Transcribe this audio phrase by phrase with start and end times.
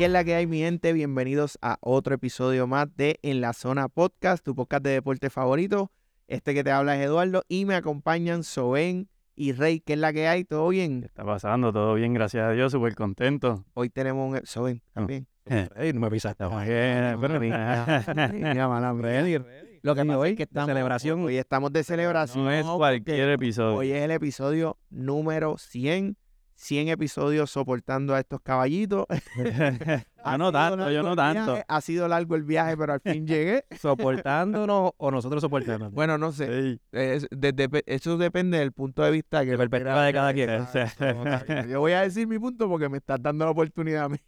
[0.00, 0.94] ¿Qué es la que hay, mi gente?
[0.94, 5.92] Bienvenidos a otro episodio más de En la Zona Podcast, tu podcast de deporte favorito.
[6.26, 9.80] Este que te habla es Eduardo y me acompañan Soben y Rey.
[9.80, 10.44] ¿Qué es la que hay?
[10.44, 11.00] ¿Todo bien?
[11.00, 11.70] ¿Qué está pasando?
[11.70, 13.66] Todo bien, gracias a Dios, súper contento.
[13.74, 14.40] Hoy tenemos un...
[14.46, 15.26] Soben, también.
[15.44, 16.44] Rey, no me pisaste.
[19.82, 21.24] Lo que pasa hoy, es que de estamos, celebración.
[21.24, 22.44] Hoy estamos de celebración.
[22.46, 23.76] No es cualquier episodio.
[23.76, 26.16] Hoy es el episodio número 100.
[26.60, 29.06] 100 episodios soportando a estos caballitos.
[30.22, 31.54] Yo no tanto, yo no tanto.
[31.54, 33.64] viaje, ha sido largo el viaje, pero al fin llegué.
[33.80, 35.94] ¿Soportándonos o nosotros soportándonos?
[35.94, 36.74] Bueno, no sé.
[36.74, 36.80] Sí.
[36.92, 37.26] Es-
[37.86, 41.68] eso depende del punto de vista que de perspectiva de cada quien.
[41.70, 44.18] Yo voy a decir mi punto porque me estás dando la oportunidad a mí.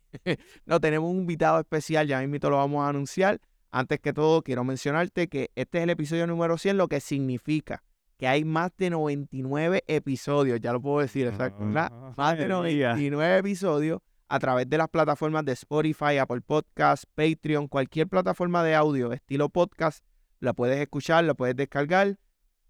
[0.65, 3.39] no, tenemos un invitado especial, ya mismo lo vamos a anunciar.
[3.71, 7.83] Antes que todo, quiero mencionarte que este es el episodio número 100, lo que significa
[8.23, 11.91] que hay más de 99 episodios, ya lo puedo decir, exacto, ¿verdad?
[12.17, 12.91] Más de Ay, diga.
[12.91, 18.77] 99 episodios a través de las plataformas de Spotify, Apple Podcasts, Patreon, cualquier plataforma de
[18.77, 20.05] audio estilo podcast,
[20.39, 22.17] la puedes escuchar, la puedes descargar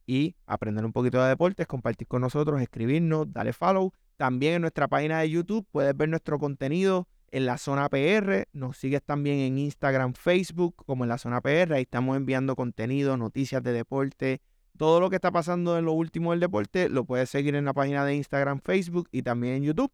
[0.07, 3.93] y aprender un poquito de deportes, compartir con nosotros, escribirnos, dale follow.
[4.17, 8.49] También en nuestra página de YouTube puedes ver nuestro contenido en la zona PR.
[8.55, 11.75] Nos sigues también en Instagram, Facebook, como en la zona PR.
[11.75, 14.41] Ahí estamos enviando contenido, noticias de deporte.
[14.79, 17.73] Todo lo que está pasando en lo último del deporte lo puedes seguir en la
[17.75, 19.93] página de Instagram, Facebook y también en YouTube.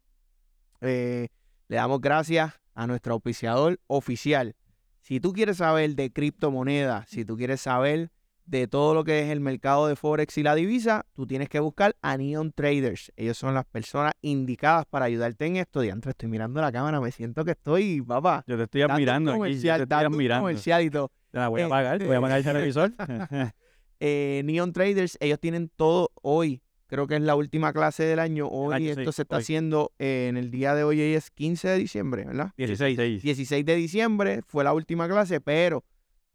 [0.81, 1.27] Eh,
[1.67, 4.55] le damos gracias a nuestro auspiciador oficial.
[5.01, 8.11] Si tú quieres saber de criptomonedas, si tú quieres saber
[8.45, 11.59] de todo lo que es el mercado de Forex y la divisa, tú tienes que
[11.59, 13.11] buscar a Neon Traders.
[13.15, 15.81] Ellos son las personas indicadas para ayudarte en esto.
[15.81, 18.43] Diantre, estoy mirando la cámara, me siento que estoy, papá.
[18.47, 20.41] Yo te estoy admirando aquí, yo te estoy admirando.
[20.43, 21.11] comercial y todo.
[21.29, 22.91] Te la voy a Eh, pagar, voy a pagar el televisor.
[23.99, 26.61] Eh, Neon Traders, ellos tienen todo hoy.
[26.87, 28.47] Creo que es la última clase del año.
[28.47, 29.41] Hoy año, esto sí, se está hoy.
[29.41, 32.51] haciendo eh, en el día de hoy, hoy es 15 de diciembre, ¿verdad?
[32.57, 33.21] 16.
[33.21, 35.83] 16 de diciembre fue la última clase, pero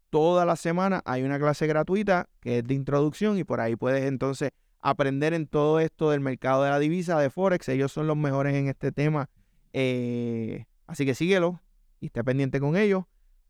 [0.09, 4.05] toda la semana hay una clase gratuita que es de introducción y por ahí puedes
[4.05, 7.67] entonces aprender en todo esto del mercado de la divisa, de Forex.
[7.67, 9.29] Ellos son los mejores en este tema.
[9.73, 11.59] Eh, así que síguelo
[11.99, 13.03] y esté pendiente con ellos.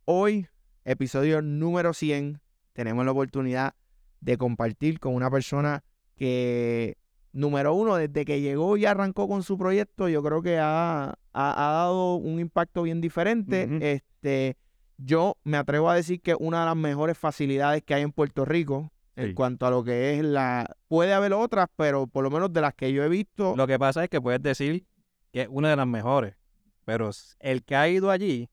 [0.05, 0.47] Hoy,
[0.85, 2.41] episodio número 100,
[2.73, 3.75] tenemos la oportunidad
[4.21, 5.83] de compartir con una persona
[6.15, 6.97] que,
[7.33, 11.13] número uno, desde que llegó y arrancó con su proyecto, yo creo que ha, ha-
[11.33, 13.67] ha dado un impacto bien diferente.
[13.81, 14.57] Este,
[14.97, 18.45] yo me atrevo a decir que una de las mejores facilidades que hay en Puerto
[18.45, 19.33] Rico en Sí.
[19.33, 20.75] cuanto a lo que es la...
[20.87, 23.55] Puede haber otras, pero por lo menos de las que yo he visto...
[23.55, 24.85] Lo que pasa es que puedes decir
[25.31, 26.35] que es una de las mejores,
[26.85, 27.09] pero
[27.39, 28.49] el que ha ido allí,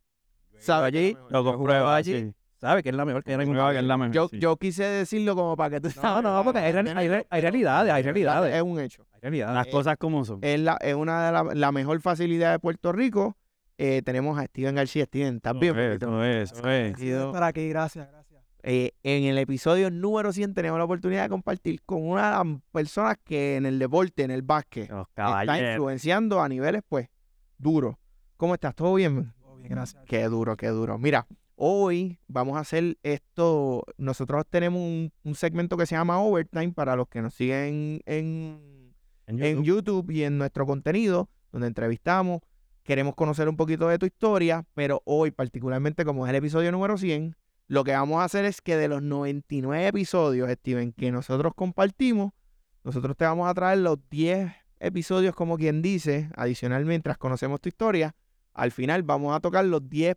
[0.59, 1.17] sabe allí.
[1.31, 1.43] Lo
[1.91, 2.15] allí.
[2.15, 2.34] allí.
[2.62, 4.15] Sabe que es la mejor, que no hay ningún Comprueba que es la mejor.
[4.15, 4.39] yo, sí.
[4.39, 6.00] yo quise decirlo como para que tú...
[6.03, 8.55] No, no, porque hay, real- hay re- hay realidades, hay realidades.
[8.55, 9.05] Es un hecho.
[9.12, 9.55] Hay realidades.
[9.55, 10.39] Las eh, cosas como son.
[10.43, 13.37] Es, la, es una de las la mejor facilidad de Puerto Rico.
[13.78, 15.05] Eh, tenemos a Steven García.
[15.06, 15.77] Steven, ¿estás bien?
[15.78, 16.97] Eso es, eso es, eso es.
[16.97, 17.33] Bienvenido.
[17.33, 18.43] Para aquí, gracias, gracias.
[18.65, 22.61] Eh, en el episodio número 100 tenemos la oportunidad de compartir con una de las
[22.71, 25.71] personas que en el deporte, en el básquet, Los está caballeros.
[25.73, 27.09] influenciando a niveles, pues,
[27.59, 27.97] duros.
[28.37, 28.73] ¿Cómo estás?
[28.77, 29.33] ¿Todo bien?
[29.43, 30.05] Todo bien, gracias.
[30.06, 30.97] Qué duro, qué duro.
[30.97, 33.84] Mira, hoy vamos a hacer esto.
[33.96, 38.94] Nosotros tenemos un, un segmento que se llama Overtime para los que nos siguen en,
[39.26, 42.40] En en YouTube y en nuestro contenido, donde entrevistamos.
[42.82, 46.98] Queremos conocer un poquito de tu historia, pero hoy, particularmente como es el episodio número
[46.98, 47.36] 100,
[47.69, 52.32] lo que vamos a hacer es que de los 99 episodios, Steven, que nosotros compartimos,
[52.84, 57.69] nosotros te vamos a traer los 10 episodios, como quien dice, adicional mientras conocemos tu
[57.69, 58.14] historia.
[58.52, 60.16] Al final vamos a tocar los 10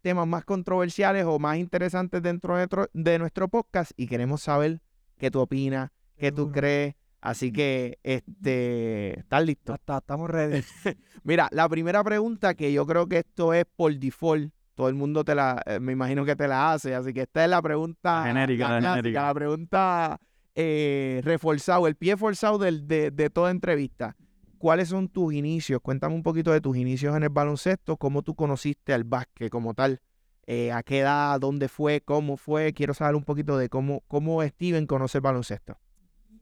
[0.00, 4.80] temas más controversiales o más interesantes dentro de nuestro, de nuestro podcast y queremos saber
[5.18, 6.94] qué tú opinas, qué tú crees.
[7.20, 9.74] Así que, este, ¿estás listo?
[9.74, 10.62] Estamos ready.
[11.22, 15.22] Mira, la primera pregunta que yo creo que esto es por default, todo el mundo
[15.24, 18.20] te la, eh, me imagino que te la hace, así que esta es la pregunta
[18.20, 19.22] La genérica, la clásica, genérica.
[19.26, 20.18] la pregunta
[20.54, 24.16] eh, reforzado, el pie forzado del- de, de toda entrevista.
[24.60, 25.80] ¿Cuáles son tus inicios?
[25.80, 29.72] Cuéntame un poquito de tus inicios en el baloncesto, cómo tú conociste al básquet como
[29.72, 30.02] tal,
[30.46, 32.74] eh, a qué edad, dónde fue, cómo fue.
[32.74, 35.78] Quiero saber un poquito de cómo, cómo Steven conoce el baloncesto.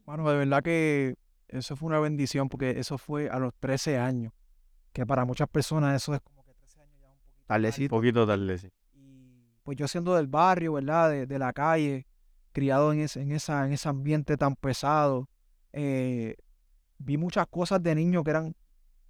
[0.03, 1.15] Bueno, de verdad que
[1.47, 4.33] eso fue una bendición porque eso fue a los 13 años.
[4.91, 7.45] Que para muchas personas eso es como que 13 años ya es un poquito.
[7.47, 7.95] Tardecito.
[7.95, 8.69] Un poquito tarde, sí.
[8.95, 11.09] Y pues yo siendo del barrio, ¿verdad?
[11.09, 12.05] De, de la calle,
[12.51, 15.29] criado en ese, en esa, en ese ambiente tan pesado,
[15.71, 16.35] eh,
[16.99, 18.55] vi muchas cosas de niño que eran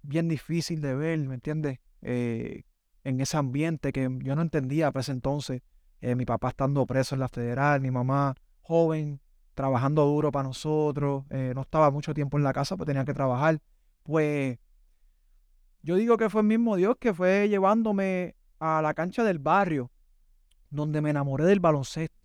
[0.02, 1.78] bien difíciles de ver, ¿me entiendes?
[2.02, 2.62] Eh,
[3.04, 5.62] en ese ambiente que yo no entendía para ese entonces.
[6.00, 9.20] Eh, mi papá estando preso en la federal, mi mamá joven,
[9.54, 13.12] trabajando duro para nosotros, eh, no estaba mucho tiempo en la casa, pues tenía que
[13.12, 13.60] trabajar.
[14.02, 14.58] Pues
[15.82, 19.90] yo digo que fue el mismo Dios que fue llevándome a la cancha del barrio,
[20.70, 22.16] donde me enamoré del baloncesto.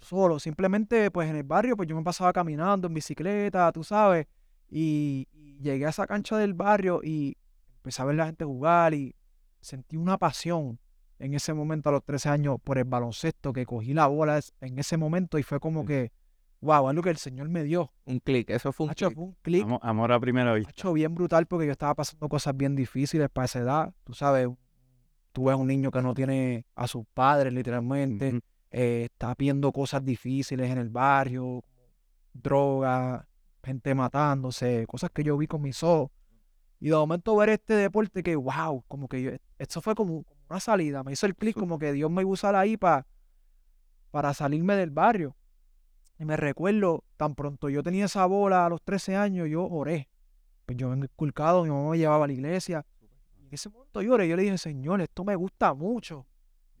[0.00, 4.26] Solo, simplemente pues en el barrio, pues yo me pasaba caminando en bicicleta, tú sabes,
[4.70, 5.28] y,
[5.60, 7.36] llegué a esa cancha del barrio y
[7.76, 9.14] empecé a ver la gente jugar y
[9.60, 10.78] sentí una pasión
[11.18, 14.52] en ese momento a los 13 años por el baloncesto, que cogí la bola es-
[14.60, 16.12] en ese momento y fue como que,
[16.60, 17.90] wow, algo que el Señor me dio.
[18.04, 19.14] Un clic, eso fue un clic.
[19.14, 20.70] fue un clic Amor, amor a primera vista.
[20.70, 23.94] hecho bien brutal porque yo estaba pasando cosas bien difíciles para esa edad.
[24.04, 24.48] Tú sabes,
[25.32, 28.40] tú ves un niño que no tiene a sus padres literalmente,
[28.70, 31.64] eh, está viendo cosas difíciles en el barrio,
[32.34, 33.26] droga,
[33.66, 36.10] gente matándose, cosas que yo vi con mis ojos.
[36.78, 40.60] Y de momento ver este deporte que, wow, como que yo, esto fue como, una
[40.60, 43.06] salida, me hizo el clic como que Dios me iba a usar ahí pa-
[44.10, 45.36] para salirme del barrio.
[46.18, 50.08] Y me recuerdo, tan pronto yo tenía esa bola a los 13 años, yo oré.
[50.64, 52.86] Pues yo vengo inculcado, mi mamá me llevaba a la iglesia.
[53.38, 56.26] Y en ese momento yo oré, yo le dije, Señor, esto me gusta mucho.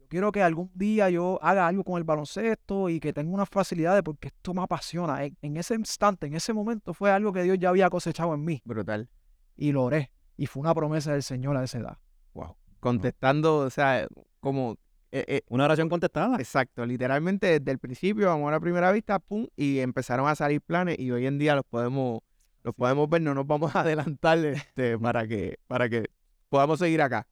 [0.06, 3.48] Yo quiero que algún día yo haga algo con el baloncesto y que tenga unas
[3.48, 5.24] facilidades porque esto me apasiona.
[5.24, 8.44] En, en ese instante, en ese momento fue algo que Dios ya había cosechado en
[8.44, 8.62] mí.
[8.64, 9.08] Brutal.
[9.56, 10.12] Y lo oré.
[10.36, 11.98] Y fue una promesa del Señor a esa edad.
[12.34, 12.54] Wow.
[12.78, 14.06] Contestando, o sea,
[14.38, 14.76] como...
[15.10, 16.36] eh, eh, Una oración contestada.
[16.38, 21.00] Exacto, literalmente desde el principio, amor a primera vista, pum, y empezaron a salir planes
[21.00, 22.20] y hoy en día los podemos,
[22.62, 26.04] los podemos ver, no nos vamos a adelantar este, para que, para que
[26.48, 27.26] podamos seguir acá.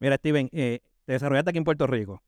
[0.00, 2.22] Mira, Steven, eh, te desarrollaste aquí en Puerto Rico.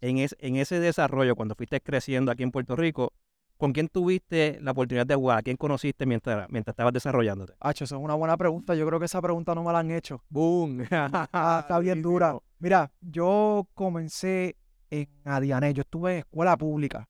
[0.00, 3.12] En, es- en ese desarrollo, cuando fuiste creciendo aquí en Puerto Rico,
[3.58, 5.38] ¿con quién tuviste la oportunidad de jugar?
[5.38, 7.52] ¿A quién conociste mientras, mientras estabas desarrollándote?
[7.60, 8.74] Hacho, esa es una buena pregunta.
[8.74, 10.22] Yo creo que esa pregunta no me la han hecho.
[10.30, 10.80] Boom.
[10.90, 12.38] Está bien dura.
[12.58, 14.56] Mira, yo comencé
[14.90, 15.74] en Adiané.
[15.74, 17.08] Yo estuve en escuela pública.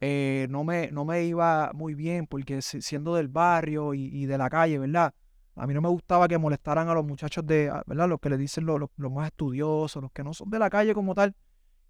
[0.00, 4.24] Eh, no, me, no me iba muy bien porque si- siendo del barrio y, y
[4.24, 5.12] de la calle, ¿verdad?
[5.60, 8.08] A mí no me gustaba que molestaran a los muchachos de, ah, ¿verdad?
[8.08, 10.70] Los que le dicen los, los- los más estudiosos, los que no son de la
[10.70, 11.34] calle como tal.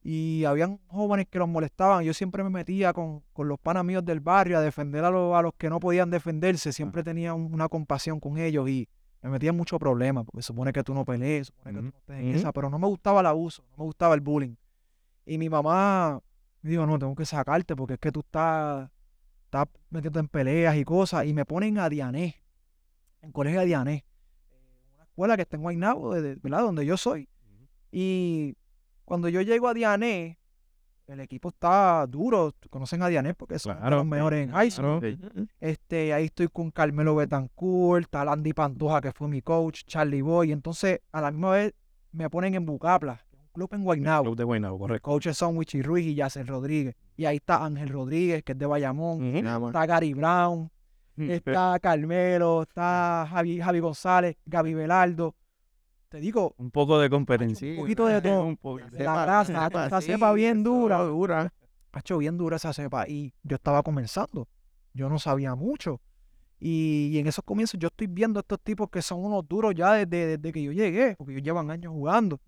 [0.03, 2.03] Y habían jóvenes que los molestaban.
[2.05, 5.35] Yo siempre me metía con, con los panas míos del barrio a defender a, los-
[5.37, 6.73] a los que no podían defenderse.
[6.73, 8.89] Siempre tenía un- una compasión con ellos y
[9.23, 11.99] me metía en muchos problemas porque supone que tú no pelees, supone que tú no
[11.99, 14.55] estés en esa, pero no me gustaba el abuso, no me gustaba el bullying.
[15.27, 16.19] Y mi mamá
[16.63, 18.91] me dijo, no, tengo que sacarte porque es que tú estás,
[19.45, 21.27] estás metiendo en peleas y cosas.
[21.27, 22.37] Y me ponen a Diané,
[23.23, 24.05] en colegio de Diané,
[24.95, 26.63] una escuela que está en Guaynabo, de- de- ¿verdad?
[26.63, 27.29] Donde yo soy.
[27.93, 28.57] Y
[29.05, 30.39] cuando yo llego a Diané,
[31.07, 32.55] el equipo está duro.
[32.71, 35.01] Conocen a Diané porque son Claro, los mejores en high school.
[35.01, 35.17] Claro.
[35.35, 35.49] Sí.
[35.59, 40.53] Este, ahí estoy con Carmelo Betancourt, está Landy Pantoja, que fue mi coach, Charlie Boy.
[40.53, 41.75] Entonces, a la misma vez
[42.13, 44.25] me ponen en Bucapla, que es un club en Guaynabo.
[44.25, 45.03] Club de Guaynabo, correcto.
[45.03, 46.95] coaches son Wichi Ruiz y Yacel Rodríguez.
[47.17, 49.23] Y ahí está Ángel Rodríguez, que es de Bayamón.
[49.35, 50.71] Está Gary Brown,
[51.29, 55.35] está Carmelo, está Javi, Javi González, Gaby Velardo.
[56.09, 57.71] Te digo, Un poco de competencia.
[57.71, 58.45] un poquito de todo.
[58.45, 58.91] Un poquito.
[58.91, 60.99] de la grasa, esa cepa bien dura.
[61.05, 61.53] dura.
[61.93, 64.49] ha hecho bien dura esa cepa y yo estaba comenzando.
[64.93, 66.01] Yo no sabía mucho.
[66.59, 69.75] Y, y en esos comienzos yo estoy viendo a estos tipos que son unos duros
[69.75, 72.41] ya desde, desde que yo llegué, porque ellos llevan años jugando.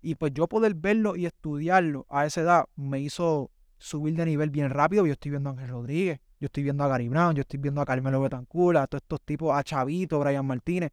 [0.00, 4.50] Y pues yo poder verlo y estudiarlo a esa edad me hizo subir de nivel
[4.50, 5.06] bien rápido.
[5.06, 7.80] Yo estoy viendo a Ángel Rodríguez, yo estoy viendo a Gary Brown, yo estoy viendo
[7.80, 10.90] a Carmelo Betancur, a todos estos tipos, a Chavito, Brian Martínez.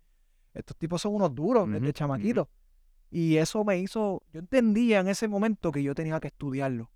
[0.53, 1.91] Estos tipos son unos duros Ujú, desde ujú.
[1.94, 2.48] chamaquitos.
[3.10, 6.91] Y eso me hizo, yo entendía en ese momento que yo tenía que estudiarlo.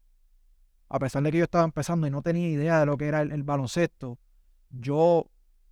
[0.88, 3.22] A pesar de que yo estaba empezando y no tenía idea de lo que era
[3.24, 4.20] el, el baloncesto,
[4.70, 5.26] yo,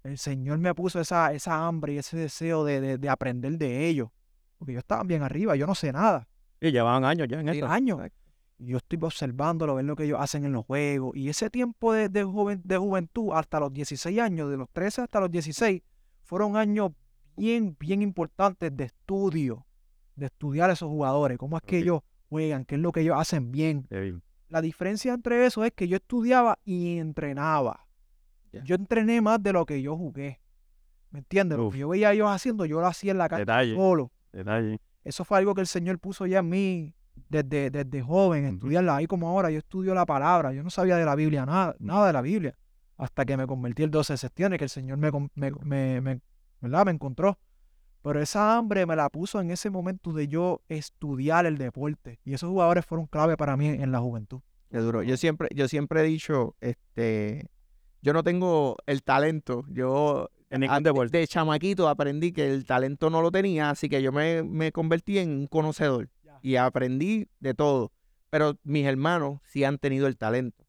[0.04, 3.86] el Señor me puso esa, esa hambre y ese deseo de, de- de aprender de
[3.90, 4.10] ellos.
[4.58, 6.28] Porque yo estaba bien arriba, yo no sé nada.
[6.60, 7.68] Y llevaban años ya en eso.
[7.68, 8.00] años.
[8.66, 11.16] Yo estoy observándolo, ver lo que ellos hacen en los juegos.
[11.16, 15.32] Y ese tiempo de, de, juventud hasta los 16 años, de los 13 hasta los
[15.32, 15.82] 16,
[16.24, 16.92] fueron años
[17.36, 19.66] bien, bien importantes de estudio,
[20.16, 23.18] de estudiar a esos jugadores, cómo es que ellos juegan, qué es lo que ellos
[23.18, 23.88] hacen bien.
[24.50, 27.88] La diferencia entre eso es que yo estudiaba y entrenaba.
[28.64, 30.42] Yo entrené más de lo que yo jugué.
[31.10, 31.58] ¿Me entiendes?
[31.58, 33.76] Lo que yo veía a ellos haciendo, yo lo hacía en la calle Detalle.
[33.76, 34.12] solo.
[34.32, 34.80] Detalle.
[35.04, 36.96] Eso fue algo que el Señor puso ya en mí
[37.30, 38.98] desde, desde joven, estudiarla.
[38.98, 40.54] Ahí como ahora, yo estudio la palabra.
[40.54, 42.56] Yo no sabía de la Biblia nada, nada de la Biblia.
[42.98, 46.22] Hasta que me convertí el 12 de septiembre, que el Señor me, me, me, me-
[46.62, 46.86] ¿verdad?
[46.86, 47.38] me encontró.
[48.04, 52.20] Pero esa hambre me la puso en ese momento de yo estudiar el deporte.
[52.26, 54.42] Y esos jugadores fueron clave para mí en la juventud.
[54.70, 55.04] Qué duro.
[55.04, 57.48] Yo siempre, yo siempre he dicho, este,
[58.02, 59.64] yo no tengo el talento.
[59.70, 61.18] Yo En a- deporte.
[61.20, 65.18] de chamaquito aprendí que el talento no lo tenía, así que yo me, me convertí
[65.20, 66.10] en un conocedor.
[66.42, 67.92] Y aprendí de todo.
[68.30, 70.66] Pero mis hermanos sí han tenido el talento.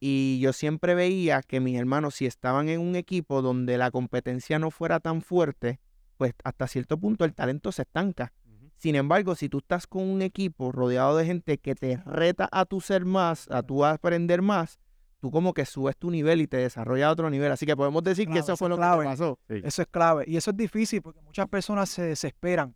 [0.00, 4.58] Y yo siempre veía que mis hermanos, si estaban en un equipo donde la competencia
[4.58, 5.78] no fuera tan fuerte,
[6.16, 8.32] pues hasta cierto punto el talento se estanca.
[8.76, 12.64] Sin embargo, si tú estás con un equipo rodeado de gente que te reta a
[12.64, 14.80] tu ser más, a tu aprender más,
[15.20, 17.52] tú como que subes tu nivel y te desarrollas a otro nivel.
[17.52, 19.38] Así que podemos decir que eso eso fue es lo que te pasó.
[19.46, 19.60] Sí.
[19.62, 20.24] Eso es clave.
[20.26, 22.74] Y eso es difícil porque muchas personas se desesperan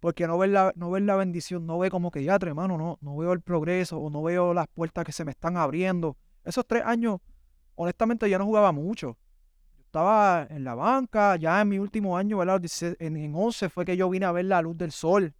[0.00, 2.98] porque no ven la, no ven la bendición, no ve como que ya, hermano, no,
[3.02, 6.16] no veo el progreso o no veo las puertas que se me están abriendo.
[6.42, 7.20] Esos tres años,
[7.74, 9.18] honestamente, yo no jugaba mucho.
[9.76, 12.54] Yo estaba en la banca, ya en mi último año, ¿verdad?
[12.54, 15.34] Los 16 En, en 11 fue que yo vine a ver la luz del sol,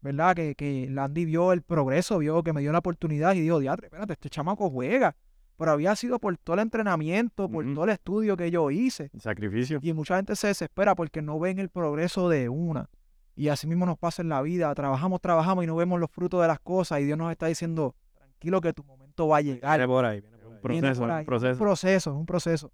[0.00, 0.34] ¿verdad?
[0.34, 3.88] Que, que Landy vio el progreso, vio que me dio la oportunidad y dijo, diatre,
[3.88, 5.14] espérate, este chamaco juega.
[5.58, 9.10] Pero había sido por todo el entrenamiento, por todo el estudio que yo hice.
[9.18, 9.78] Sacrificio.
[9.82, 12.90] Y mucha gente se desespera porque no ven el progreso de una.
[13.36, 14.74] Y así mismo nos pasa en la vida.
[14.74, 17.00] Trabajamos, trabajamos y no vemos los frutos de las cosas.
[17.00, 19.78] Y Dios nos está diciendo, tranquilo que tu momento va a llegar.
[19.78, 20.58] Viene por ahí, viene por ahí.
[20.62, 21.24] Pro- Viene proceso, por un ahí.
[21.24, 21.52] Proceso.
[21.52, 22.72] Un proceso, es un proceso.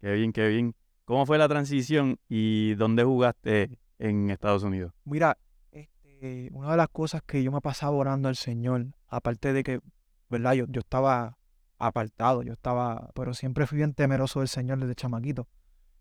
[0.00, 0.74] Qué bien, qué bien.
[1.06, 4.92] ¿Cómo fue la transición y dónde jugaste en Estados Unidos?
[5.04, 5.38] Mira,
[5.72, 9.80] este, una de las cosas que yo me pasaba orando al Señor, aparte de que,
[10.28, 10.52] ¿verdad?
[10.54, 11.38] Yo, yo estaba
[11.78, 15.48] apartado, yo estaba, pero siempre fui bien temeroso del Señor desde chamaquito.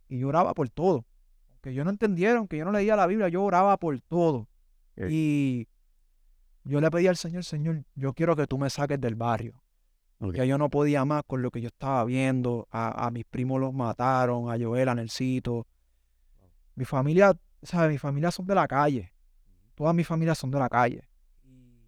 [0.10, 1.06] Y yo oraba por todo.
[1.66, 4.48] Aunque yo no entendiera, aunque yo no leía la Biblia, yo oraba por todo.
[5.10, 5.68] Y
[6.64, 9.64] yo le pedí al Señor, Señor, yo quiero que tú me saques del barrio.
[10.20, 10.36] Ok.
[10.36, 12.68] Ya yo no podía más con lo que yo estaba viendo.
[12.70, 15.66] A, a mis primos los mataron, a Joel, a Nelsito.
[16.76, 17.90] Mi familia, ¿sabes?
[17.90, 19.12] Mi familia son de la calle.
[19.74, 21.10] Todas mis familias son de la calle.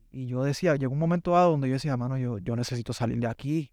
[0.10, 3.20] Y yo decía, llegó un momento dado donde yo decía, mano, yo, yo necesito salir
[3.20, 3.72] de aquí,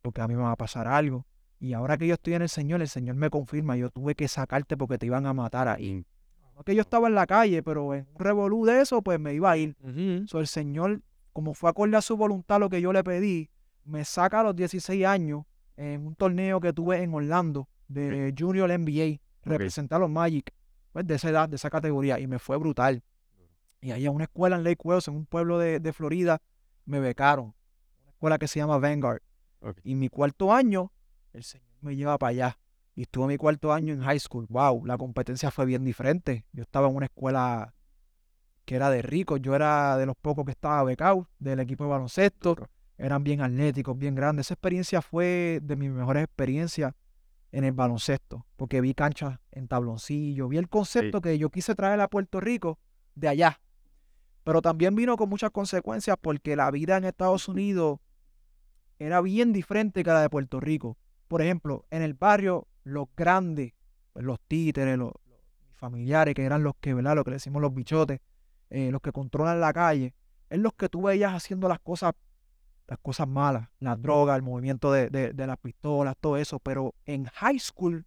[0.00, 1.26] porque a mí me va a pasar algo.
[1.60, 4.26] Y ahora que yo estoy en el Señor, el Señor me confirma, yo tuve que
[4.28, 6.06] sacarte porque te iban a matar ahí.
[6.56, 9.34] No que yo estaba en la calle, pero en un revolú de eso, pues me
[9.34, 9.76] iba a ir.
[10.26, 11.02] So, el Señor,
[11.34, 13.50] como fue acorde a su voluntad lo que yo le pedí,
[13.84, 15.44] me saca a los 16 años
[15.76, 20.54] en un torneo que tuve en Orlando de Junior NBA, representar a los Magic,
[20.92, 23.02] pues de esa edad, de esa categoría, y me fue brutal.
[23.82, 26.40] Y ahí en una escuela en Lake Wales, en un pueblo de, de Florida,
[26.86, 27.54] me becaron.
[28.02, 29.20] Una escuela que se llama Vanguard.
[29.82, 30.92] Y mi cuarto año,
[31.32, 32.58] el Señor me lleva para allá.
[32.94, 34.46] Y estuve mi cuarto año en high school.
[34.48, 36.44] Wow, la competencia fue bien diferente.
[36.52, 37.74] Yo estaba en una escuela
[38.64, 39.40] que era de ricos.
[39.40, 42.56] Yo era de los pocos que estaba becado del equipo de baloncesto.
[42.98, 44.46] Eran bien atléticos, bien grandes.
[44.46, 46.92] Esa experiencia fue de mis mejores experiencias
[47.52, 48.44] en el baloncesto.
[48.56, 50.48] Porque vi canchas en tabloncillo.
[50.48, 52.78] Vi el concepto que yo quise traer a Puerto Rico
[53.14, 53.60] de allá.
[54.42, 58.00] Pero también vino con muchas consecuencias porque la vida en Estados Unidos
[58.98, 60.98] era bien diferente que la de Puerto Rico.
[61.30, 63.72] Por ejemplo, en el barrio, los grandes,
[64.12, 67.14] pues, los títeres, los, los familiares, que eran los que, ¿verdad?
[67.14, 68.18] Lo que le decimos los bichotes,
[68.68, 70.12] eh, los que controlan la calle,
[70.48, 72.14] es los que tú veías haciendo las cosas,
[72.88, 76.58] las cosas malas, las drogas, el movimiento de, de- de las pistolas, todo eso.
[76.58, 78.04] Pero en high school,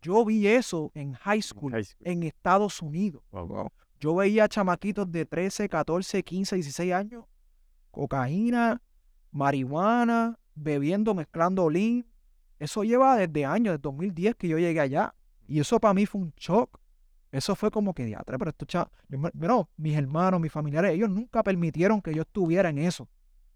[0.00, 2.06] yo vi eso en high school, high school.
[2.08, 3.22] en Estados Unidos.
[3.32, 3.70] Wow.
[4.00, 7.26] Yo veía chamaquitos de 13, 14, 15, 16 años,
[7.90, 8.80] cocaína,
[9.30, 12.06] marihuana, bebiendo, mezclando lean.
[12.58, 15.14] Eso lleva desde años, desde 2010 que yo llegué allá.
[15.46, 16.78] Y eso para mí fue un shock.
[17.32, 20.92] Eso fue como que, diatre, pero esto, cha- yo me- no, mis hermanos, mis familiares,
[20.92, 23.08] ellos nunca permitieron que yo estuviera en eso.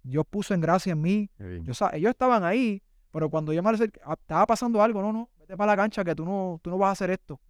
[0.03, 1.31] Dios puso en gracia en mí.
[1.65, 5.13] Yo, sa- ellos estaban ahí, pero cuando yo me acerqué, ah, estaba pasando algo, no,
[5.13, 7.41] no, vete para la cancha que tú no, tú no vas a hacer esto.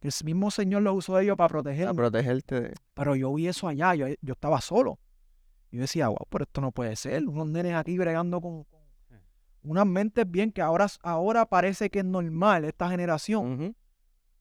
[0.00, 1.90] Que el mismo Señor los usó ellos para protegerme.
[1.90, 2.74] A protegerte de...
[2.94, 4.98] Pero yo vi eso allá, yo, yo estaba solo.
[5.70, 7.26] Y yo decía, wow, pero esto no puede ser.
[7.26, 8.64] Unos nenes aquí bregando con
[9.64, 13.76] unas mentes bien que ahora, ahora parece que es normal esta generación.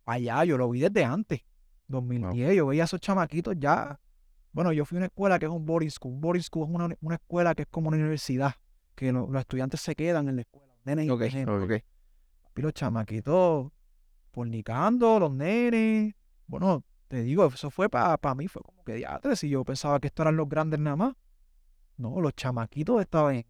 [0.05, 1.41] Allá yo lo vi desde antes,
[1.87, 2.55] 2010.
[2.55, 3.99] Yo veía a esos chamaquitos ya.
[4.51, 6.13] Bueno, yo fui a una escuela que es un boarding school.
[6.13, 8.53] Un boarding school es una, una escuela que es como una universidad,
[8.95, 10.73] que lo- los estudiantes se quedan en la escuela.
[10.85, 11.45] Nenes y nenes.
[12.55, 13.71] Y los chamaquitos
[14.31, 16.13] fornicando, los nenes.
[16.47, 20.07] Bueno, te digo, eso fue para mí, fue como que diatre, si yo pensaba que
[20.07, 21.13] estos eran los grandes nada más.
[21.97, 23.45] No, los chamaquitos estaban en.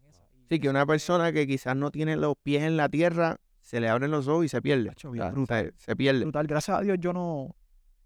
[0.48, 3.88] Sí, que una persona que quizás no tiene los pies en la tierra, se le
[3.88, 4.88] abren los ojos y se pierde.
[4.88, 5.74] Macho, bien O sea, brutal.
[5.76, 6.20] se, se pierde.
[6.20, 7.56] Brutal, gracias a Dios yo no,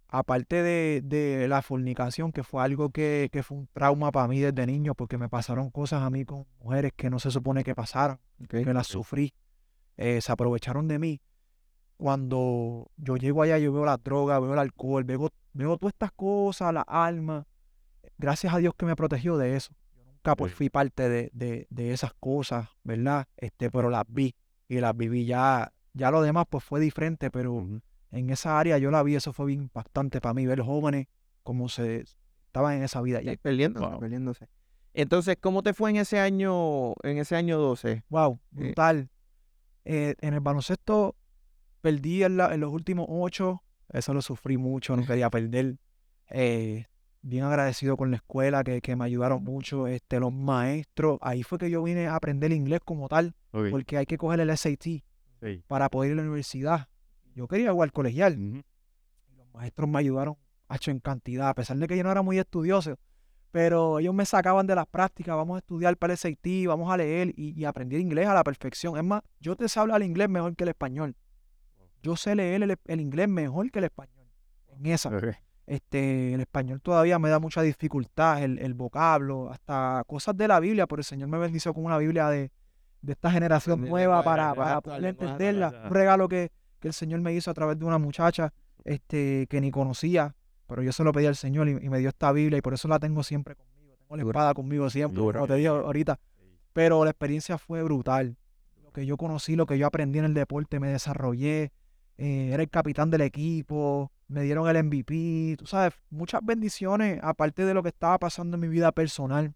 [0.08, 4.38] aparte de, de la fornicación, que fue algo que, que fue un trauma para mí
[4.38, 7.74] desde niño, porque me pasaron cosas a mí con mujeres que no se supone que
[7.74, 8.18] pasaran.
[8.44, 8.64] Ok.
[8.64, 9.34] que las sufrí,
[9.96, 11.20] eh, se aprovecharon de mí.
[11.96, 16.12] Cuando yo llego allá, yo veo la droga, veo el alcohol, veo, veo todas estas
[16.12, 17.46] cosas, la alma.
[18.16, 19.72] Gracias a Dios que me protegió de eso.
[20.28, 23.26] Nunca pues fui parte de, de- de esas cosas, ¿verdad?
[23.36, 24.34] Este, pero las vi
[24.68, 25.72] y las viví ya.
[25.94, 27.66] Ya lo demás pues fue diferente, pero
[28.10, 31.06] en esa área yo la vi, eso fue bien impactante para mí, ver jóvenes
[31.42, 32.04] como se
[32.46, 33.20] estaban en esa vida.
[33.22, 33.98] Ya, perdiéndose, Wow.
[34.00, 34.48] perdiéndose.
[34.94, 38.04] Entonces, ¿cómo te fue en ese año, en ese año 12?
[38.10, 39.10] Wow, Eh, brutal.
[39.84, 41.16] Eh, en el baloncesto
[41.80, 43.62] perdí en, la- en los últimos ocho.
[43.90, 45.78] Eso lo sufrí mucho, no quería perder.
[46.30, 46.84] Eh,
[47.22, 51.18] bien agradecido con la escuela que, que me ayudaron mucho, este, los maestros.
[51.20, 54.56] Ahí fue que yo vine a aprender inglés como tal, porque hay que coger el
[54.56, 55.04] SAT sí.
[55.66, 56.88] para poder ir a la universidad.
[57.34, 58.64] Yo quería igual colegial.
[59.36, 60.36] Los maestros me ayudaron,
[60.70, 62.98] hecho en cantidad, a pesar de que yo no era muy estudioso.
[63.50, 66.96] Pero ellos me sacaban de las prácticas, vamos a estudiar para el SAT, vamos a
[66.98, 68.96] leer y, y aprendí inglés a la perfección.
[68.98, 71.16] Es más, yo te sé hablar inglés mejor que el español.
[72.02, 74.26] Yo sé leer el, el inglés mejor que el español.
[74.68, 75.10] En esa.
[75.68, 80.60] Este, el español todavía me da mucha dificultad, el, el vocablo, hasta cosas de la
[80.60, 82.50] Biblia, pero el Señor me bendició con una Biblia de,
[83.02, 85.82] de esta generación nueva para, para poder entenderla.
[85.84, 89.60] Un regalo que, que el Señor me hizo a través de una muchacha este, que
[89.60, 90.34] ni conocía,
[90.66, 92.72] pero yo se lo pedí al Señor y, y me dio esta Biblia y por
[92.72, 93.94] eso la tengo siempre conmigo.
[93.98, 96.18] Tengo la espada conmigo siempre, como te dije ahorita.
[96.72, 98.38] Pero la experiencia fue brutal.
[98.82, 101.72] Lo que yo conocí, lo que yo aprendí en el deporte, me desarrollé.
[102.18, 107.64] Eh, era el capitán del equipo, me dieron el MVP, tú sabes, muchas bendiciones, aparte
[107.64, 109.54] de lo que estaba pasando en mi vida personal.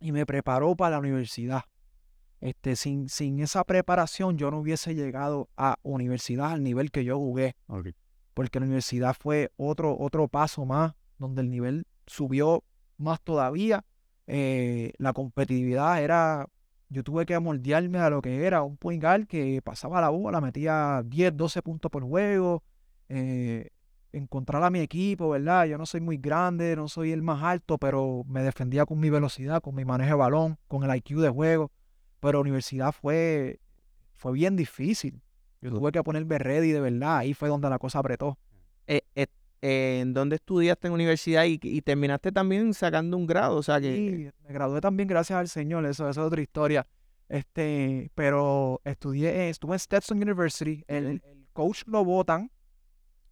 [0.00, 1.64] Y me preparó para la universidad.
[2.40, 7.18] Este, sin, sin esa preparación, yo no hubiese llegado a universidad al nivel que yo
[7.18, 7.54] jugué
[8.40, 12.64] porque la universidad fue otro, otro paso más, donde el nivel subió
[12.96, 13.84] más todavía.
[14.26, 16.48] Eh, la competitividad era,
[16.90, 20.40] yo tuve que moldearme a lo que era un point guard que pasaba la bola,
[20.40, 22.64] metía 10, 12 puntos por juego,
[23.08, 23.70] eh,
[24.12, 25.66] encontrar a mi equipo, ¿verdad?
[25.66, 29.08] Yo no soy muy grande, no soy el más alto, pero me defendía con mi
[29.08, 31.70] velocidad, con mi manejo de balón, con el IQ de juego.
[32.18, 33.60] Pero universidad fue,
[34.16, 35.22] fue bien difícil.
[35.62, 37.18] Yo tuve que ponerme ready de verdad.
[37.18, 38.36] Ahí fue donde la cosa apretó.
[38.86, 39.28] Eh, eh,
[39.62, 43.56] ¿En dónde estudiaste en universidad y, y terminaste también sacando un grado?
[43.56, 43.94] O sea que...
[43.94, 44.10] Y
[44.46, 46.86] me gradué también gracias al Señor, eso, eso es otra historia.
[47.28, 52.50] Este, pero estudié, estuve en Stetson University, el, el coach lo votan,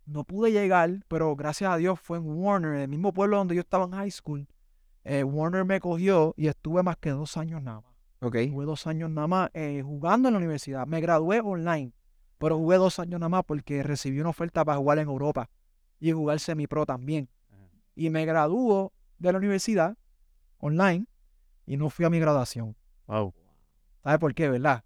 [0.06, 3.60] no pude llegar, pero gracias a Dios fue en Warner, el mismo pueblo donde yo
[3.60, 4.46] estaba en high school.
[5.04, 7.92] Eh, Warner me cogió y estuve más que dos años nada más.
[8.20, 8.36] Ok.
[8.50, 10.86] Jugué dos años nada más eh, jugando en la universidad.
[10.86, 11.92] Me gradué online,
[12.38, 15.48] pero jugué dos años nada más porque recibí una oferta para jugar en Europa
[16.00, 17.28] y jugar semi-pro también.
[17.94, 19.96] Y me graduó de la universidad
[20.58, 21.06] online
[21.66, 22.76] y no fui a mi graduación.
[23.06, 23.34] Wow.
[24.02, 24.84] ¿Sabes por qué, verdad?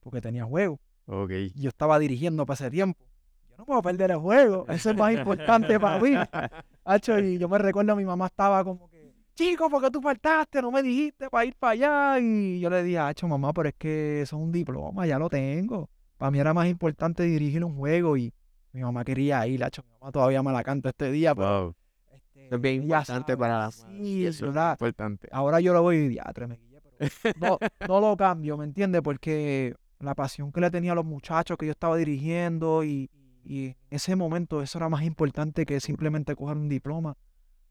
[0.00, 1.30] Porque tenía juego Ok.
[1.30, 3.04] y yo estaba dirigiendo para ese tiempo.
[3.50, 6.12] Yo no puedo perder el juego, eso es más importante para mí.
[6.84, 10.60] Hacho, y yo me recuerdo, mi mamá estaba como que, chico, ¿por qué tú faltaste?
[10.60, 12.20] No me dijiste para ir para allá.
[12.20, 15.28] Y yo le dije, Hacho, mamá, pero es que eso es un diploma, ya lo
[15.28, 15.88] tengo.
[16.16, 18.32] Para mí era más importante dirigir un juego y
[18.74, 19.82] mi mamá quería ir, Hacho.
[19.84, 21.74] Mi mamá todavía me la canta este día, pero Wow.
[22.12, 23.36] este, es bien importante sabe.
[23.38, 24.72] para las madres, Sí, es eso es verdad.
[24.72, 25.28] importante.
[25.32, 26.98] Ahora yo lo voy a diatre, me guillé, pero
[27.40, 27.58] no,
[27.88, 29.00] no lo cambio, ¿me entiendes?
[29.02, 33.08] Porque la pasión que le tenía a los muchachos que yo estaba dirigiendo y,
[33.44, 37.16] y en ese momento eso era más importante que simplemente coger un diploma.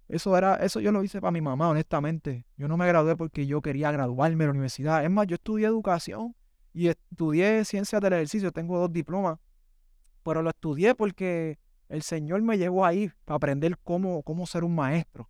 [0.08, 2.46] Eso era, eso yo lo hice para mi mamá, honestamente.
[2.58, 5.04] Yo no me gradué porque yo quería graduarme de la universidad.
[5.04, 6.36] Es más, yo estudié educación
[6.74, 9.40] y estudié ciencias del ejercicio, tengo dos diplomas,
[10.24, 11.60] pero lo estudié porque
[11.90, 15.30] el Señor me llevó ahí para aprender cómo, cómo ser un maestro.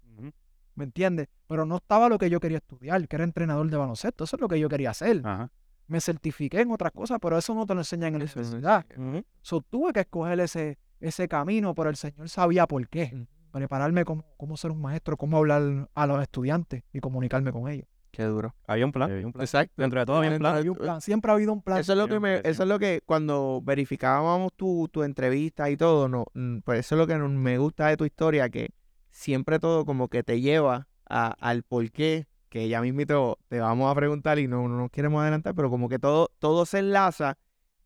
[0.75, 1.27] ¿me entiendes?
[1.47, 4.41] Pero no estaba lo que yo quería estudiar, que era entrenador de baloncesto, eso es
[4.41, 5.21] lo que yo quería hacer.
[5.23, 5.51] Ajá.
[5.88, 8.86] Me certifiqué en otras cosas, pero eso no te lo enseñan en la universidad.
[8.97, 9.23] Ujú.
[9.41, 13.27] So, tuve que escoger ese, ese camino, pero el Señor sabía por qué.
[13.51, 17.88] Prepararme cómo, cómo ser un maestro, cómo hablar a los estudiantes y comunicarme con ellos.
[18.13, 18.54] Qué duro.
[18.67, 19.43] Había un plan, había un plan.
[19.43, 19.73] Exacto.
[19.76, 20.56] Dentro de todo había un plan.
[20.56, 21.80] Había un plan, siempre ha habido un plan.
[21.80, 25.78] Eso es lo que me, eso es lo que cuando verificábamos tu, tu entrevista y
[25.78, 26.26] todo, no,
[26.63, 28.69] pues eso es lo que me gusta de tu historia, que
[29.10, 33.95] siempre todo como que te lleva a- al porqué, que ya mismito te vamos a
[33.95, 37.39] preguntar y no, no nos queremos adelantar, pero como que todo, todo se enlaza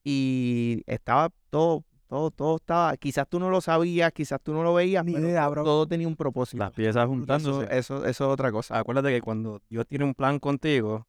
[0.04, 4.74] y estaba todo, todo, todo estaba, quizás tú no lo sabías, quizás tú no lo
[4.74, 5.64] veías, Ni pero idea, bro.
[5.64, 6.64] todo tenía un propósito.
[6.64, 7.78] Las piezas Eso, juntándose.
[7.78, 8.78] eso, eso es otra cosa.
[8.80, 11.06] Acuérdate que cuando Dios tiene un plan contigo,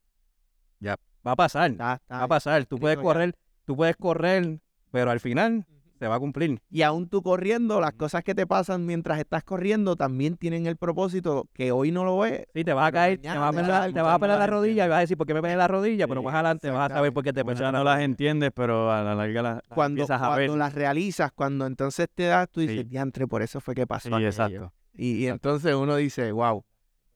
[0.80, 1.70] ya va a pasar.
[1.70, 2.66] Está- está Va a pasar.
[2.66, 3.34] Tú puedes correr,
[3.64, 5.66] tú puedes correr, pero al final
[5.98, 6.60] se va a cumplir.
[6.70, 10.76] Y aún tú corriendo, las cosas que te pasan mientras estás corriendo también tienen el
[10.76, 12.46] propósito que hoy no lo ves.
[12.54, 14.86] Sí, te vas a caer, te vas a pelar, te vas a pelar la rodilla
[14.86, 16.06] y vas a decir, ¿por qué me pegué la rodilla?
[16.06, 19.02] Pero más adelante vas a saber por qué te pelas no las entiendes, pero a
[19.02, 20.58] la larga las, las Cuando, empiezas a cuando ver.
[20.58, 22.84] las realizas, cuando entonces te das, tú dices, Sí.
[22.84, 24.08] diantre, por eso fue que pasó.
[24.08, 24.28] Sí, aquello".
[24.28, 24.72] exacto.
[24.94, 26.64] Y, y entonces uno dice, wow,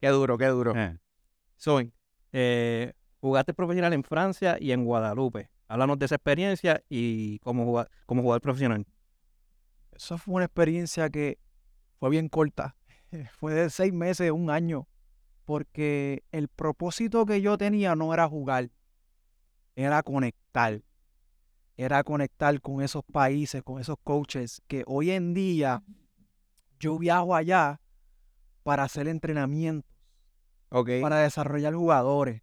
[0.01, 0.73] qué duro, qué duro.
[0.77, 0.99] Eh,
[1.57, 1.93] Soy.
[2.33, 5.51] Eh, jugaste profesional en Francia y en Guadalupe.
[5.73, 8.87] Háblanos de esa experiencia y cómo jugar, cómo jugar profesional.
[9.93, 11.39] Eso fue una experiencia que
[11.99, 12.77] fue bien corta.
[13.39, 14.87] Fue de seis meses, un año.
[15.47, 18.69] Porque el propósito que yo tenía no era jugar,
[19.75, 20.83] era conectar.
[21.79, 25.83] Era conectar con esos países, con esos coaches que hoy en día
[26.79, 27.81] yo viajo allá
[28.63, 29.91] para hacer entrenamientos,
[30.69, 32.43] para desarrollar jugadores.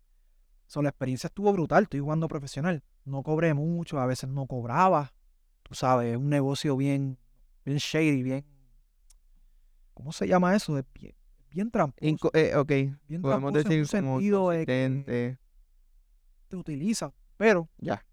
[0.66, 2.84] So, la experiencia estuvo brutal, estoy jugando profesional.
[3.10, 5.12] No cobré mucho, a veces no cobraba.
[5.64, 7.18] Tú sabes, es un negocio bien,
[7.66, 8.46] bien shady, bien...
[9.96, 10.78] ¿Cómo se llama eso?
[10.78, 11.14] Es bien,
[11.52, 12.06] bien tramposo.
[12.06, 12.68] Inco- eh, ok.
[13.08, 15.38] bien Podemos tramposo en decir un como sentido de que
[16.48, 17.12] te utilizan.
[17.36, 18.06] Pero Ya.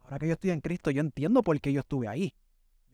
[0.00, 2.34] ahora que yo estoy en Cristo, yo entiendo por qué yo estuve ahí.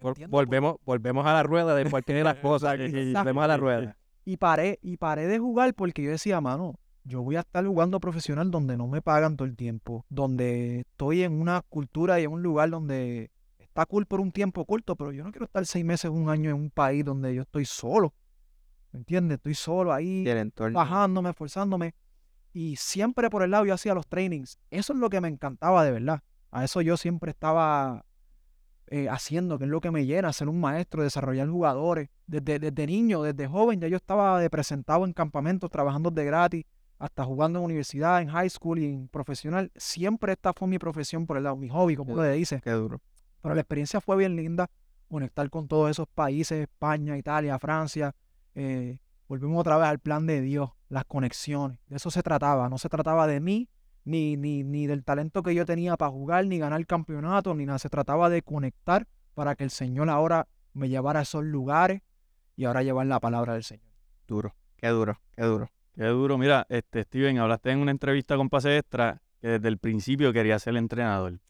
[0.01, 2.79] Yo Vol- entiendo por- volvemos, volvemos a la rueda de por qué las cosas.
[2.79, 3.97] Y volvemos a la rueda.
[4.25, 6.75] Y paré, y paré de jugar porque yo decía, mano,
[7.05, 11.23] yo voy a estar jugando profesional donde no me pagan todo el tiempo, donde estoy
[11.23, 15.13] en una cultura y en un lugar donde está cool por un tiempo corto, pero
[15.13, 18.15] yo no quiero estar seis meses, un año en un país donde yo estoy solo.
[18.93, 19.37] ¿Me entiendes?
[19.39, 20.25] Estoy solo ahí,
[20.73, 21.95] bajándome, esforzándome.
[22.53, 24.59] Y siempre por el lado yo hacía los trainings.
[24.71, 26.23] Eso es lo que me encantaba de verdad.
[26.51, 28.05] A eso yo siempre estaba
[28.89, 32.11] eh, haciendo, que es lo que me llena, ser un maestro, desarrollar jugadores.
[32.27, 36.67] Desde, desde niño, desde joven, ya yo estaba de presentado en campamentos, trabajando de gratis,
[37.03, 39.73] hasta jugando en universidad, en high school y en profesional.
[39.75, 42.61] Siempre esta fue mi profesión por el lado, mi hobby, como uno le dice.
[42.63, 43.01] Qué duro.
[43.41, 44.71] Pero la experiencia fue bien linda,
[45.09, 48.15] conectar con todos esos países, España, Italia, Francia.
[48.55, 51.81] eh, volvemos otra vez al plan de Dios, las conexiones.
[51.89, 53.69] De eso se trataba, no se trataba de mí,
[54.05, 57.81] ni, ni, ni del talento que yo tenía para jugar, ni ganar campeonato, ni nada.
[57.81, 62.03] Se trataba de conectar para que el Señor ahora me llevara a esos lugares
[62.55, 63.91] y ahora llevar la palabra del Señor.
[64.29, 64.55] Duro.
[64.77, 65.19] Qué duro.
[65.33, 65.69] Qué duro.
[65.95, 66.39] Qué duro.
[66.39, 70.59] Mira, este Steven, hablaste en una entrevista con Pase Extra que desde el principio quería
[70.59, 71.41] ser entrenador.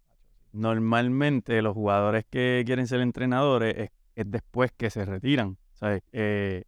[0.52, 5.58] Normalmente los jugadores que quieren ser entrenadores es, es después que se retiran.
[5.74, 6.02] ¿Sabes?
[6.12, 6.64] Eh,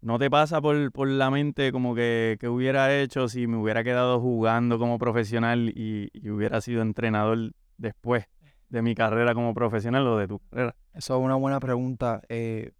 [0.00, 3.82] ¿No te pasa por, por la mente como que, que hubiera hecho si me hubiera
[3.82, 8.26] quedado jugando como profesional y, y hubiera sido entrenador después
[8.68, 10.76] de mi carrera como profesional o de tu carrera?
[10.92, 12.22] Eso es una buena pregunta.
[12.28, 12.72] Eh,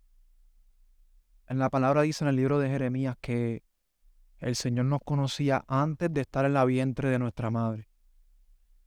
[1.49, 3.63] en la palabra dice en el libro de Jeremías que
[4.47, 7.89] el Señor nos conocía antes de estar en la vientre de nuestra madre.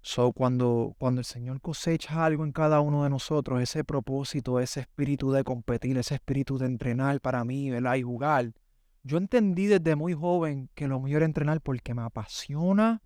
[0.01, 4.81] So, cuando, cuando el Señor cosecha algo en cada uno de nosotros, ese propósito, ese
[4.81, 7.95] espíritu de competir, ese espíritu de entrenar para mí, ¿verdad?
[7.95, 8.53] Y jugar.
[9.03, 13.01] Yo entendí desde muy joven que lo mío era entrenar porque me apasiona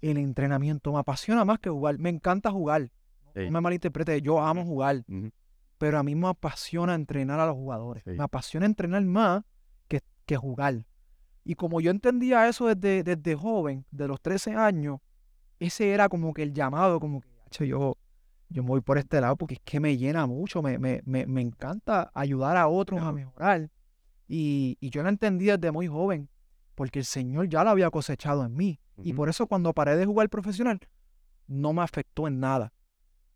[0.00, 1.98] el entrenamiento, me apasiona más que jugar.
[1.98, 2.90] Me encanta jugar.
[3.34, 3.44] Sí.
[3.44, 5.04] No me malinterprete, yo amo jugar
[5.82, 8.04] pero a mí me apasiona entrenar a los jugadores.
[8.04, 8.10] Sí.
[8.10, 9.42] Me apasiona entrenar más
[9.88, 10.86] que, que jugar.
[11.44, 15.00] Y como yo entendía eso desde, desde joven, de los 13 años,
[15.58, 17.96] ese era como que el llamado, como que "Acho, yo,
[18.48, 21.26] yo me voy por este lado porque es que me llena mucho, me, me, me,
[21.26, 23.70] me encanta ayudar a otros a mejorar.
[24.28, 26.28] Y, y yo lo entendí desde muy joven,
[26.74, 28.78] porque el Señor ya lo había cosechado en mí.
[29.02, 30.78] Y por eso cuando paré de jugar profesional,
[31.48, 32.72] no me afectó en nada.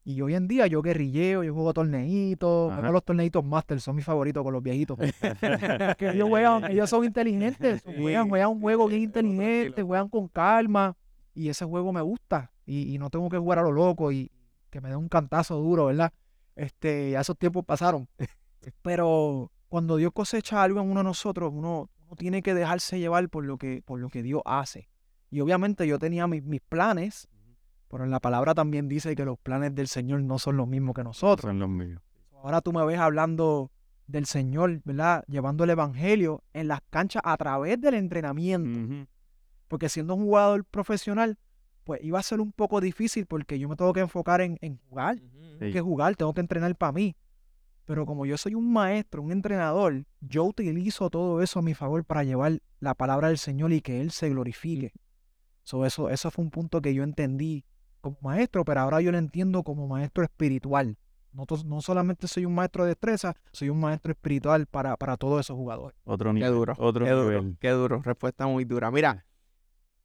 [0.09, 2.93] Y hoy en día yo guerrilleo, yo juego torneitos, Ajá.
[2.93, 4.97] los torneitos Master, son mis favoritos con los viejitos.
[5.99, 10.97] que ellos juegan, ellos son inteligentes, juegan, juegan un juego bien inteligente, juegan con calma.
[11.35, 12.53] Y ese juego me gusta.
[12.65, 14.31] Y, y no tengo que jugar a lo loco y
[14.71, 16.13] que me dé un cantazo duro, ¿verdad?
[16.55, 18.07] Este, ya esos tiempos pasaron.
[18.83, 23.29] Pero cuando Dios cosecha algo en uno de nosotros, uno, uno tiene que dejarse llevar
[23.29, 24.89] por lo que, por lo que Dios hace.
[25.31, 27.29] Y obviamente yo tenía mis, mis planes,
[27.89, 30.95] pero en la palabra también dice que los planes del Señor no son los mismos
[30.95, 31.49] que nosotros.
[31.49, 32.01] Son los míos.
[32.43, 33.71] Ahora tú me ves hablando
[34.07, 35.25] del Señor, ¿verdad?
[35.27, 39.09] Llevando el Evangelio en las canchas a través del entrenamiento.
[39.69, 41.39] Porque siendo un jugador profesional,
[41.85, 44.79] pues iba a ser un poco difícil porque yo me tengo que enfocar en, en
[44.89, 45.19] jugar.
[45.19, 45.57] Sí.
[45.59, 47.17] Tengo que jugar, tengo que entrenar para mí.
[47.85, 52.05] Pero como yo soy un maestro, un entrenador, yo utilizo todo eso a mi favor
[52.05, 54.93] para llevar la palabra del Señor y que Él se glorifique.
[55.63, 57.65] So, eso, eso fue un punto que yo entendí
[58.07, 60.97] como maestro, pero ahora yo lo entiendo como maestro espiritual.
[61.33, 65.41] No, no solamente soy un maestro de destreza, soy un maestro espiritual para, para todos
[65.41, 65.99] esos jugadores.
[66.05, 66.53] Otro Qué nivel.
[66.53, 66.75] duro.
[66.79, 67.43] Otro Qué duro.
[67.43, 67.57] nivel.
[67.61, 68.01] Qué duro.
[68.03, 68.91] Respuesta muy dura.
[68.91, 69.27] Mira,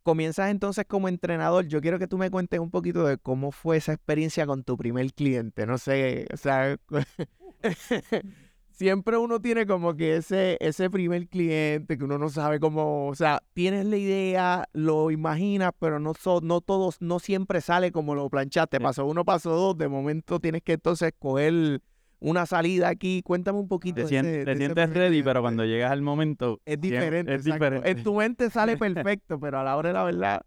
[0.04, 1.68] comienzas entonces como entrenador.
[1.68, 4.76] Yo quiero que tú me cuentes un poquito de cómo fue esa experiencia con tu
[4.78, 5.66] primer cliente.
[5.66, 6.78] No sé, o sea,
[8.82, 13.13] siempre uno tiene como que ese, ese primer cliente que uno no sabe cómo, o
[13.13, 18.15] sea, tienes la idea, lo imaginas, pero no, so- no todos, no siempre sale como
[18.15, 18.78] lo planchaste.
[18.78, 18.84] Sí.
[18.84, 21.80] Pasó uno, pasó dos, de momento tienes que entonces coger
[22.20, 23.22] una salida aquí.
[23.24, 23.98] Cuéntame un poquito.
[24.04, 26.60] Te, de ese- te de sientes ready, pero cuando llegas al momento.
[26.65, 27.36] Es diferente.
[27.36, 27.88] Es diferente.
[27.91, 30.41] En tu mente sale perfecto, pero a la hora de la verdad.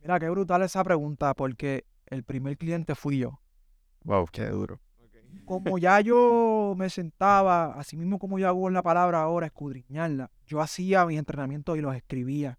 [0.00, 3.38] Mira, qué brutal esa pregunta, porque el primer cliente fui yo.
[4.02, 4.26] Wow.
[4.32, 4.80] Qué duro.
[5.44, 10.30] Como ya yo me sentaba, así mismo como yo hago en la palabra ahora, escudriñarla,
[10.46, 12.58] yo hacía mis entrenamientos y los escribía.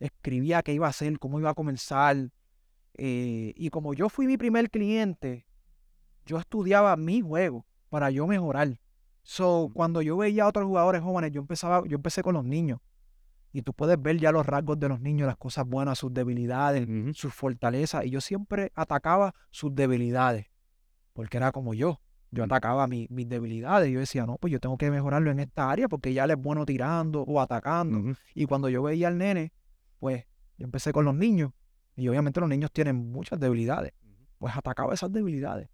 [0.00, 2.16] Escribía qué iba a hacer, cómo iba a comenzar.
[2.94, 5.46] eh, y como yo fui mi primer cliente,
[6.26, 8.78] yo estudiaba mi juego para yo mejorar.
[9.22, 12.80] So, cuando yo veía a otros jugadores jóvenes, yo empezaba, yo empecé con los niños.
[13.52, 16.88] Y tú puedes ver ya los rasgos de los niños, las cosas buenas, sus debilidades,
[17.16, 18.04] sus fortalezas.
[18.06, 20.46] Y yo siempre atacaba sus debilidades.
[21.12, 22.00] Porque era como yo.
[22.30, 23.90] Yo atacaba mi- mis debilidades.
[23.90, 26.38] Yo decía, no, pues yo tengo que mejorarlo en esta área porque ya él es
[26.38, 27.98] bueno tirando o atacando.
[28.34, 29.52] Y cuando yo veía al nene,
[29.98, 30.24] pues
[30.56, 31.52] yo empecé con los niños.
[31.94, 33.92] Y obviamente los niños tienen muchas debilidades.
[34.38, 35.68] Pues atacaba esas debilidades.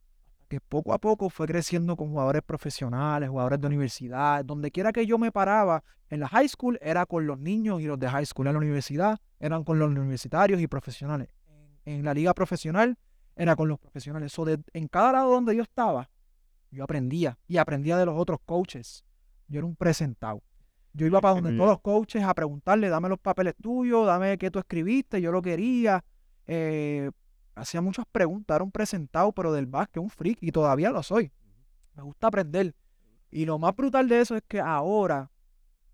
[0.48, 4.44] Que poco a poco fue creciendo con jugadores profesionales, jugadores de universidad.
[4.44, 7.84] Donde quiera que yo me paraba, en la high school era con los niños y
[7.84, 8.48] los de high school.
[8.48, 11.28] En la universidad eran con los universitarios y profesionales.
[11.84, 12.98] En la liga profesional
[13.38, 14.32] era con los profesionales.
[14.32, 16.10] So, de- en cada lado donde yo estaba,
[16.70, 17.38] yo aprendía.
[17.46, 19.04] Y aprendía de los otros coaches.
[19.46, 20.42] Yo era un presentado.
[20.92, 24.50] Yo iba para donde todos los coaches a preguntarle, dame los papeles tuyos, dame qué
[24.50, 26.04] tú escribiste, yo lo quería.
[26.46, 27.10] Eh,
[27.54, 31.30] hacía muchas preguntas, era un presentado, pero del básquet, un freak, y todavía lo soy.
[31.94, 32.74] Me gusta aprender.
[33.30, 35.30] Y lo más brutal de eso es que ahora,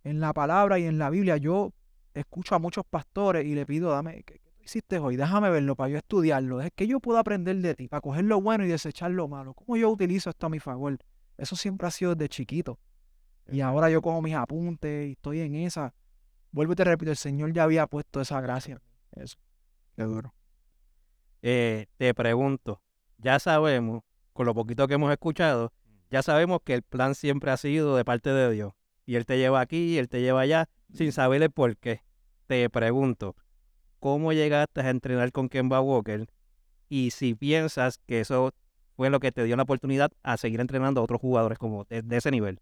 [0.05, 1.73] en la palabra y en la Biblia, yo
[2.15, 5.17] escucho a muchos pastores y le pido, dame, ¿qué, qué tú hiciste hoy?
[5.17, 6.61] Déjame verlo para yo estudiarlo.
[6.61, 9.55] Es que yo puedo aprender de ti, para coger lo bueno y desechar lo malo.
[9.55, 10.99] ¿Cómo yo utilizo esto a mi favor?
[11.37, 12.79] Eso siempre ha sido desde chiquito.
[13.49, 15.95] Y ahora yo cojo mis apuntes y estoy en esa.
[16.51, 18.81] Vuelvo y te repito, el Señor ya había puesto esa gracia.
[19.13, 19.37] Eso.
[19.97, 20.35] Qué duro.
[21.43, 22.81] Eh, te pregunto,
[23.19, 25.73] ya sabemos, con lo poquito que hemos escuchado,
[26.11, 28.73] ya sabemos que el plan siempre ha sido de parte de Dios.
[29.05, 32.03] Y Él te lleva aquí, Él te lleva allá, sin saber el por qué.
[32.47, 33.37] Te pregunto,
[34.05, 36.29] ¿cómo llegaste a entrenar con Kemba Walker?
[36.91, 38.53] Y si piensas que eso
[38.97, 42.05] fue lo que te dio la oportunidad a seguir entrenando a otros jugadores como de,
[42.15, 42.61] ese nivel.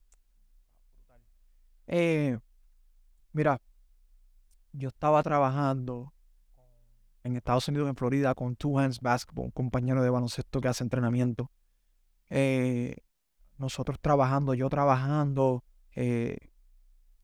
[1.88, 2.38] Eh,
[3.32, 3.60] mira,
[4.70, 6.14] yo estaba trabajando
[7.24, 10.84] en Estados Unidos, en Florida, con Two Hands Basketball, un compañero de baloncesto que hace
[10.84, 11.50] entrenamiento.
[12.30, 12.98] Eh,
[13.58, 15.64] nosotros trabajando, yo trabajando,
[15.96, 16.51] eh,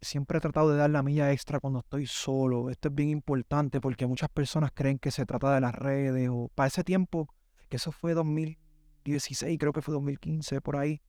[0.00, 2.70] siempre he tratado de dar la milla extra cuando estoy solo.
[2.70, 6.50] Esto es bien importante porque muchas personas creen que se trata de las redes o
[6.54, 7.28] para ese tiempo,
[7.68, 11.00] que eso fue 2016, creo que fue 2015, por ahí.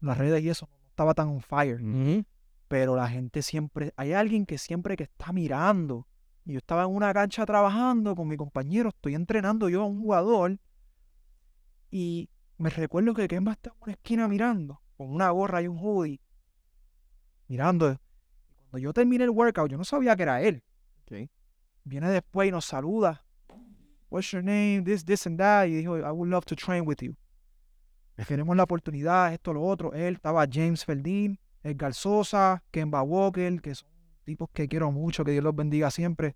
[0.00, 1.80] Las redes y eso no estaba tan on fire
[2.72, 6.06] pero la gente siempre, hay alguien que siempre que está mirando.
[6.46, 10.58] Yo estaba en una cancha trabajando con mi compañero, estoy entrenando yo a un jugador
[11.90, 15.76] y me recuerdo que Kemba estaba en una esquina mirando, con una gorra y un
[15.76, 16.20] hoodie,
[17.46, 18.00] mirando.
[18.72, 20.62] Cuando yo terminé el workout, yo no sabía que era él.
[21.84, 23.22] Viene después y nos saluda.
[24.08, 24.82] What's your name?
[24.82, 25.66] This, this and that.
[25.66, 27.14] Y dijo, I would love to train with you.
[28.26, 29.92] Queremos la oportunidad, esto, lo otro.
[29.92, 33.90] Él estaba James Feldin, Edgar Sosa, Kemba Walker, que son
[34.24, 36.34] tipos que quiero mucho, que Dios los bendiga siempre,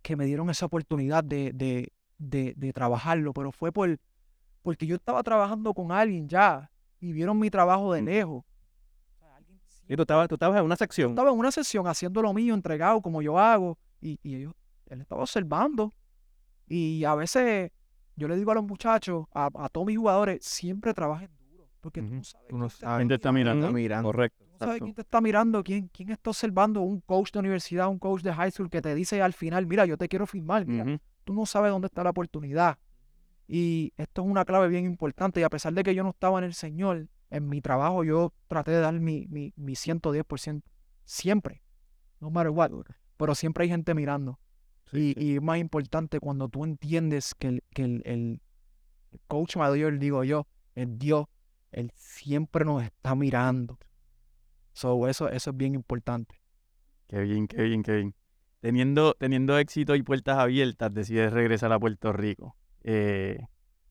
[0.00, 3.98] que me dieron esa oportunidad de, de, de, de trabajarlo, pero fue por,
[4.62, 8.04] porque yo estaba trabajando con alguien ya y vieron mi trabajo de Mm.
[8.06, 8.44] lejos.
[9.88, 11.10] Y tú estabas, tú estabas en una sección.
[11.10, 14.54] estaba en una sesión haciendo lo mío, entregado como yo hago, y, y ellos,
[14.86, 15.92] él estaba observando.
[16.66, 17.70] Y a veces
[18.16, 22.00] yo le digo a los muchachos, a, a todos mis jugadores, siempre trabajen duro, porque
[22.00, 23.72] tú no sabes Tú no quién te sabes quién te está mirando.
[23.72, 24.08] Mirando.
[24.08, 24.44] Correcto.
[24.44, 27.88] Tú no sabes quién te está mirando, quién, quién está observando, un coach de universidad,
[27.88, 30.64] un coach de high school que te dice al final, mira, yo te quiero firmar,
[30.66, 30.98] mira, Ujú.
[31.24, 32.78] tú no sabes dónde está la oportunidad.
[33.46, 35.40] Y esto es una clave bien importante.
[35.40, 38.32] Y a pesar de que yo no estaba en el Señor, en mi trabajo yo
[38.48, 40.62] traté de dar mi, mi, mi 110%.
[41.04, 41.62] Siempre.
[42.20, 42.70] No matter what.
[43.16, 44.38] Pero siempre hay gente mirando.
[44.92, 48.40] Y, y es más importante cuando tú entiendes que el, que el- el
[49.26, 51.26] coach mayor, digo yo, el Dios,
[51.72, 53.78] él siempre nos está mirando.
[54.72, 56.40] So, eso, eso es bien importante.
[57.08, 58.14] Qué bien, qué bien, qué bien.
[58.60, 62.56] Teniendo, teniendo éxito y puertas abiertas, decides regresar a Puerto Rico.
[62.82, 63.38] Eh,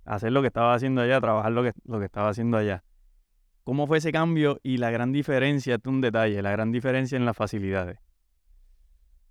[0.06, 2.84] hacer lo que estaba haciendo allá, trabajar lo que, lo que estaba haciendo allá.
[3.64, 5.76] ¿Cómo fue ese cambio y la gran diferencia?
[5.76, 7.98] Esto es un detalle, la gran diferencia en las facilidades.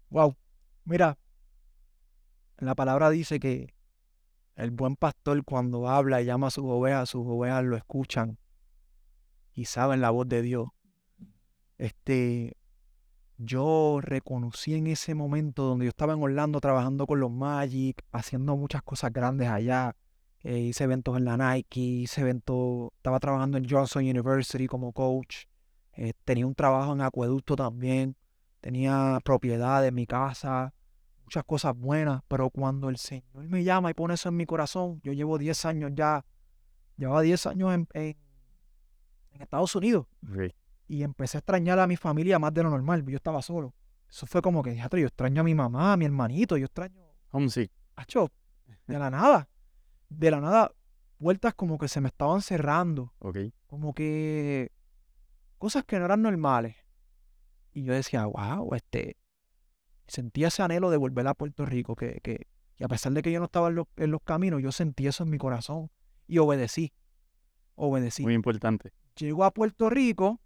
[0.08, 0.36] Wow.
[0.84, 1.18] Mira,
[2.58, 3.74] la palabra dice que
[4.56, 8.38] el buen pastor cuando habla y llama a sus ovejas, sus ovejas lo escuchan
[9.54, 10.68] y saben la voz de Dios.
[11.78, 12.56] Este,
[13.36, 18.56] yo reconocí en ese momento donde yo estaba en Orlando trabajando con los Magic, haciendo
[18.56, 19.94] muchas cosas grandes allá.
[20.44, 25.44] Eh, hice eventos en la Nike, hice eventos, estaba trabajando en Johnson University como coach.
[25.94, 28.16] eh, tenía un trabajo en acueducto también
[28.62, 30.72] tenía propiedad en mi casa,
[31.24, 35.00] muchas cosas buenas, pero cuando el Señor me llama y pone eso en mi corazón,
[35.02, 36.24] yo llevo 10 años ya,
[36.96, 38.16] llevaba 10 años en, en-
[39.32, 40.06] en Estados Unidos
[40.88, 43.74] y empecé a extrañar a mi familia más de lo normal, yo estaba solo.
[44.08, 47.02] Eso fue como que, "Diatre, yo extraño a mi mamá, a mi hermanito, yo extraño,
[47.32, 47.70] Homesick.
[47.96, 48.30] acho,
[48.86, 49.48] de la nada,
[50.18, 50.72] de la nada,
[51.18, 53.38] puertas como que se me estaban cerrando Ok.
[53.66, 54.72] como que
[55.58, 56.76] cosas que no eran normales.
[57.72, 59.16] Y yo decía, wow, este,
[60.06, 62.46] sentía ese anhelo de volver a Puerto Rico, que, que
[62.76, 65.06] y a pesar de que yo no estaba en los, en los caminos, yo sentí
[65.06, 65.90] eso en mi corazón
[66.26, 66.92] y obedecí,
[67.76, 68.22] obedecí.
[68.22, 68.92] Muy importante.
[69.16, 70.40] Llego a Puerto Rico,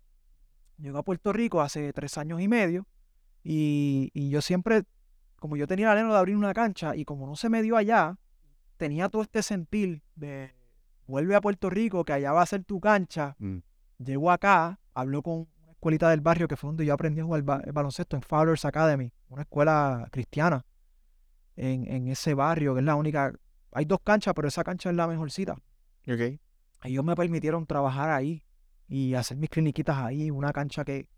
[0.76, 2.87] llego a Puerto Rico hace tres años y medio
[3.42, 4.85] y, y yo siempre,
[5.37, 7.76] como yo tenía el anhelo de abrir una cancha y como no se me dio
[7.76, 8.18] allá,
[8.77, 10.53] tenía todo este sentir de
[11.07, 13.37] vuelve a Puerto Rico, que allá va a ser tu cancha.
[13.39, 13.59] Mm.
[13.99, 17.43] Llego acá, hablo con una escuelita del barrio que fue donde yo aprendí a jugar
[17.43, 20.65] ba- baloncesto en Fowlers Academy, una escuela cristiana
[21.57, 23.33] en, en ese barrio, que es la única.
[23.73, 25.53] Hay dos canchas, pero esa cancha es la mejorcita.
[26.09, 26.39] Ok.
[26.85, 28.43] Ellos me permitieron trabajar ahí
[28.89, 31.09] y hacer mis cliniquitas ahí, una cancha que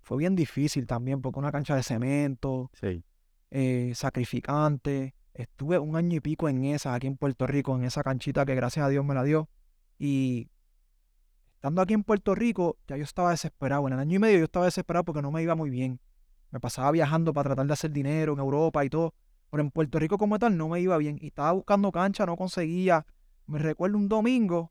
[0.00, 3.04] fue bien difícil también, porque una cancha de cemento, Sí.
[3.50, 5.14] eh, sacrificante.
[5.34, 8.54] Estuve un año y pico en esa, aquí en Puerto Rico, en esa canchita que
[8.54, 9.48] gracias a Dios me la dio.
[9.98, 10.50] Y
[11.54, 13.86] estando aquí en Puerto Rico, ya yo estaba desesperado.
[13.86, 16.00] En el año y medio yo estaba desesperado porque no me iba muy bien.
[16.50, 19.14] Me pasaba viajando para tratar de hacer dinero en Europa y todo.
[19.50, 21.16] Pero en Puerto Rico como tal no me iba bien.
[21.20, 23.06] Y estaba buscando cancha, no conseguía.
[23.46, 24.70] Me recuerdo un domingo.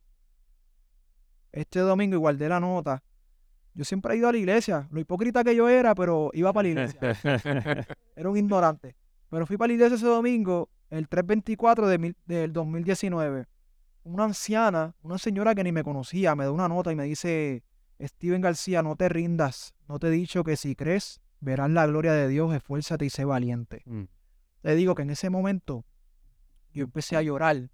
[1.52, 3.04] Este domingo igual de la nota.
[3.74, 4.88] Yo siempre he ido a la iglesia.
[4.92, 7.00] Lo hipócrita que yo era, pero iba para la iglesia.
[8.16, 8.96] Era un ignorante.
[9.32, 13.48] Pero fui para la iglesia ese domingo, el 324 de mil- del 2019.
[14.04, 17.64] Una anciana, una señora que ni me conocía, me da una nota y me dice,
[18.00, 19.74] Steven García, no te rindas.
[19.88, 23.26] No te he dicho que si crees, verás la gloria de Dios, esfuérzate y sé
[23.26, 23.82] valiente.
[23.86, 24.04] Mm.
[24.62, 25.86] Te digo que en ese momento
[26.74, 27.70] yo empecé a llorar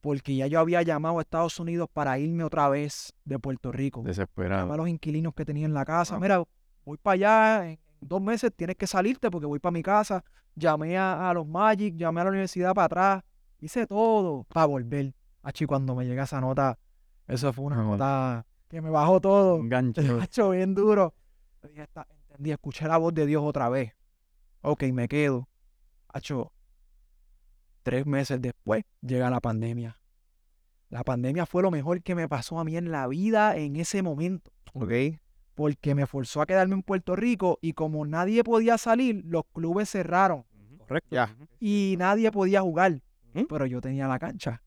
[0.00, 4.00] porque ya yo había llamado a Estados Unidos para irme otra vez de Puerto Rico.
[4.00, 4.76] Llamé a Desesperado.
[4.76, 6.14] los inquilinos que tenía en la casa.
[6.14, 6.22] Wow.
[6.22, 6.42] Mira,
[6.84, 10.24] voy para allá, en dos meses tienes que salirte porque voy para mi casa.
[10.54, 13.22] Llamé a, a los Magic, llamé a la universidad para atrás.
[13.60, 15.14] Hice todo para volver.
[15.42, 16.78] Achi, cuando me llega esa nota,
[17.26, 19.56] eso fue una Ah, nota que me bajó todo.
[19.56, 20.00] Un gancho.
[20.52, 21.14] Bien duro.
[21.62, 23.92] Yo dije, "Está- entendí, escuché la voz de Dios otra vez.
[24.62, 25.48] Ok, me quedo.
[26.08, 26.52] Hacho,
[27.82, 29.98] tres meses después llega la pandemia.
[30.90, 34.02] La pandemia fue lo mejor que me pasó a mí en la vida en ese
[34.02, 34.92] momento Ok.
[35.54, 39.90] Porque me forzó a quedarme en Puerto Rico y como nadie podía salir, los clubes
[39.90, 40.44] cerraron
[40.86, 41.16] Correcto.
[41.60, 43.00] Y nadie podía jugar,
[43.48, 44.62] pero yo tenía la cancha.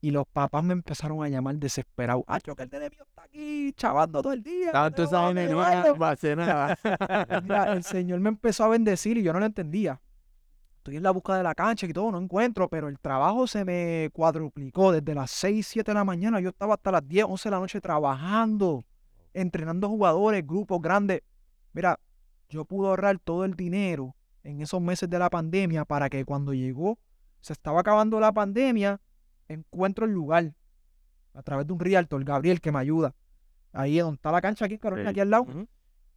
[0.00, 2.24] Y los papás me empezaron a llamar desesperados.
[2.26, 4.70] Ah, que el nene mío está aquí chavando todo el día.
[4.70, 5.96] Tanto no esa tengo nene dónde no llevarlo".
[5.96, 6.78] va a hacer nada.
[7.42, 10.00] Mira, el Señor me empezó a bendecir y yo no lo entendía.
[10.78, 13.64] Estoy en la búsqueda de la cancha y todo, no encuentro, pero el trabajo se
[13.64, 14.92] me cuadruplicó.
[14.92, 17.60] Desde las 6, 7 de la mañana, yo estaba hasta las 10, 11 de la
[17.60, 18.84] noche trabajando,
[19.34, 21.22] entrenando jugadores, grupos grandes.
[21.72, 22.00] Mira,
[22.48, 26.54] yo pude ahorrar todo el dinero en esos meses de la pandemia para que cuando
[26.54, 26.98] llegó,
[27.40, 29.00] se estaba acabando la pandemia,
[29.48, 30.54] encuentro el lugar
[31.34, 33.14] a través de un realtor, Gabriel, que me ayuda.
[33.72, 35.12] Ahí es donde está la cancha, aquí en Carolina, Sí.
[35.12, 35.46] aquí al lado.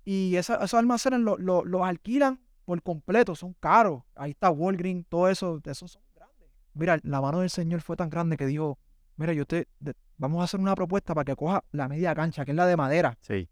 [0.06, 4.04] Y esa- esos almacenes lo- lo- los alquilan por completo, son caros.
[4.16, 6.48] Ahí está Walgreens, todo eso, esos son grandes.
[6.74, 8.78] Mira, la mano del Señor fue tan grande que dijo,
[9.18, 12.46] mira, yo te, de- vamos a hacer una propuesta para que coja la media cancha,
[12.46, 13.18] que es la de madera.
[13.22, 13.50] Sí.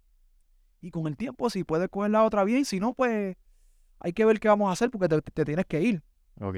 [0.82, 3.36] Y con el tiempo, si puedes coger la otra bien, si no, pues
[4.00, 6.04] hay que ver qué vamos a hacer porque te, te tienes que ir.
[6.40, 6.58] Ok.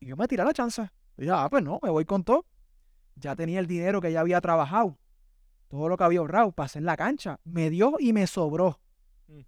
[0.00, 0.88] Y yo me tiré la chance.
[1.16, 2.44] Dije, ah, pues no, me voy con todo.
[3.16, 4.98] Ya tenía el dinero que ya había trabajado.
[5.68, 7.38] Todo lo que había ahorrado para hacer la cancha.
[7.44, 8.80] Me dio y me sobró.
[9.28, 9.40] Mm.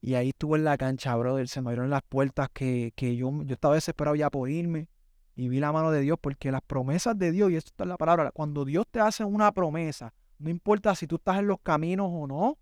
[0.00, 1.48] Y ahí estuve en la cancha, brother.
[1.48, 4.88] Se me abrieron las puertas que, que yo, yo estaba desesperado ya por irme.
[5.36, 7.96] Y vi la mano de Dios porque las promesas de Dios, y esto es la
[7.96, 12.08] palabra, cuando Dios te hace una promesa, no importa si tú estás en los caminos
[12.10, 12.58] o no,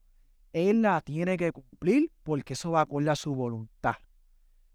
[0.53, 3.97] Él la tiene que cumplir porque eso va acorde a su voluntad.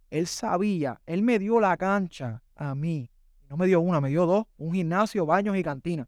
[0.09, 3.09] Él sabía, Él me dio la cancha a mí.
[3.49, 6.07] No me dio una, me dio dos, un gimnasio, baños y cantina.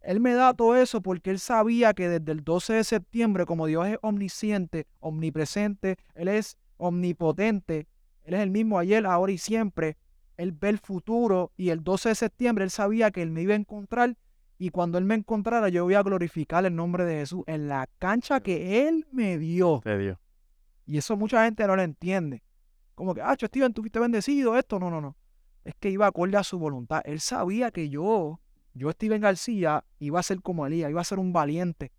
[0.00, 3.66] Él me da todo eso porque Él sabía que desde el 12 de septiembre, como
[3.66, 7.88] Dios es omnisciente, omnipresente, Él es omnipotente,
[8.22, 9.96] Él es el mismo ayer, ahora y siempre,
[10.38, 13.52] Él ve el futuro y el 12 de septiembre Él sabía que Él me iba
[13.52, 14.16] a encontrar
[14.56, 17.88] y cuando Él me encontrara yo voy a glorificar el nombre de Jesús en la
[17.98, 19.80] cancha que Él me dio.
[19.84, 20.18] Te dio.
[20.86, 22.42] Y eso mucha gente no lo entiende.
[22.94, 24.80] Como que, ah, Steven, tú fuiste bendecido, esto.
[24.80, 25.16] No, no, no.
[25.64, 27.02] Es que iba acorde a su voluntad.
[27.04, 28.40] Él sabía que yo,
[28.74, 31.92] yo, Steven García, iba a ser como Elías, iba a ser un valiente.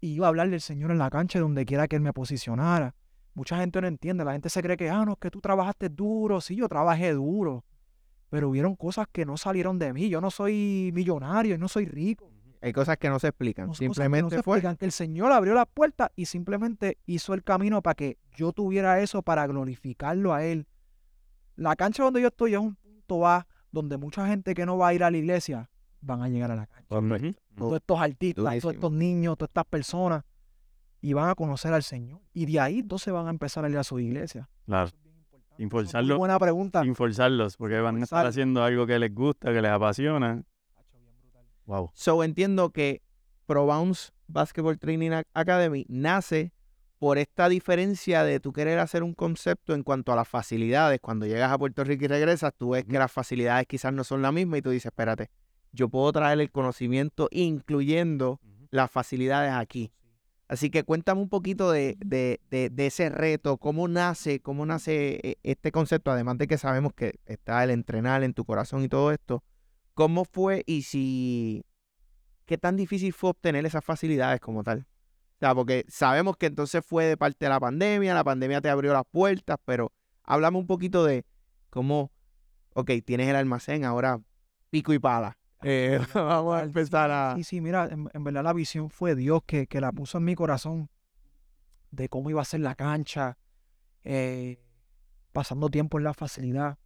[0.00, 2.94] Y iba a hablar del Señor en la cancha donde quiera que Él me posicionara.
[3.34, 4.24] Mucha gente no entiende.
[4.24, 6.40] La gente se cree que, ah, no, es que tú trabajaste duro.
[6.40, 7.64] Sí, yo trabajé duro.
[8.32, 10.08] Pero hubieron cosas que no salieron de mí.
[10.08, 12.30] Yo no soy millonario, yo no soy rico.
[12.62, 13.66] Hay cosas que no se explican.
[13.66, 14.56] Son cosas que no Simplemente se fue.
[14.56, 18.52] explican, que el Señor abrió las puertas y simplemente hizo el camino para que yo
[18.52, 20.66] tuviera eso para glorificarlo a Él.
[21.56, 24.88] La cancha donde yo estoy es un punto A donde mucha gente que no va
[24.88, 25.68] a ir a la iglesia
[26.00, 26.86] van a llegar a la cancha.
[26.88, 27.38] Correcto.
[27.54, 30.24] Todos estos artistas, todos estos niños, todas estas personas.
[31.02, 32.22] y van a conocer al Señor.
[32.32, 34.48] Y de ahí entonces van a empezar a ir a su iglesia.
[34.64, 34.90] Claro.
[35.70, 36.18] Forzarlo.
[36.18, 36.82] buena pregunta.
[37.56, 40.42] Porque van a estar haciendo algo que les gusta, que les apasiona.
[41.66, 41.90] Wow.
[41.94, 43.02] So entiendo que
[43.46, 46.52] Pro Bounce Basketball Training Ac- Academy nace
[46.98, 51.00] por esta diferencia de tú querer hacer un concepto en cuanto a las facilidades.
[51.00, 54.22] Cuando llegas a Puerto Rico y regresas, tú ves que las facilidades quizás no son
[54.22, 55.28] las mismas y tú dices, espérate,
[55.72, 58.40] yo puedo traer el conocimiento incluyendo
[58.70, 59.92] las facilidades aquí.
[60.52, 65.18] Así que cuéntame un poquito de, de- de- de ese reto, cómo nace, cómo nace
[65.22, 68.88] eh, este concepto, además de que sabemos que está el entrenar en tu corazón y
[68.90, 69.42] todo esto.
[69.94, 71.64] ¿Cómo fue y si
[72.44, 74.80] qué tan difícil fue obtener esas facilidades como tal?
[74.80, 78.68] O sea, porque sabemos que entonces fue de parte de la pandemia, la pandemia te
[78.68, 79.90] abrió las puertas, pero
[80.22, 81.24] háblame un poquito de
[81.70, 82.12] cómo,
[82.74, 84.20] ok, tienes el almacén, ahora
[84.68, 85.38] pico y pala.
[85.62, 87.34] Eh, vamos a empezar a...
[87.36, 90.24] Sí, sí, mira, en, en verdad la visión fue Dios que, que la puso en
[90.24, 90.90] mi corazón
[91.90, 93.38] de cómo iba a ser la cancha,
[94.02, 94.60] eh,
[95.32, 96.78] pasando tiempo en la facilidad.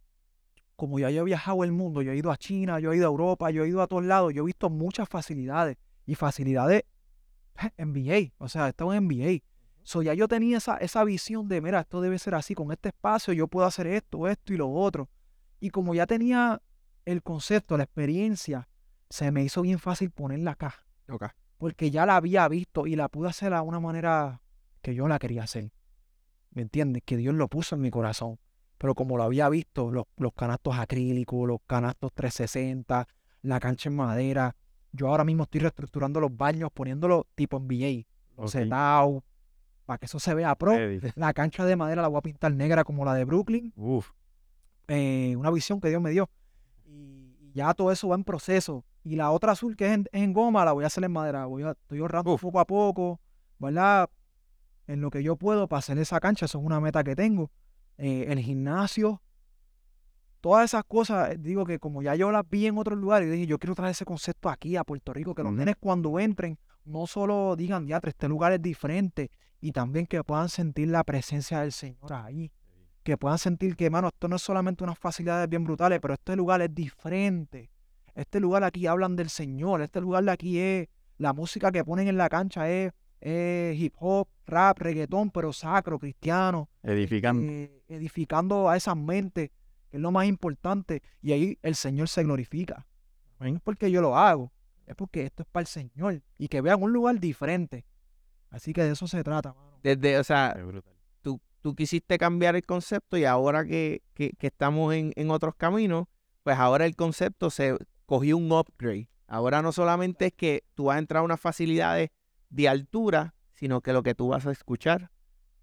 [0.75, 3.07] Como ya yo he viajado el mundo, yo he ido a China, yo he ido
[3.07, 6.83] a Europa, yo he ido a todos lados, yo he visto muchas facilidades y facilidades
[7.77, 9.41] NBA, o sea, estaba en NBA.
[9.83, 12.89] So, ya yo tenía esa, esa visión de, mira, esto debe ser así, con este
[12.89, 15.09] espacio yo puedo hacer esto, esto y lo otro.
[15.59, 16.61] Y como ya tenía
[17.07, 18.67] el concepto, la experiencia,
[19.09, 20.83] se me hizo bien fácil ponerla acá.
[21.57, 24.41] Porque ya la había visto y la pude hacer a una manera
[24.81, 25.71] que yo la quería hacer.
[26.51, 27.03] ¿Me entiendes?
[27.05, 28.39] Que Dios lo puso en mi corazón.
[28.77, 33.07] Pero como lo había visto, los, los canastos acrílicos, los canastos 360,
[33.41, 34.55] la cancha en madera.
[34.91, 38.05] Yo ahora mismo estoy reestructurando los baños, poniéndolo tipo NBA.
[38.35, 38.49] Ok.
[38.49, 39.23] Setao,
[39.85, 40.73] para que eso se vea pro.
[41.15, 44.11] La cancha de madera la voy a pintar negra como la de Brooklyn Uf.
[44.89, 46.29] eh, una visión que Dios me dio.
[46.87, 48.83] Y, y ya todo eso va en proceso.
[49.03, 51.45] Y la otra azul que es en, en goma, la voy a hacer en madera.
[51.45, 52.41] Voy a, estoy ahorrando Uf.
[52.41, 53.21] poco a poco,
[53.59, 54.09] ¿verdad?
[54.87, 57.51] En lo que yo puedo para hacer esa cancha, eso es una meta que tengo.
[57.97, 59.21] Eh, el gimnasio,
[60.41, 63.59] todas esas cosas, digo que como ya yo las vi en otros lugares, dije, yo
[63.59, 67.55] quiero traer ese concepto aquí a Puerto Rico, que los nenes cuando entren, no solo
[67.55, 72.13] digan, diatre, este lugar es diferente, y también que puedan sentir la presencia del Señor
[72.13, 72.51] ahí
[73.07, 76.35] que puedan sentir que, mano, esto no es solamente unas facilidades bien brutales, pero este
[76.35, 77.69] lugar es diferente.
[78.13, 82.09] Este lugar aquí hablan del Señor, este lugar de aquí es, la música que ponen
[82.09, 82.91] en la cancha es,
[83.21, 87.49] es hip hop, rap, reggaetón, pero sacro, cristiano, Edificando.
[87.49, 89.51] eh, edificando a esas mentes,
[89.89, 92.85] que es lo más importante, y ahí el Señor se glorifica.
[93.39, 94.51] No es porque yo lo hago,
[94.85, 97.85] es porque esto es para el Señor, y que vean un lugar diferente.
[98.49, 99.79] Así que de eso se trata, mano.
[99.81, 100.57] Desde, o sea.
[101.67, 106.05] Tú, quisiste cambiar el concepto y ahora que, que- que estamos en, en otros caminos,
[106.43, 109.09] pues ahora el concepto se cogió un upgrade.
[109.27, 112.09] Ahora no solamente es que tú vas a entrar a unas facilidades
[112.49, 115.11] de altura, sino que lo que tú vas a escuchar,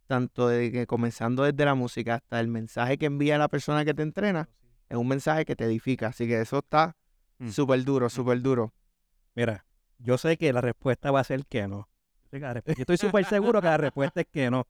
[0.07, 3.95] tanto de que comenzando desde la música hasta el mensaje que envía la persona que
[3.95, 4.51] te entrena,
[4.91, 6.09] es un mensaje que te edifica.
[6.09, 6.97] Así que eso está
[7.39, 7.49] Mm.
[7.49, 8.73] súper duro, súper duro.
[9.35, 9.65] Mira,
[9.99, 11.89] yo sé que la respuesta va a ser que no.
[12.31, 14.67] Yo estoy súper seguro que la respuesta es que no.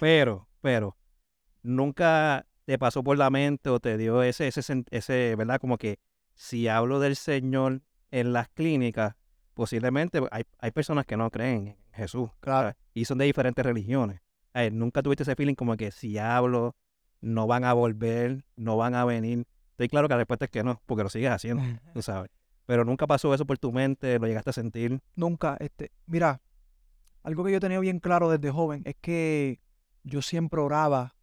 [0.00, 0.96] Pero, pero,
[1.62, 5.60] nunca te pasó por la mente o te dio ese, ese, ese, ¿verdad?
[5.60, 5.98] Como que
[6.34, 9.14] si hablo del Señor en las clínicas,
[9.54, 12.30] posiblemente hay, hay personas que no creen en Jesús.
[12.40, 12.76] Claro.
[12.94, 14.20] Y son de diferentes religiones.
[14.54, 16.76] Eh, nunca tuviste ese feeling como que si hablo,
[17.20, 19.46] no van a volver, no van a venir.
[19.70, 21.62] Estoy claro que la respuesta es que no, porque lo sigues haciendo,
[21.94, 22.30] tú sabes.
[22.66, 25.00] Pero nunca pasó eso por tu mente, lo llegaste a sentir.
[25.16, 26.40] Nunca, este, mira,
[27.22, 29.60] algo que yo tenía bien claro desde joven es que
[30.04, 31.16] yo siempre oraba,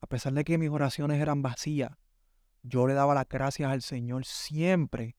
[0.00, 1.92] a pesar de que mis oraciones eran vacías,
[2.62, 5.16] yo le daba las gracias al Señor siempre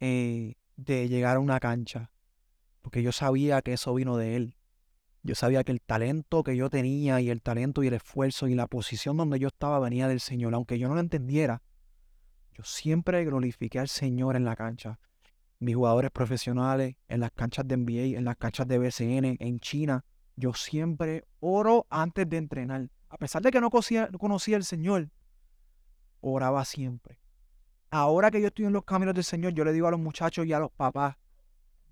[0.00, 2.10] eh, de llegar a una cancha,
[2.82, 4.56] porque yo sabía que eso vino de Él.
[5.22, 8.54] Yo sabía que el talento que yo tenía y el talento y el esfuerzo y
[8.54, 11.62] la posición donde yo estaba venía del Señor, aunque yo no lo entendiera.
[12.52, 15.00] Yo siempre glorifiqué al Señor en la cancha
[15.58, 20.04] mis jugadores profesionales, en las canchas de NBA, en las canchas de BCN, en China.
[20.36, 22.88] Yo siempre oro antes de entrenar.
[23.08, 25.10] A pesar de que no conocía, no conocía al Señor,
[26.20, 27.18] oraba siempre.
[27.90, 30.44] Ahora que yo estoy en los caminos del Señor, yo le digo a los muchachos
[30.46, 31.16] y a los papás,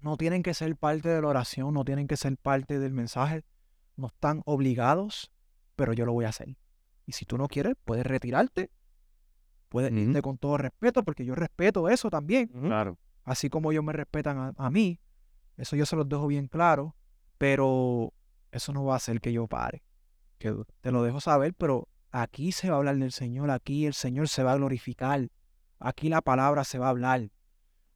[0.01, 3.45] no tienen que ser parte de la oración, no tienen que ser parte del mensaje,
[3.97, 5.32] no están obligados,
[5.76, 6.57] pero yo lo voy a hacer.
[7.07, 8.70] Y si tú no quieres, puedes retirarte,
[9.70, 12.99] puedes irte con todo respeto, porque yo respeto eso también Claro.
[13.24, 15.01] así como ellos me respetan a, a mí,
[15.57, 16.95] eso yo se los dejo bien claro,
[17.38, 18.12] pero
[18.57, 19.82] eso no va a hacer que yo pare.
[20.38, 23.94] Que te lo dejo saber, pero aquí se va a hablar del Señor, aquí el
[23.94, 25.28] Señor se va a glorificar,
[25.78, 27.30] aquí la palabra se va a hablar.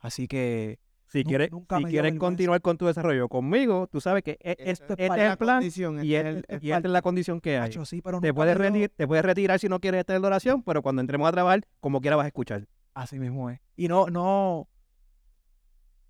[0.01, 4.39] Así que Si quieres, nunca si quieres continuar con tu desarrollo conmigo, tú sabes que
[4.41, 7.03] este, es este el plan condición, y, es el- el- es y esta es la
[7.03, 7.69] condición que hay.
[7.71, 10.17] Hacho, sí, pero Te puedes, me dio- reti- te puedes retirar si no quieres estar
[10.17, 12.67] en la oración, pero cuando entremos a trabajar, como quiera vas a escuchar.
[12.95, 13.59] Así mismo es.
[13.77, 14.69] Y no, no,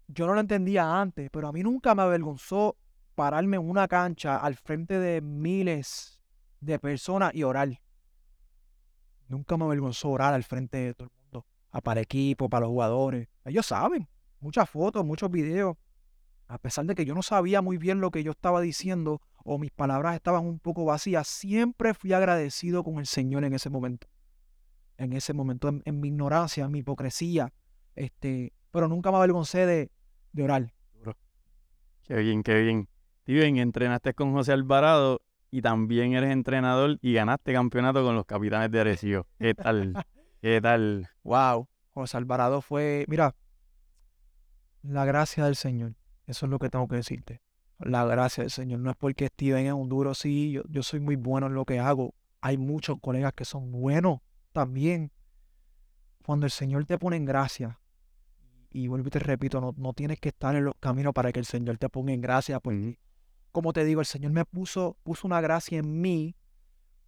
[0.09, 2.77] yo no lo entendía antes, pero a mí nunca me avergonzó
[3.19, 6.21] pararme en una cancha al frente de miles
[6.61, 7.81] de personas y orar.
[9.27, 11.47] Nunca me avergonzó orar al frente de todo el mundo.
[11.83, 13.27] Para el equipo, para los jugadores.
[13.45, 14.09] Ellos saben.
[14.39, 15.77] Muchas fotos, muchos videos.
[16.47, 19.59] A pesar de que yo no sabía muy bien lo que yo estaba diciendo o
[19.59, 24.07] mis palabras estaban un poco vacías, siempre fui agradecido con el Señor en ese momento
[24.97, 27.53] en ese momento, en, en mi ignorancia, en mi hipocresía,
[27.95, 29.91] este, pero nunca me avergoncé de,
[30.33, 30.73] de orar.
[32.03, 32.89] Qué bien, qué bien.
[33.29, 35.21] Steven, entrenaste con José Alvarado
[35.51, 39.27] y también eres entrenador y ganaste campeonato con los capitanes de Arecibo.
[39.39, 39.93] ¿Qué tal?
[40.41, 41.11] ¿Qué tal?
[41.25, 43.37] Wow, José Alvarado fue, mira,
[44.81, 45.95] la gracia del Señor,
[46.27, 47.43] eso es lo que tengo que decirte.
[47.79, 51.01] La gracia del Señor, no es porque Steven es un duro, sí, yo, yo soy
[51.01, 52.15] muy bueno en lo que hago.
[52.41, 54.21] Hay muchos colegas que son buenos
[54.55, 55.13] también.
[56.25, 57.79] Cuando el Señor te pone en gracia,
[58.71, 61.41] y vuelvo y te repito, no, no tienes que estar en los caminos para que
[61.41, 62.99] el Señor te ponga en gracia, porque,
[63.53, 66.37] como te digo, el Señor me puso, puso una gracia en mí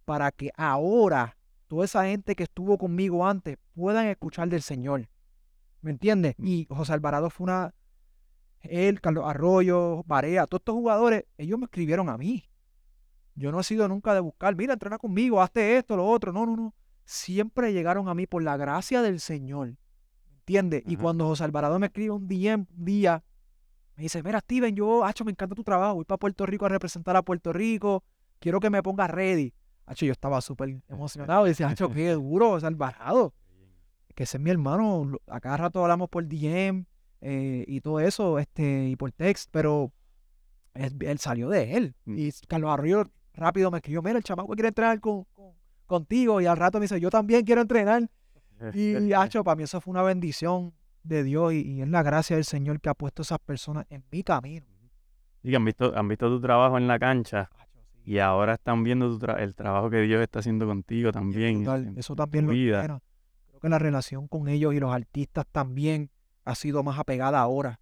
[0.05, 1.37] para que ahora
[1.67, 5.09] toda esa gente que estuvo conmigo antes puedan escuchar del Señor.
[5.81, 6.35] ¿Me entiendes?
[6.37, 7.73] Y José Alvarado fue una.
[8.59, 12.43] Él, Carlos Arroyo, Barea, todos estos jugadores, ellos me escribieron a mí.
[13.35, 16.31] Yo no he sido nunca de buscar, mira, entrena conmigo, hazte esto, lo otro.
[16.31, 16.75] No, no, no.
[17.05, 19.69] Siempre llegaron a mí por la gracia del Señor.
[19.69, 20.83] ¿Me entiendes?
[20.85, 23.23] Y cuando José Alvarado me escribe un día, un día,
[24.01, 26.69] me dice, mira, Steven, yo, hacho, me encanta tu trabajo, voy para Puerto Rico a
[26.69, 28.03] representar a Puerto Rico,
[28.39, 29.53] quiero que me pongas ready.
[29.85, 33.31] Hacho, yo estaba súper emocionado y decía, hacho, qué duro, José Alvarado.
[34.15, 36.85] Que ese es mi hermano, a cada rato hablamos por DM
[37.21, 39.91] eh, y todo eso, este, y por text, pero
[40.73, 41.95] es- él salió de él.
[42.05, 42.15] Mm.
[42.17, 43.03] Y Carlos Arroyo
[43.35, 45.53] rápido me escribió, mira, el chamaco quiere entrenar con, con-
[45.85, 48.09] contigo, y al rato me dice, yo también quiero entrenar.
[48.73, 50.73] Y, hacho, para mí eso fue una bendición
[51.03, 54.03] de Dios y, y es la gracia del Señor que ha puesto esas personas en
[54.11, 54.65] mi camino.
[55.43, 57.49] Y que han visto, han visto tu trabajo en la cancha
[58.05, 61.57] y ahora están viendo tu tra- el trabajo que Dios está haciendo contigo también.
[61.57, 62.81] En- Eso también lo vida.
[63.49, 66.09] Creo que la relación con ellos y los artistas también
[66.45, 67.79] ha sido más apegada ahora.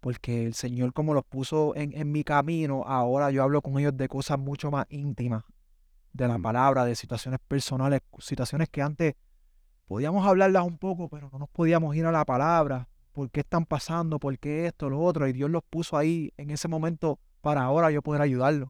[0.00, 3.96] Porque el Señor, como los puso en, en mi camino, ahora yo hablo con ellos
[3.96, 5.42] de cosas mucho más íntimas.
[6.12, 9.14] De la palabra, de situaciones personales, situaciones que antes
[9.86, 12.88] podíamos hablarlas un poco, pero no nos podíamos ir a la palabra.
[13.12, 14.18] ¿Por qué están pasando?
[14.18, 15.26] ¿Por qué esto, lo otro?
[15.26, 18.68] Y Dios los puso ahí en ese momento para ahora yo poder ayudarlos.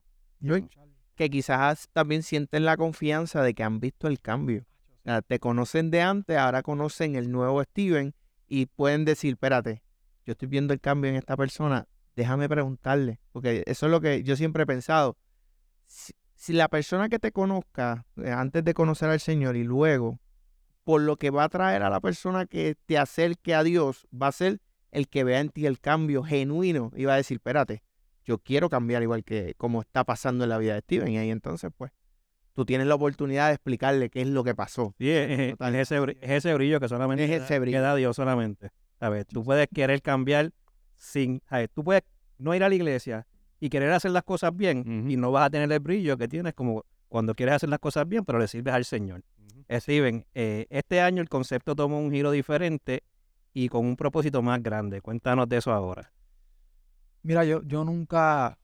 [1.15, 4.65] que quizás también sienten la confianza de que han visto el cambio.
[4.99, 8.13] O sea, te conocen de antes, ahora conocen el nuevo Steven
[8.47, 9.81] y pueden decir, espérate,
[10.25, 14.23] yo estoy viendo el cambio en esta persona, déjame preguntarle, porque eso es lo que
[14.23, 15.17] yo siempre he pensado.
[15.87, 20.19] Si, si la persona que te conozca eh, antes de conocer al Señor y luego,
[20.87, 24.27] por lo que va a traer a la persona que te acerque a Dios, va
[24.27, 24.61] a ser
[24.91, 27.83] el que vea en ti el cambio genuino y va a decir, espérate,
[28.23, 31.09] yo quiero cambiar igual que como está pasando en la vida de Steven.
[31.09, 31.91] Y ahí entonces, pues,
[32.53, 34.95] tú tienes la oportunidad de explicarle qué es lo que pasó.
[34.97, 37.79] Sí, es, ese, es ese brillo que solamente Es ese brillo.
[37.79, 38.69] que da Dios solamente.
[38.97, 39.27] ¿Sabes?
[39.27, 40.53] Tú puedes querer cambiar
[40.95, 41.41] sin...
[41.49, 41.67] ¿sabes?
[41.75, 42.03] Tú puedes
[42.37, 43.27] no ir a la iglesia
[43.59, 46.53] y querer hacer las cosas bien y no vas a tener el brillo que tienes
[46.53, 49.21] como cuando quieres hacer las cosas bien, pero le sirves al Señor.
[49.69, 53.03] Steven, eh, este año el concepto tomó un giro diferente
[53.53, 55.01] y con un propósito más grande.
[55.01, 56.11] Cuéntanos de eso ahora.
[57.23, 58.57] Mira, yo, yo nunca,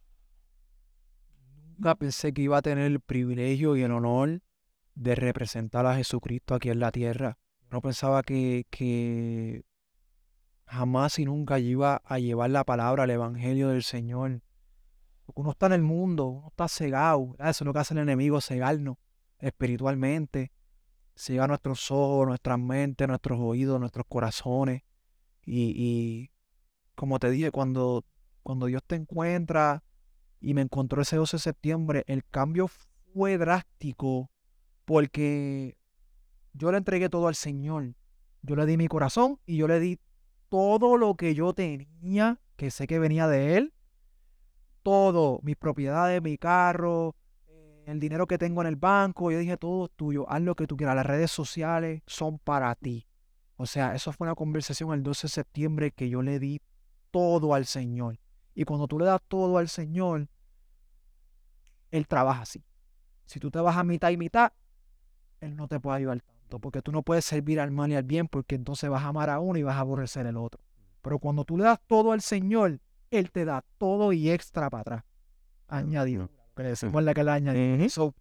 [1.75, 4.41] nunca pensé que iba a tener el privilegio y el honor
[4.95, 7.37] de representar a Jesucristo aquí en la tierra.
[7.71, 9.63] No pensaba que, que
[10.67, 14.41] jamás y nunca iba a llevar la palabra, el evangelio del Señor.
[15.25, 17.35] Porque uno está en el mundo, uno está cegado.
[17.39, 18.97] Eso es lo que hace el enemigo, cegarnos
[19.39, 20.51] espiritualmente.
[21.15, 24.81] Cegar nuestros ojos, nuestras mentes, nuestros oídos, nuestros corazones.
[25.45, 26.31] Y, y
[26.95, 28.05] como te dije, cuando
[28.43, 29.83] cuando Dios te encuentra
[30.39, 34.29] y me encontró ese 12 de septiembre, el cambio fue drástico
[34.85, 35.77] porque
[36.51, 37.95] yo le entregué todo al Señor.
[38.41, 39.99] Yo le di mi corazón y yo le di
[40.49, 43.73] todo lo que yo tenía, que sé que venía de Él.
[44.83, 47.15] Todo, mis propiedades, mi carro,
[47.85, 49.31] el dinero que tengo en el banco.
[49.31, 50.95] Yo dije, todo tuyo, haz lo que tú quieras.
[50.95, 53.07] Las redes sociales son para ti.
[53.55, 56.61] O sea, eso fue una conversación el 12 de septiembre que yo le di
[57.11, 58.19] todo al Señor.
[58.55, 60.27] Y cuando tú le das todo al Señor,
[61.91, 62.63] Él trabaja así.
[63.25, 64.51] Si tú te vas a mitad y mitad,
[65.39, 68.03] Él no te puede ayudar tanto, porque tú no puedes servir al mal y al
[68.03, 70.61] bien, porque entonces vas a amar a uno y vas a aborrecer el otro.
[71.01, 72.79] Pero cuando tú le das todo al Señor,
[73.11, 75.03] Él te da todo y extra para atrás.
[75.67, 76.29] Añadido.
[76.55, 77.89] Que le decimos la le añadido.
[77.89, 78.13] So,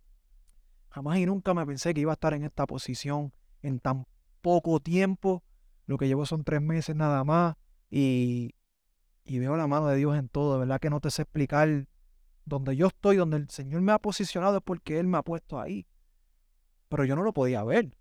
[0.88, 4.06] jamás y nunca me pensé que iba a estar en esta posición en tan
[4.40, 5.42] poco tiempo.
[5.86, 7.56] Lo que llevo son tres meses nada más.
[7.90, 8.54] Y,
[9.24, 10.54] y veo la mano de Dios en todo.
[10.54, 11.86] De verdad que no te sé explicar
[12.44, 15.60] donde yo estoy, donde el Señor me ha posicionado es porque Él me ha puesto
[15.60, 15.86] ahí.
[16.88, 17.96] Pero yo no lo podía ver.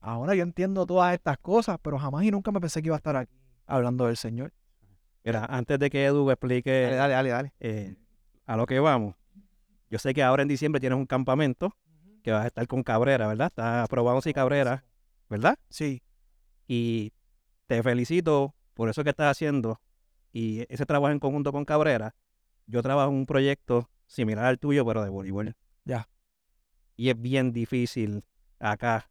[0.00, 2.98] Ahora yo entiendo todas estas cosas, pero jamás y nunca me pensé que iba a
[2.98, 3.34] estar aquí
[3.66, 4.52] hablando del Señor.
[5.24, 7.52] Mira, antes de que Edu explique Dale, dale, dale, dale.
[7.60, 7.96] eh,
[8.46, 9.14] a lo que vamos,
[9.90, 11.76] yo sé que ahora en diciembre tienes un campamento
[12.22, 13.48] que vas a estar con Cabrera, ¿verdad?
[13.48, 14.84] Está aprobado si Cabrera,
[15.28, 15.58] ¿verdad?
[15.68, 16.02] Sí,
[16.66, 17.12] Y
[17.66, 19.80] te felicito por eso que estás haciendo
[20.32, 22.14] y ese trabajo en conjunto con Cabrera.
[22.66, 25.56] Yo trabajo en un proyecto similar al tuyo, pero de voleibol.
[25.84, 26.08] Ya.
[26.96, 28.24] Y es bien difícil
[28.60, 29.10] acá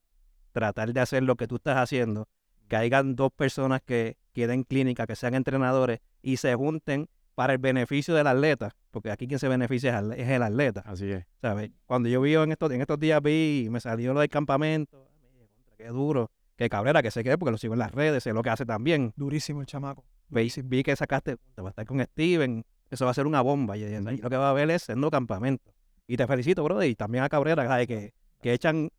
[0.54, 2.30] tratar de hacer lo que tú estás haciendo,
[2.70, 7.10] que hayan dos personas que queden clínica, que sean entrenadores y se junten
[7.40, 10.84] para el beneficio del atleta, porque aquí quien se beneficia es el atleta.
[10.86, 11.24] Así es.
[11.42, 11.72] ¿sabes?
[11.86, 15.30] Cuando yo vi en estos, en estos días vi, me salió lo del campamento, me
[15.32, 18.24] dije, "Contra, qué duro, que Cabrera que se quede porque lo sigo en las redes,
[18.24, 19.14] sé lo que hace también.
[19.16, 20.04] durísimo el chamaco.
[20.28, 23.40] Vi, vi que sacaste, te va a estar con Steven, eso va a ser una
[23.40, 23.78] bomba.
[23.78, 25.72] Y, y lo que va a ver es siendo campamento.
[26.08, 27.88] Y te felicito, brother, y también a Cabrera, ¿sabes?
[27.88, 28.12] Que,
[28.42, 28.90] que echan,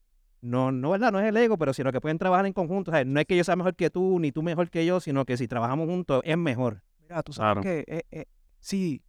[0.41, 1.13] no, no, ¿verdad?
[1.13, 2.91] No es el ego, pero sino que pueden trabajar en conjunto.
[2.91, 3.07] ¿sabes?
[3.07, 5.37] No es que yo sea mejor que tú, ni tú mejor que yo, sino que
[5.37, 6.81] si trabajamos juntos es mejor.
[7.11, 7.61] Mira, tú sabes Claro.
[7.63, 8.27] que eh, eh,
[8.61, 9.03] sí,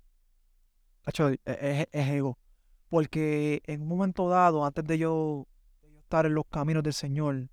[1.05, 2.37] Hacho, eh, es, es ego.
[2.89, 5.47] Porque en un momento dado, antes de yo,
[5.83, 7.47] de yo estar en los caminos del Señor,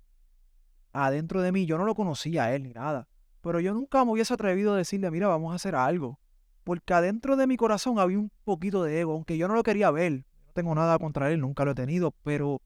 [0.91, 3.07] adentro de mí, yo no lo conocía a Él ni nada.
[3.41, 6.19] Pero yo nunca me hubiese atrevido a decirle, mira, vamos a hacer algo.
[6.63, 9.91] Porque adentro de mi corazón había un poquito de ego, aunque yo no lo quería
[9.91, 10.11] ver.
[10.47, 12.59] No tengo nada contra Él, nunca lo he tenido, pero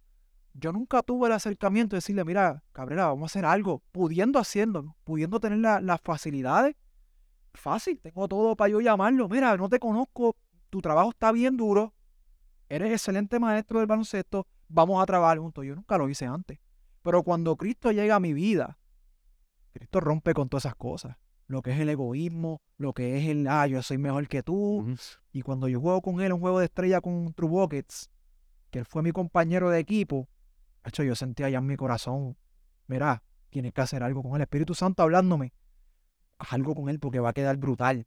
[0.53, 4.95] yo nunca tuve el acercamiento de decirle, mira, Cabrera, vamos a hacer algo, pudiendo haciéndolo,
[5.03, 6.75] pudiendo tener la- las facilidades.
[7.53, 9.29] Fácil, tengo todo para yo llamarlo.
[9.29, 10.35] Mira, no te conozco,
[10.69, 11.93] tu trabajo está bien duro,
[12.69, 15.65] eres excelente maestro del baloncesto, vamos a trabajar juntos.
[15.65, 16.59] Yo nunca lo hice antes.
[17.01, 18.77] Pero cuando Cristo llega a mi vida,
[19.73, 21.17] Cristo rompe con todas esas cosas.
[21.47, 24.95] Lo que es el egoísmo, lo que es el, ah, yo soy mejor que tú.
[25.31, 28.09] Y cuando yo juego con él un juego de estrella con True Buckets,
[28.71, 30.29] que él fue mi compañero de equipo,
[30.85, 32.37] hecho, yo sentía allá en mi corazón,
[32.87, 35.53] mira, tienes que hacer algo con el Espíritu Santo hablándome.
[36.43, 38.05] Haz algo con él porque va a quedar brutal.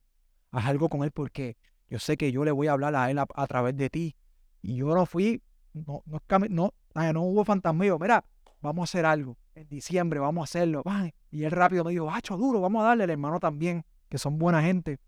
[0.50, 1.56] Haz algo con él porque
[1.88, 4.14] yo sé que yo le voy a hablar a él a, a través de ti.
[4.60, 6.20] Y yo no fui, no, no,
[6.50, 6.72] no,
[7.12, 7.98] no hubo fantasmeo.
[7.98, 8.24] Mira,
[8.60, 9.38] vamos a hacer algo.
[9.54, 10.82] En diciembre vamos a hacerlo.
[11.30, 13.04] Y él rápido me dijo, hacho, duro, vamos a darle.
[13.04, 14.98] El hermano también, que son buena gente,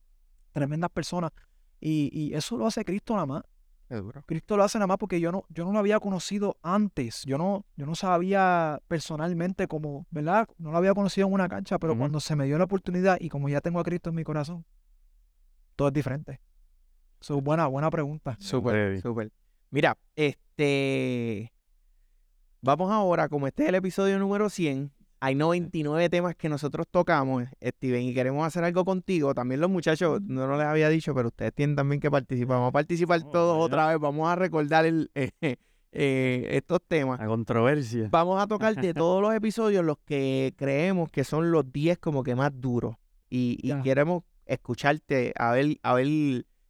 [0.52, 1.32] tremendas personas.
[1.80, 3.42] Y, y eso lo hace Cristo nada más.
[3.96, 4.22] Duro.
[4.26, 7.24] Cristo lo hace nada más porque yo no, yo no lo había conocido antes.
[7.24, 10.46] Yo no, yo no sabía personalmente como, ¿verdad?
[10.58, 13.28] No lo había conocido en una cancha, pero cuando se me dio la oportunidad y
[13.28, 14.64] como ya tengo a Cristo en mi corazón,
[15.76, 16.40] todo es diferente.
[17.20, 18.36] So, buena, buena pregunta.
[18.38, 19.32] Súper, súper.
[19.70, 21.52] Mira, este.
[22.60, 27.44] Vamos ahora, como este es el episodio número 100, hay 99 temas que nosotros tocamos,
[27.62, 29.34] Steven, y queremos hacer algo contigo.
[29.34, 32.56] También los muchachos, no, no les había dicho, pero ustedes tienen también que participar.
[32.56, 33.64] Vamos a participar Oh, todos vaya.
[33.66, 33.98] otra vez.
[33.98, 35.30] Vamos a recordar el, eh,
[35.92, 37.18] eh, estos temas.
[37.18, 38.08] La controversia.
[38.10, 42.22] Vamos a tocar de todos los episodios los que creemos que son los 10 como
[42.22, 42.96] que más duros.
[43.30, 46.06] Y, y queremos escucharte a ver, a ver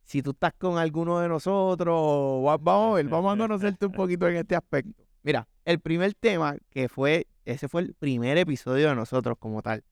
[0.04, 2.42] si tú estás con alguno de nosotros.
[2.62, 5.04] Vamos a ver, vamos a conocerte un poquito en este aspecto.
[5.22, 9.84] Mira, el primer tema que fue, ese fue el primer episodio de nosotros como tal.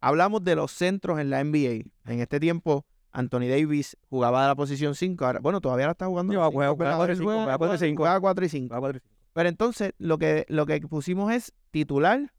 [0.00, 1.84] Hablamos de los centros en la NBA.
[2.04, 5.24] En este tiempo, Anthony Davis jugaba de la posición 5.
[5.24, 6.32] Ahora, bueno, todavía la está jugando.
[6.32, 8.02] La juega- cinco, juega pero cuatro y él cinco, juega- juega cuatro y juega- cinco.
[8.02, 8.72] juega cuatro y cinco.
[8.72, 9.12] Va a cuatro y cinco.
[9.32, 12.32] Pero entonces lo que, lo que pusimos es titular,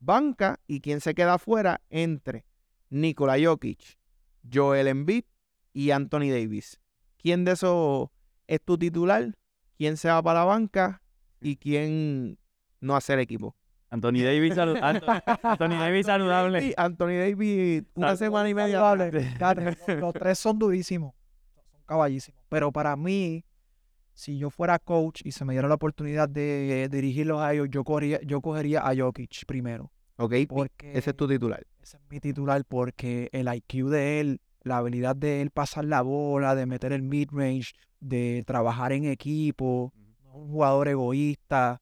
[0.00, 2.44] banca y quien se queda afuera entre
[2.90, 3.98] Nikola Jokic,
[4.52, 5.24] Joel Embiid
[5.72, 6.80] y Anthony Davis.
[7.18, 8.08] ¿Quién de esos
[8.46, 9.36] es tu titular?
[9.78, 11.02] ¿Quién se va para la banca?
[11.40, 12.38] ¿Y quién
[12.80, 13.56] no hace el equipo?
[13.92, 14.78] Anthony Davis, salu-
[15.42, 16.60] Anthony Davis saludable.
[16.62, 18.78] Sí, Anthony Davis, una Sal- semana y media.
[18.80, 19.30] Saludable.
[19.88, 21.12] Los, los tres son durísimos.
[21.54, 22.42] Son caballísimos.
[22.48, 23.44] Pero para mí,
[24.14, 27.84] si yo fuera coach y se me diera la oportunidad de dirigirlos a ellos, yo,
[27.84, 29.92] cogería, yo cogería a Jokic primero.
[30.16, 31.62] Ok, Porque ese es tu titular.
[31.82, 36.00] ese es mi titular porque el IQ de él, la habilidad de él pasar la
[36.00, 41.81] bola, de meter el mid-range, de trabajar en equipo, no es un jugador egoísta,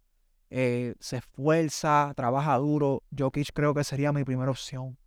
[0.50, 3.02] eh, se esfuerza, trabaja duro.
[3.16, 4.98] Jokic creo que sería mi primera opción.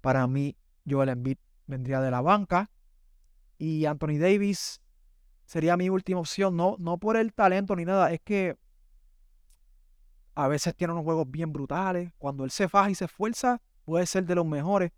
[0.00, 0.56] Para mí,
[0.88, 2.70] Joel Embiid vendría de la banca
[3.58, 4.80] y Anthony Davis
[5.46, 8.56] sería mi última opción, no, no por el talento ni nada, es que
[10.34, 12.12] a veces tiene unos juegos bien brutales.
[12.18, 14.92] Cuando él se faja y se esfuerza, puede ser de los mejores.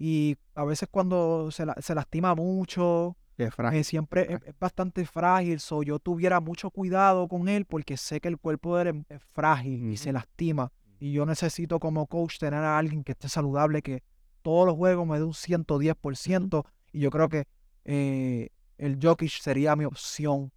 [0.00, 3.84] y a veces cuando se, la- se lastima mucho, Qué frágil.
[3.84, 5.60] siempre es, es bastante frágil.
[5.60, 9.22] So, yo tuviera mucho cuidado con él porque sé que el cuerpo de él es,
[9.32, 10.72] frágil y se lastima.
[10.98, 14.02] Y yo necesito como coach tener a alguien que esté saludable, que
[14.42, 16.66] todos los juegos me dé un 110%.
[16.92, 17.46] Y yo creo que
[17.84, 20.50] eh, el Jokic sería mi opción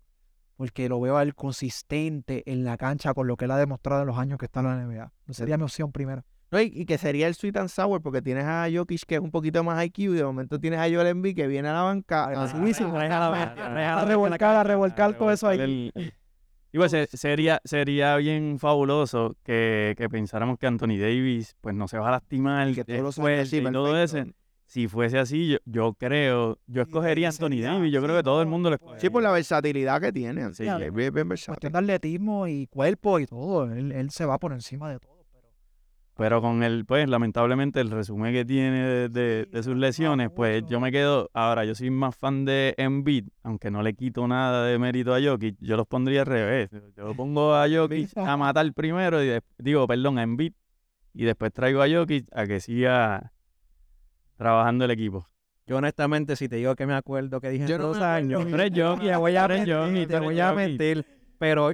[0.58, 4.02] porque lo veo a él consistente en la cancha con lo que él ha demostrado
[4.02, 5.14] en los años que está en la NBA.
[5.30, 6.24] Sería mi opción primero.
[6.52, 9.22] No, y, y que sería el sweet and sour porque tienes a Jokic que es
[9.22, 11.82] un poquito más IQ y de momento tienes a Joel Embiid que viene a la
[11.84, 12.26] banca.
[12.36, 15.60] Ah, a- revolcar, a revolcar todo eso ahí.
[15.60, 16.14] El-
[16.74, 21.98] Igual se- sería, sería bien fabuloso que, que pensáramos que Anthony Davis pues no se
[21.98, 24.24] va a lastimar, Y que años, sí, fuerte y todo eso.
[24.66, 27.92] Si fuese así, yo, yo creo, yo escogería a y Anthony Davis.
[27.92, 29.02] Yo creo que todo el mundo lo pues, escogería.
[29.02, 30.54] Sí, por la versatilidad que tiene.
[30.54, 31.72] Sí, es bien, bien Cuestión versátil.
[31.74, 33.66] de atletismo y cuerpo y todo.
[33.70, 35.11] Él, él se va por encima de todo.
[36.22, 40.30] Pero con el, pues, lamentablemente, el resumen que tiene de, de- Sí, de sus lesiones,
[40.30, 41.32] pues yo me quedo.
[41.34, 45.20] Ahora, yo soy más fan de Embiid, aunque no le quito nada de mérito a
[45.20, 46.70] Jokic, yo los pondría al revés.
[46.96, 50.54] Yo pongo a Jokic a matar primero, y digo, perdón, a Embiid,
[51.16, 53.34] y después traigo a Jokic a que siga
[54.38, 55.28] trabajando el equipo.
[55.66, 58.56] Yo honestamente, si te digo que me acuerdo que dije Yo no dos años, Tú
[58.56, 61.04] eres Jokic, te voy a mentir, te voy a mentir.
[61.40, 61.72] Pero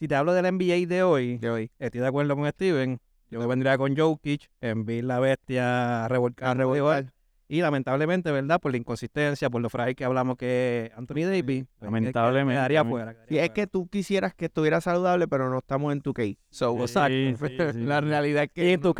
[0.00, 1.70] si te hablo del NBA de hoy, De hoy.
[1.78, 2.98] estoy de acuerdo con Steven.
[3.34, 6.50] Yo me vendría con Jokic, Embiid la bestia a revolcar.
[6.50, 7.12] A revolcar.
[7.48, 8.60] Y lamentablemente, ¿verdad?
[8.60, 11.64] Por la inconsistencia, por lo frágil que hablamos que Anthony Davis.
[11.80, 13.16] pues, Lamentablemente, Quedaría fuera.
[13.28, 16.38] Sí, es que tú quisieras que estuviera saludable, pero no estamos en tu case.
[16.50, 17.08] So, Exacto.
[17.12, 18.72] Sí, sí, sí, la realidad es Y que.
[18.74, 18.94] en tu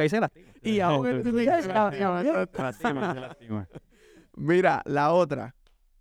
[0.64, 3.68] Y aún Se lastima, se lastima.
[4.34, 5.54] Mira, la otra.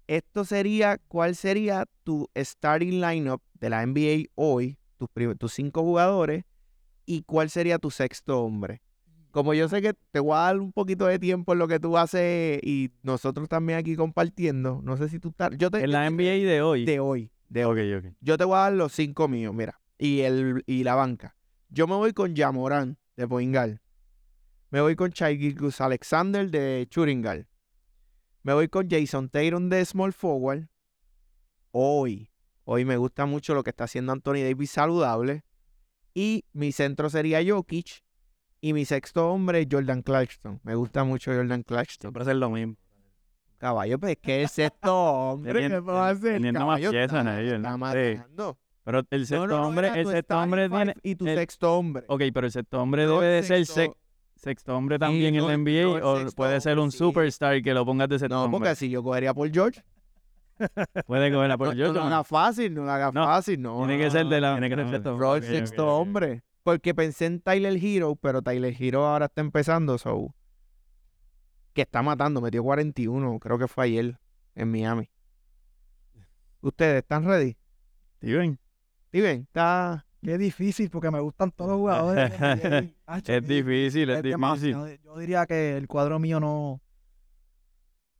[0.07, 4.79] Esto sería, ¿cuál sería tu starting lineup de la NBA hoy?
[4.97, 6.45] Tus, tus cinco jugadores.
[7.05, 8.81] ¿Y cuál sería tu sexto hombre?
[9.31, 11.79] Como yo sé que te voy a dar un poquito de tiempo en lo que
[11.79, 14.79] tú haces y nosotros también aquí compartiendo.
[14.83, 15.49] No sé si tú estás.
[15.57, 16.85] Yo te, En la NBA de hoy.
[16.85, 17.31] de hoy.
[17.49, 18.15] De hoy.
[18.21, 19.79] Yo te voy a dar los cinco míos, mira.
[19.97, 21.35] Y el y la banca.
[21.69, 23.81] Yo me voy con Jamoran de Poingal.
[24.69, 27.47] Me voy con Chai Gilgeous Alexander de Churingal.
[28.43, 30.67] Me voy con Jason Tatum de Small Forward.
[31.71, 32.29] Hoy.
[32.65, 35.43] Hoy me gusta mucho lo que está haciendo Anthony Davis saludable.
[36.13, 38.03] Y mi centro sería Jokic.
[38.61, 40.59] Y mi sexto hombre es Jordan Clarkson.
[40.63, 41.97] Me gusta mucho Jordan Clarkson.
[42.01, 42.75] Siempre es lo mismo.
[43.57, 45.67] Caballo, pues es que el sexto hombre.
[45.69, 46.33] ¿Qué puedo hacer?
[46.35, 47.77] teniendo más piezas en está- ¿no?
[47.77, 48.57] Matando.
[48.85, 50.93] Pero el sexto No, no, no, hombre, el sexto hombre tiene.
[51.03, 52.03] Y tu el- sexto hombre.
[52.07, 53.95] Ok, pero el sexto hombre No, debe de ser sexto- sex-
[54.35, 56.97] sexto hombre también no, en la NBA no, el o puede ser un sí.
[56.97, 58.59] superstar que lo pongas de sexto No, hombre.
[58.59, 59.81] porque si yo cogería por George,
[61.05, 61.95] Puede coger a no, por no Jordan.
[61.95, 63.77] lo haga fácil, no lo haga No, fácil, no.
[63.79, 64.51] Tiene que no, ser de la.
[64.53, 66.43] tiene que ser no, sexto hombre.
[66.63, 70.33] Porque pensé en Tyler Hero, pero Tyler Hero ahora está empezando, so.
[71.73, 74.17] Que está matando, metió 41, creo que fue ayer
[74.55, 75.09] en Miami.
[76.61, 77.57] ¿Ustedes están ready?
[78.17, 78.57] Steven,
[79.09, 80.05] Steven, está.
[80.21, 82.39] qué difícil porque me gustan todos los jugadores.
[82.39, 84.99] la es difícil, es es difícil.
[85.03, 86.79] Yo diría que el cuadro mío no.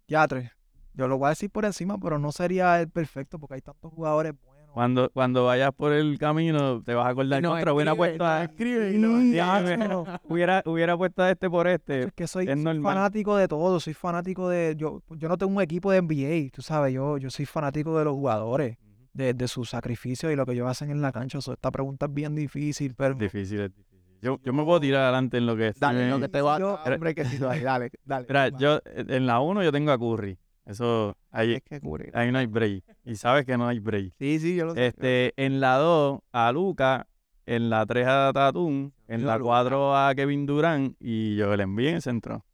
[0.08, 0.52] Ya tres.
[0.96, 3.92] Yo lo voy a decir por encima, pero no sería el perfecto porque hay tantos
[3.92, 4.54] jugadores buenos.
[4.74, 7.42] Cuando, cuando vayas por el camino, te vas a acordar.
[7.44, 10.06] No, contra, hubiera escribe, puesto a, no, escribe y Sí, Ya, acho.
[10.30, 12.04] hubiera, hubiera puesto a este por este.
[12.06, 14.74] Es que soy, es fanático de todo, soy fanático de.
[14.76, 18.06] Yo, yo no tengo un equipo de NBA, tú sabes, yo, yo soy fanático de
[18.06, 18.78] los jugadores,
[19.14, 21.40] de, de sus sacrificios y lo que ellos hacen en la cancha.
[21.40, 23.14] So, esta pregunta es bien difícil, pero.
[23.14, 24.00] Es difícil, es difícil.
[24.24, 26.58] Yo, yo me puedo tirar adelante en lo que Dale, Steven- lo que te va
[26.58, 28.26] Yo- hombre, que si tú- dale, dale.
[28.28, 28.58] Mira, va.
[28.58, 30.40] yo en la 1 yo tengo a Curry.
[30.66, 32.10] Eso, ahí, Es que cubre.
[32.14, 32.84] ahí no hay break.
[33.04, 34.14] Y sabes que no hay break.
[34.18, 34.88] Sí, sí, yo lo sé.
[34.88, 37.08] Este, en la 2 a Luca,
[37.46, 39.48] en la 3 a Tatum, en la a Luka.
[39.50, 42.46] 4 a Kevin Durant y yo le envié en el centro.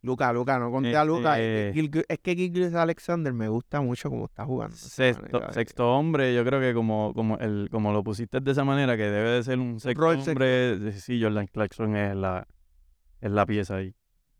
[0.00, 1.38] Luca, Luca, no conté a Luca.
[1.40, 4.76] Es que Gil- es que Gilgeous Alexander me gusta mucho como está jugando.
[4.76, 8.96] Sexto, sexto hombre, yo creo que como, como, el, como lo pusiste de esa manera,
[8.96, 10.30] que debe de ser un sexto rol sexto.
[10.30, 12.46] hombre, sí, Jordan Clarkson es la,
[13.20, 13.92] es la pieza ahí.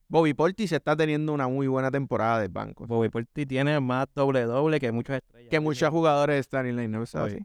[0.09, 2.87] Bobby Portis está teniendo una muy buena temporada del banco.
[2.87, 5.51] Bobby Portis tiene más doble doble que muchas estrellas.
[5.51, 7.39] Que muchos jugadores están en la ¿no sabes?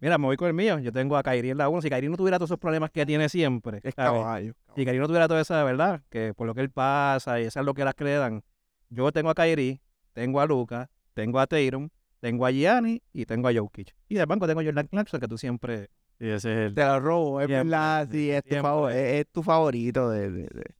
[0.00, 0.78] Mira, me voy con el mío.
[0.78, 1.82] Yo tengo a Kyrie en la 1.
[1.82, 4.22] Si Kyrie no tuviera todos esos problemas que tiene siempre, Es ¿sabes?
[4.22, 4.54] caballo.
[4.76, 7.58] si Kyrie no tuviera toda esa verdad, que por lo que él pasa y eso
[7.58, 8.44] es lo que las dan,
[8.90, 9.80] yo tengo a Kyrie,
[10.12, 11.88] tengo a Luca, tengo a Tatum,
[12.20, 13.92] tengo a Gianni y tengo a Jokic.
[14.08, 15.90] Y del banco tengo a Jordan Clarkson, que tú siempre...
[16.20, 16.74] Y ese es el...
[16.76, 18.08] Te lo robo, es verdad.
[18.10, 18.62] Sí, es tu, siempre.
[18.70, 20.10] favor- es, es tu favorito.
[20.10, 20.74] De, de- de-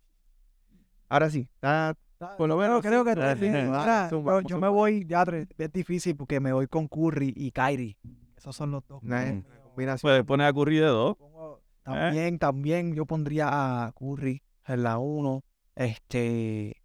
[1.09, 1.97] Ahora sí, está.
[2.37, 4.67] Por lo menos creo que Dale, mira, zumba, yo- zumba.
[4.69, 7.97] me voy, ya tres, es difícil porque me voy con Curry y Kyrie.
[8.37, 9.03] Esos son los dos.
[9.03, 9.43] Mm.
[9.63, 9.99] combinación.
[10.11, 11.17] Puedes poner a Curry de dos.
[11.17, 13.49] Pongo- También, también yo pondría
[13.87, 15.43] a Curry en la 1.
[15.77, 16.77] Este,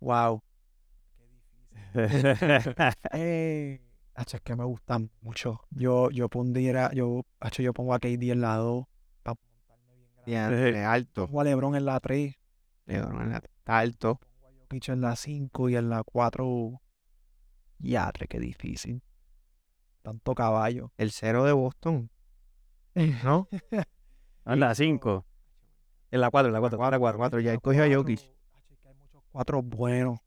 [0.00, 0.42] wow.
[3.12, 3.80] Eh,
[4.14, 5.60] hacho, es que me gustan mucho.
[5.70, 8.84] Yo, yo pondría, yo, hacho, yo pongo a KD en la 2,
[9.22, 9.94] para montarme
[10.26, 10.84] bien grande.
[10.84, 11.26] Alto.
[11.26, 12.34] Pongo a LeBron en la 3,
[12.86, 14.20] Lebron Está alto.
[14.40, 16.80] pongo a Jokic en la 5 y en la 4.
[17.78, 19.02] Yatre, qué difícil.
[20.02, 20.92] Tanto caballo.
[20.96, 22.10] El cero de Boston.
[23.24, 23.48] ¿No?
[24.46, 25.24] En la 5.
[26.10, 26.76] En la 4, en la 4.
[26.76, 27.40] Cuatro, cuatro, cuatro.
[27.40, 28.20] Ya escogió a Jokic.
[28.84, 30.18] Hay muchos cuatro buenos.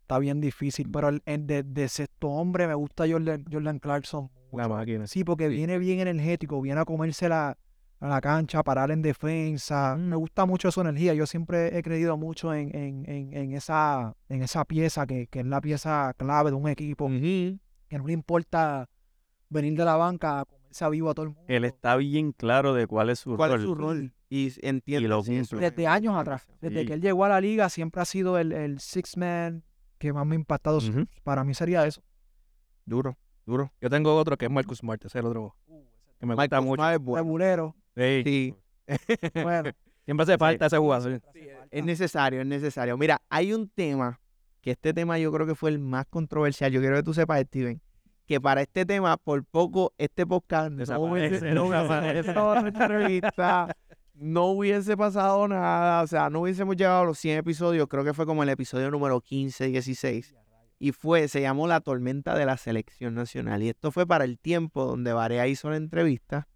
[0.00, 4.30] Está bien difícil, pero el, el de, de sexto hombre me gusta Jordan, Jordan Clarkson.
[4.52, 5.06] La máquina.
[5.06, 7.58] Sí, porque viene bien energético, viene a comerse la,
[8.04, 9.96] a la cancha, parar en defensa.
[9.96, 11.14] Me gusta mucho su energía.
[11.14, 15.40] Yo siempre he creído mucho en, en, en, en esa, en esa pieza que, que
[15.40, 17.08] es la pieza clave de un equipo.
[17.08, 18.90] Que no le importa
[19.48, 21.44] venir de la banca a comerse a vivo a todo el mundo.
[21.48, 23.60] Él está bien claro de cuál es su ¿Cuál rol.
[23.60, 24.12] es su rol?
[24.28, 25.04] Y entiende.
[25.06, 26.86] Y lo Desde años atrás, desde Sí.
[26.86, 29.62] que él llegó a la liga, siempre ha sido el, el six man
[29.96, 30.80] que más me ha impactado.
[31.22, 32.02] Para mí sería eso.
[32.84, 33.72] Duro, duro.
[33.80, 35.56] Yo tengo otro que es Marcus Smart, es el otro
[36.18, 36.82] que me gusta Marcus mucho.
[36.82, 37.76] Smart bueno.
[37.96, 38.22] Sí.
[38.24, 38.54] Sí.
[39.42, 39.70] Bueno,
[40.04, 41.22] Siempre hace falta ese jugador.
[41.70, 42.96] Es necesario, es necesario.
[42.98, 44.20] Mira, hay un tema,
[44.60, 46.70] que este tema yo creo que fue el más controversial.
[46.70, 47.80] Yo quiero que tú sepas, Steven,
[48.26, 51.54] que para este tema, por poco, este podcast no Desaparece, hubiese,
[54.14, 58.14] no hubiese pasado nada, o sea, no hubiésemos llegado a los 100 episodios, creo que
[58.14, 60.34] fue como el episodio número 15, 16.
[60.78, 63.62] Y fue, se llamó La Tormenta de la Selección Nacional.
[63.62, 66.46] Y esto fue para el tiempo donde Varea hizo la entrevista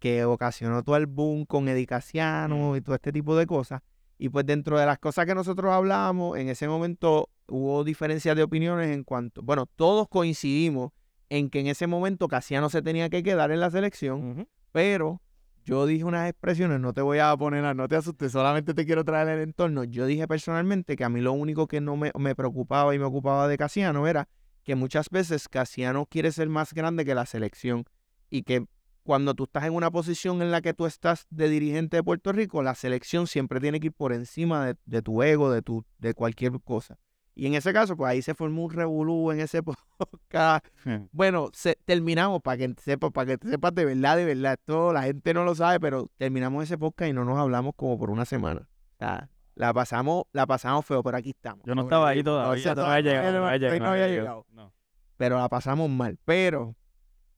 [0.00, 3.82] que ocasionó todo el boom con Edicaciano y todo este tipo de cosas.
[4.18, 8.42] Y pues dentro de las cosas que nosotros hablábamos, en ese momento hubo diferencias de
[8.42, 10.92] opiniones en cuanto, bueno, todos coincidimos
[11.28, 15.20] en que en ese momento Casiano se tenía que quedar en la selección, pero
[15.64, 18.84] yo dije unas expresiones, no te voy a poner, a- no te asustes, solamente te
[18.86, 19.84] quiero traer el entorno.
[19.84, 23.04] Yo dije personalmente que a mí lo único que no me, me preocupaba y me
[23.04, 24.28] ocupaba de Casiano era
[24.64, 27.84] que muchas veces Casiano quiere ser más grande que la selección
[28.28, 28.66] y que
[29.02, 32.32] cuando tú estás en una posición en la que tú estás de dirigente de Puerto
[32.32, 35.84] Rico, la selección siempre tiene que ir por encima de, de tu ego, de, tu,
[35.98, 36.98] de cualquier cosa.
[37.34, 39.62] Y en ese caso, pues ahí se formó un revolú en ese
[39.98, 40.66] podcast.
[41.12, 45.02] Bueno, se- terminamos, para que sepas, para que sepas de verdad, de verdad, esto la
[45.04, 48.24] gente no lo sabe, pero terminamos ese podcast y no nos hablamos como por una
[48.24, 48.68] semana.
[48.94, 51.64] O sea, la pasamos, la pasamos feo, pero aquí estamos.
[51.66, 52.52] Yo no estaba ahí todavía.
[52.60, 54.24] O sea, no había llegado, todavía no había.
[54.52, 54.72] No.
[55.16, 56.18] pero la pasamos mal.
[56.24, 56.74] Pero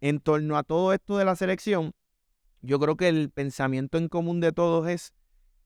[0.03, 1.94] en torno a todo esto de la selección,
[2.61, 5.14] yo creo que el pensamiento en común de todos es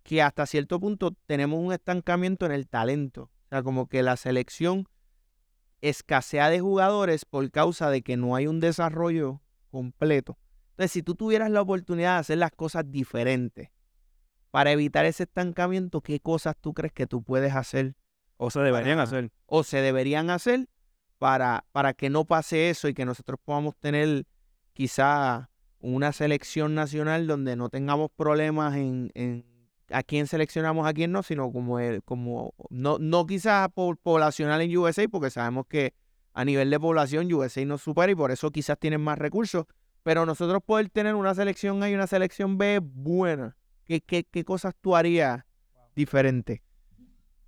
[0.02, 3.22] que hasta cierto punto tenemos un estancamiento en el talento.
[3.46, 4.86] O sea, como que la selección
[5.80, 10.38] escasea de jugadores por causa de que no hay un desarrollo completo.
[10.72, 13.70] Entonces, si tú tuvieras la oportunidad de hacer las cosas diferentes
[14.50, 17.94] para evitar ese estancamiento, ¿qué cosas tú crees que tú puedes hacer
[18.36, 19.30] O se deberían Para- hacer.
[19.46, 20.68] o se deberían hacer
[21.18, 24.26] para, para que no pase eso y que nosotros podamos tener
[24.72, 25.50] quizá
[25.80, 29.44] una selección nacional donde no tengamos problemas en, en
[29.90, 34.60] a quién seleccionamos, a quién no, sino como, el, como no, no quizás por poblacional
[34.60, 35.94] en USA, porque sabemos que
[36.32, 39.66] a nivel de población USA nos supera y por eso quizás tienen más recursos,
[40.02, 44.44] pero nosotros poder tener una selección A y una selección B buena, ¿qué, qué, qué
[44.44, 45.44] cosas tú harías
[45.94, 46.62] diferente?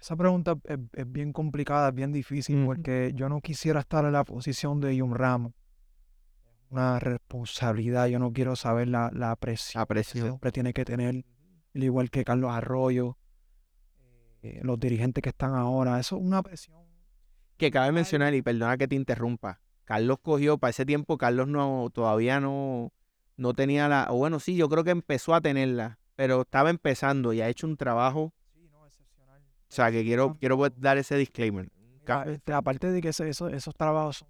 [0.01, 4.12] Esa pregunta es, es bien complicada, es bien difícil, porque yo no quisiera estar en
[4.12, 5.53] la posición de Jun Ramos.
[6.70, 10.30] Una responsabilidad, yo no quiero saber la, la presión La que presión.
[10.30, 11.24] hombre tiene que tener,
[11.74, 13.16] al igual que Carlos Arroyo,
[14.42, 15.99] eh, los dirigentes que están ahora.
[15.99, 16.78] Eso es una presión.
[17.57, 21.88] que cabe mencionar, y perdona que te interrumpa, Carlos cogió, para ese tiempo Carlos no,
[21.92, 22.92] todavía no,
[23.36, 27.32] no tenía la, o bueno, sí, yo creo que empezó a tenerla, pero estaba empezando
[27.32, 28.32] y ha hecho un trabajo.
[29.69, 31.69] O sea, que quiero, quiero pues, dar ese disclaimer.
[32.27, 34.29] Este, aparte de que ese- eso- esos trabajos son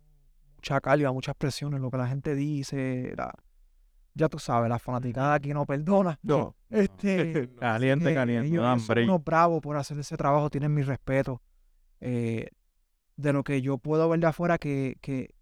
[0.56, 3.32] mucha carga, muchas presiones, lo que la gente dice, la-
[4.14, 6.18] ya tú sabes, la fanaticada aquí no perdona.
[6.22, 8.48] No, Este, Caliente, eh, caliente.
[8.48, 11.40] ellos, son unos bravos por hacer ese trabajo, tienen mi respeto.
[12.00, 12.48] Eh,
[13.16, 15.34] de lo que yo puedo ver de afuera que, que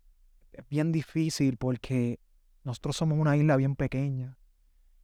[0.52, 2.18] es bien difícil porque
[2.64, 4.38] nosotros somos una isla bien pequeña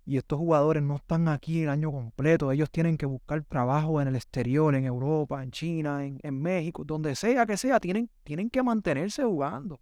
[0.05, 2.51] y estos jugadores no están aquí el año completo.
[2.51, 6.83] Ellos tienen que buscar trabajo en el exterior, en Europa, en China, en, en México,
[6.85, 9.81] donde sea que sea, tienen, tienen que mantenerse jugando.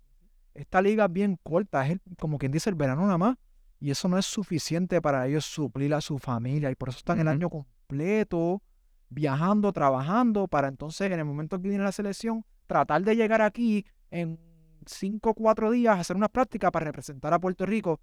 [0.53, 3.37] Esta liga es bien corta, es el- como quien dice el verano nada más.
[3.79, 6.71] Y eso no es suficiente para ellos suplir a su familia.
[6.71, 8.63] Y por eso están el año completo
[9.09, 13.87] viajando, trabajando, para entonces en el momento que viene la selección, tratar de llegar aquí
[14.11, 14.39] en
[14.87, 18.01] cinco o cuatro días, hacer una práctica para representar a Puerto Rico.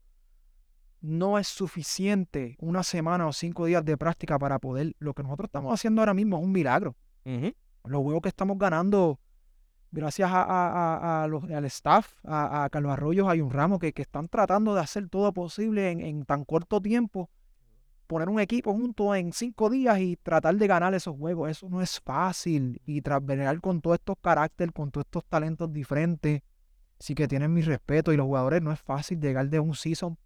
[1.02, 5.48] No es suficiente una semana o cinco días de práctica para poder, lo que nosotros
[5.48, 6.96] estamos haciendo ahora mismo es un milagro.
[7.84, 9.20] Los juegos que estamos ganando,
[9.92, 10.68] gracias a, a-
[10.98, 14.28] a- a los- al staff, a, a Carlos Arroyos, hay un ramo que, que están
[14.28, 17.30] tratando de hacer todo posible en, en tan corto tiempo,
[18.08, 21.50] poner un equipo junto en cinco días y tratar de ganar esos juegos.
[21.52, 22.82] Eso no es fácil.
[22.86, 23.22] Y tras
[23.62, 26.42] con todos estos caracteres, con todos estos talentos diferentes,
[27.00, 28.14] sí que tienen mi respeto.
[28.14, 30.18] Y los jugadores no es fácil llegar de un season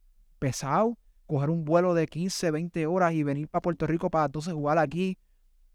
[0.45, 4.53] pesado, coger un vuelo de 15, 20 horas y venir para Puerto Rico para entonces
[4.53, 5.19] jugar aquí.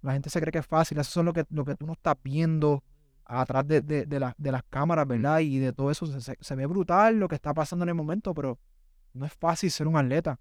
[0.02, 0.98] La gente se cree que es fácil.
[0.98, 2.82] Eso es lo que, lo que tú no estás viendo
[3.24, 5.38] atrás de, de, de, la- de las cámaras, ¿verdad?
[5.38, 6.06] Y de todo eso.
[6.20, 8.58] Se, se- ve brutal lo que está pasando en el momento, pero
[9.14, 10.40] no es fácil ser un atleta.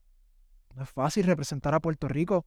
[0.75, 2.45] No es fácil representar a Puerto Rico,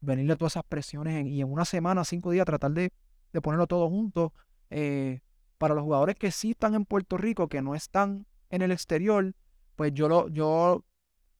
[0.00, 2.92] venirle todas esas presiones en- y en una semana, cinco días, tratar de,
[3.32, 4.32] de ponerlo todo junto.
[4.70, 5.20] Eh,
[5.58, 9.34] para los jugadores que sí están en Puerto Rico, que no están en el exterior,
[9.74, 10.84] pues yo lo, yo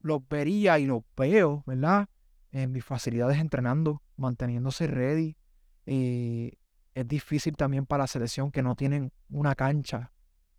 [0.06, 2.08] los vería y los veo, ¿verdad?
[2.52, 5.36] En mis facilidades entrenando, manteniéndose ready.
[5.84, 6.52] Eh,
[6.94, 10.12] es difícil también para la selección que no tienen una cancha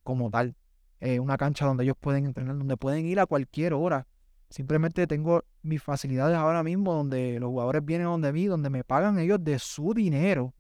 [0.04, 0.56] como tal.
[1.00, 4.08] eh, una cancha donde ellos pueden entrenar, donde pueden ir a cualquier hora.
[4.50, 9.20] Simplemente tengo mis facilidades ahora mismo donde los jugadores vienen donde mí, donde me pagan
[9.20, 10.54] ellos de su dinero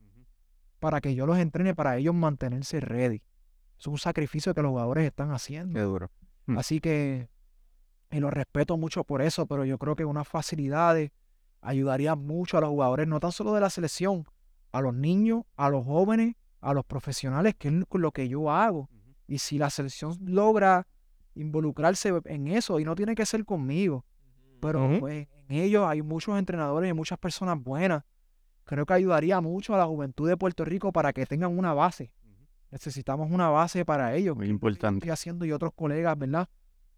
[0.79, 3.23] para que yo los entrene, para ellos mantenerse ready.
[3.79, 5.73] Es un sacrificio que los jugadores están haciendo.
[5.73, 6.11] Qué duro.
[6.45, 6.57] Mm.
[6.57, 7.29] Así que,
[8.11, 11.11] y los respeto mucho por eso, pero yo creo que unas facilidades
[11.61, 14.25] ayudarían mucho a los jugadores, no tan solo de la selección,
[14.71, 18.89] a los niños, a los jóvenes, a los profesionales, que es lo que yo hago.
[19.27, 20.87] Y si la selección logra
[21.35, 24.05] involucrarse en eso, y no tiene que ser conmigo,
[24.59, 28.03] pero pues, en ellos hay muchos entrenadores y muchas personas buenas.
[28.63, 32.11] Creo que ayudaría mucho a la juventud de Puerto Rico para que tengan una base.
[32.71, 34.35] Necesitamos una base para ellos.
[34.35, 34.97] Muy lo importante.
[34.97, 36.49] Estoy haciendo y otros colegas, ¿verdad?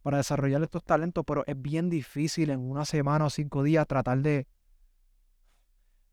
[0.01, 4.19] Para desarrollar estos talentos, pero es bien difícil en una semana o cinco días tratar
[4.19, 4.47] de,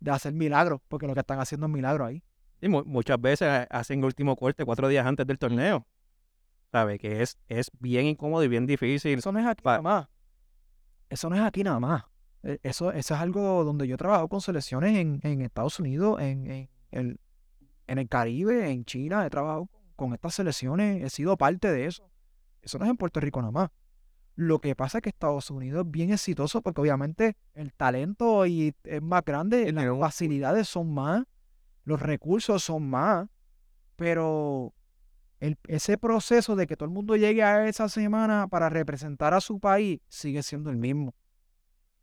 [0.00, 2.22] de hacer milagros, porque lo que están haciendo es milagros ahí.
[2.60, 5.86] Y mu- muchas veces ha- hacen el último corte cuatro días antes del torneo.
[6.72, 6.98] ¿Sabe?
[6.98, 9.18] Que es, es bien incómodo y bien difícil.
[9.18, 10.08] Eso no es aquí nada más.
[11.08, 12.04] Eso no es aquí nada más.
[12.42, 16.20] E- Eso, eso es algo donde yo he trabajado con selecciones en, en Estados Unidos,
[16.20, 17.20] en, en el,
[17.86, 19.24] en el Caribe, en China.
[19.24, 22.10] He trabajado con estas selecciones, he sido parte de eso.
[22.66, 23.70] Eso no es en Puerto Rico nada más.
[24.34, 28.74] Lo que pasa es que Estados Unidos es bien exitoso porque obviamente el talento y
[28.82, 31.22] es más grande, las un- facilidades son más,
[31.84, 33.28] los recursos son más,
[33.94, 34.74] pero
[35.38, 39.40] el- ese proceso de que todo el mundo llegue a esa semana para representar a
[39.40, 41.14] su país sigue siendo el mismo.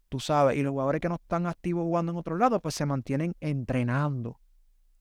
[0.07, 2.85] Tú sabes, y los jugadores que no están activos jugando en otro lado, pues se
[2.85, 4.39] mantienen entrenando.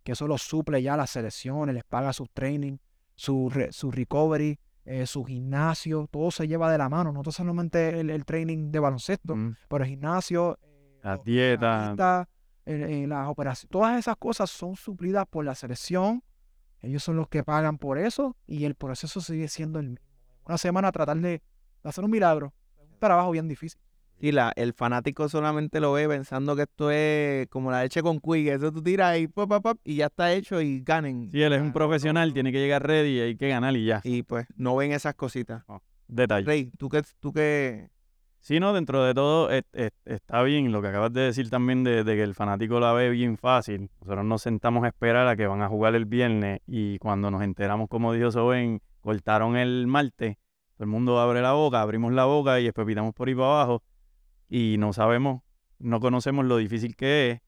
[0.03, 2.79] Que eso los suple ya las selecciones, les paga su training,
[3.15, 8.01] su, re- su recovery, eh, su gimnasio, todo se lleva de la mano, no solamente
[8.01, 9.57] el, el training de baloncesto, Mm.
[9.69, 11.89] pero el gimnasio, eh, los- dietas.
[11.89, 12.29] dieta,
[12.67, 16.23] eh, las operaciones, todas esas cosas son suplidas por la selección.
[16.81, 20.07] Ellos son los que pagan por eso y el proceso sigue siendo el mismo.
[20.47, 21.43] Una semana tratar de, de
[21.85, 22.53] hacer un milagro.
[22.77, 23.81] Es un trabajo bien difícil.
[24.23, 28.21] Y la, el fanático solamente lo ve pensando que esto es como la leche con
[28.21, 31.29] que eso tú tiras y pop, pop, pop, y ya está hecho y ganen.
[31.33, 32.35] Si él es un profesional, no.
[32.35, 34.01] tiene que llegar ready y hay que ganar y ya.
[34.05, 35.65] Y pues no ven esas cositas.
[36.07, 36.47] Detalle.
[36.47, 37.89] Rey, tú que, tú que
[38.39, 41.83] Sí, no, dentro de todo es- es- está bien lo que acabas de decir también
[41.83, 43.91] de, de que el fanático la ve bien fácil.
[44.03, 47.43] Nosotros nos sentamos a esperar a que van a jugar el viernes y cuando nos
[47.43, 50.37] enteramos, como dijo Soben, cortaron el martes,
[50.77, 53.47] todo el mundo abre la boca, abrimos la boca y después pitamos por ahí para
[53.63, 53.83] abajo
[54.49, 55.43] y no sabemos,
[55.79, 57.41] no conocemos lo difícil que es,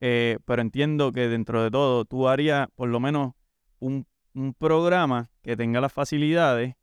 [0.00, 3.32] eh, pero entiendo que dentro de todo tú harías por lo menos
[3.78, 6.74] un, un programa que tenga las facilidades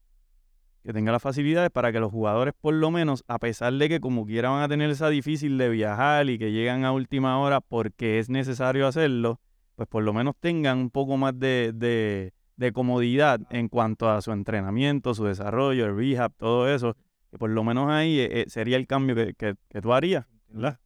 [0.84, 4.00] que tenga las facilidades para que los jugadores, por lo menos, a pesar de que
[4.00, 7.60] como quiera van a tener esa difícil de viajar y que llegan a última hora
[7.60, 9.42] porque es necesario hacerlo,
[9.76, 14.22] pues por lo menos tengan un poco más de, de- de comodidad en cuanto a
[14.22, 16.96] su entrenamiento, su desarrollo, el rehab, todo eso,
[17.30, 20.26] que por lo menos ahí eh, eh, sería el cambio que, que- que tú harías,
[20.48, 20.80] ¿verdad?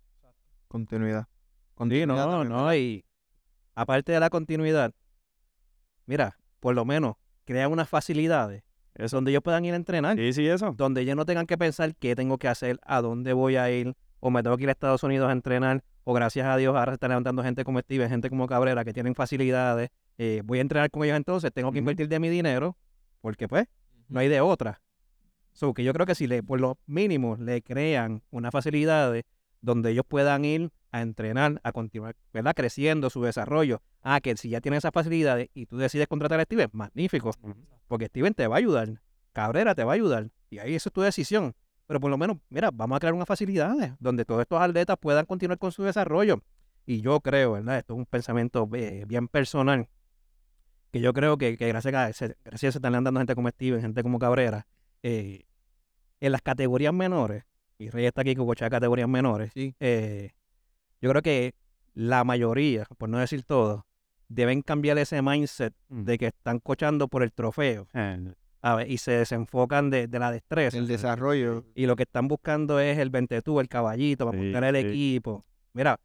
[0.67, 1.23] continuidad.
[1.23, 3.03] Sí, Continuidad no, también, no, y
[3.75, 4.93] aparte de la continuidad,
[6.05, 7.15] mira, por lo menos
[7.45, 8.63] crea unas facilidades
[8.95, 9.17] Eso.
[9.17, 10.73] donde ellos puedan ir a entrenar, Sí, sí, eso.
[10.77, 13.93] donde ellos no tengan que pensar qué tengo que hacer, a dónde voy a ir,
[14.19, 16.91] o me tengo que ir a Estados Unidos a entrenar, o gracias a Dios ahora
[16.91, 20.61] se están levantando gente como Steve, gente como Cabrera que tienen facilidades, eh, voy a
[20.61, 22.77] entrenar con ellos entonces, tengo que invertir de mi dinero,
[23.21, 23.65] porque pues
[24.07, 24.81] no hay de otra.
[25.61, 29.25] So, que yo creo que si le, por lo mínimo le crean unas facilidades
[29.61, 32.55] donde ellos puedan ir a entrenar, a continuar, ¿verdad?
[32.55, 33.83] Creciendo su desarrollo.
[34.01, 37.29] Ah, que si ya tienes esas facilidades y tú decides contratar a Steven, magnífico.
[37.87, 39.03] Porque Steven te va a ayudar.
[39.33, 40.31] Cabrera te va a ayudar.
[40.49, 41.53] Y ahí eso es tu decisión.
[41.85, 45.27] pero por lo menos, mira, vamos a crear unas facilidades donde todos estos atletas puedan
[45.27, 46.41] continuar con su desarrollo.
[46.87, 47.77] Y yo creo, ¿verdad?
[47.77, 49.87] Esto es un pensamiento eh, bien personal,
[50.91, 53.47] que yo creo que, que gracias a se, gracias a se están dando gente como
[53.49, 54.65] Steven, gente como Cabrera,
[55.03, 55.45] eh,
[56.21, 57.43] en las categorías menores,
[57.77, 59.75] y Rey está aquí de categorías menores, Sí.
[59.79, 60.31] eh,
[61.01, 61.53] yo creo que
[61.93, 63.85] la mayoría, por no decir todo,
[64.29, 66.03] deben cambiar ese mindset Mm.
[66.03, 70.19] de que están cochando por el trofeo Eh, a ver, y se desenfocan de, de
[70.19, 70.77] la destreza.
[70.77, 71.65] El desarrollo.
[71.75, 74.87] Y lo que están buscando es el ventetú, el caballito, para Sí, montar el sí.
[74.87, 75.43] equipo.
[75.73, 75.99] Mira,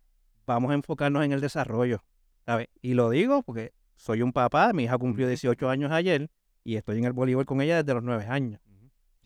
[0.47, 2.03] vamos a enfocarnos en el desarrollo.
[2.47, 2.69] ¿sabes?
[2.81, 6.31] Y lo digo porque soy un papá, mi hija cumplió 18 años ayer
[6.64, 8.61] y estoy en el voleibol con ella desde los 9 años.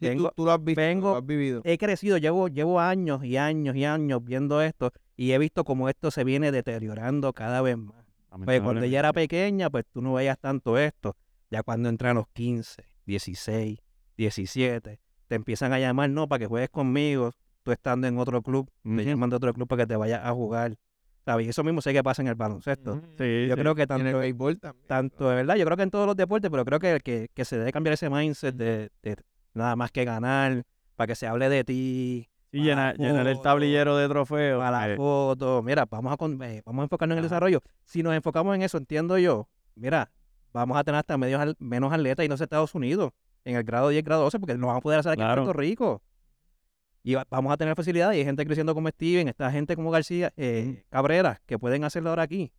[0.01, 1.61] Sí, tú- lo has visto, vengo- lo has vivido.
[1.65, 5.89] He crecido, llevo, llevo años y años y años viendo esto y he visto cómo
[5.89, 7.97] esto se viene deteriorando cada vez más.
[8.45, 11.17] Pues cuando ella era pequeña, pues tú no veías tanto esto.
[11.51, 13.79] Ya cuando entran los 15, 16,
[14.17, 17.33] 17, te empiezan a llamar, no, para que juegues conmigo,
[17.63, 19.01] tú estando en otro club, te Ujú.
[19.03, 20.77] llaman de otro club para que te vayas a jugar.
[21.25, 21.47] ¿Sabes?
[21.47, 22.95] Y eso mismo sé que pasa en el baloncesto.
[23.19, 23.61] Sí, Yo sí.
[23.61, 24.87] creo que Y en el tanto, béisbol también.
[24.87, 27.45] tanto de verdad, yo creo que en todos los deportes, pero creo que, que, que
[27.45, 29.17] se debe cambiar ese mindset de, de
[29.55, 30.65] nada más que ganar,
[30.97, 34.59] para que se hable de ti, Sí, llenar, el tablillero de trofeos.
[34.63, 35.63] para la foto.
[35.63, 37.61] Mira, vamos a, con- eh, vamos a enfocarnos en el desarrollo.
[37.85, 40.11] Si nos enfocamos en eso, entiendo yo, mira,
[40.53, 43.13] vamos a tener hasta medios al- menos atletas y no sé Estados Unidos,
[43.45, 45.43] en el grado 10, grado 12, porque no vamos a poder hacer aquí Claro.
[45.43, 46.03] en Puerto Rico.
[47.03, 49.91] Y va- vamos a tener facilidades y hay gente creciendo como Steven, esta gente como
[49.91, 52.53] García, eh, Cabrera, que pueden hacerlo ahora aquí.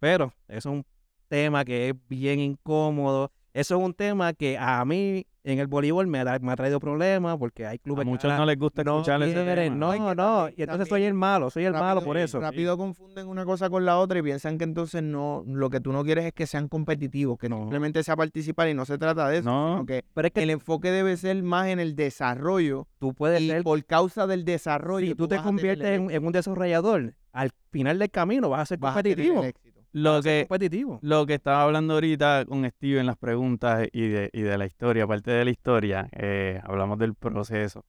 [0.00, 0.86] Pero eso es un
[1.28, 3.30] tema que es bien incómodo.
[3.52, 6.78] Eso es un tema que a mí en el voleibol me, ha- me ha traído
[6.78, 9.96] problemas porque hay a clubes que ahora no les gusta no escuchar ese quieren, tema.
[9.96, 12.38] No, no, también- y entonces soy el malo, soy el malo por eso.
[12.40, 15.92] Rápido confunden una cosa con la otra y piensan que entonces no, lo que tú
[15.92, 17.56] no quieres es que sean competitivos, que No.
[17.58, 19.72] simplemente sea participar y no se trata de eso, No.
[19.76, 23.40] sino que Pero es que el enfoque debe ser más en el desarrollo tú puedes
[23.40, 27.98] y ser, por causa del desarrollo si tú te conviertes en, un desarrollador, al final
[27.98, 29.44] del camino vas a ser vas a tener el competitivo.
[29.48, 29.69] éxito.
[29.92, 30.98] Lo que, competitivo.
[31.02, 34.66] lo que estaba hablando ahorita con Steve en las preguntas y de, y de la
[34.66, 37.84] historia, aparte de la historia, eh, hablamos del proceso.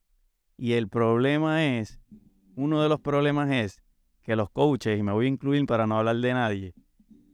[0.58, 2.00] Y el problema es,
[2.56, 3.82] uno de los problemas es
[4.24, 6.74] que los coaches, y me voy a incluir para no hablar de nadie,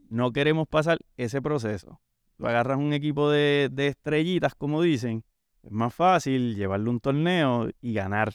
[0.09, 1.99] no queremos pasar ese proceso.
[2.38, 5.24] Tú agarras un equipo de, de estrellitas, como dicen,
[5.63, 8.34] es más fácil llevarle un torneo y ganar.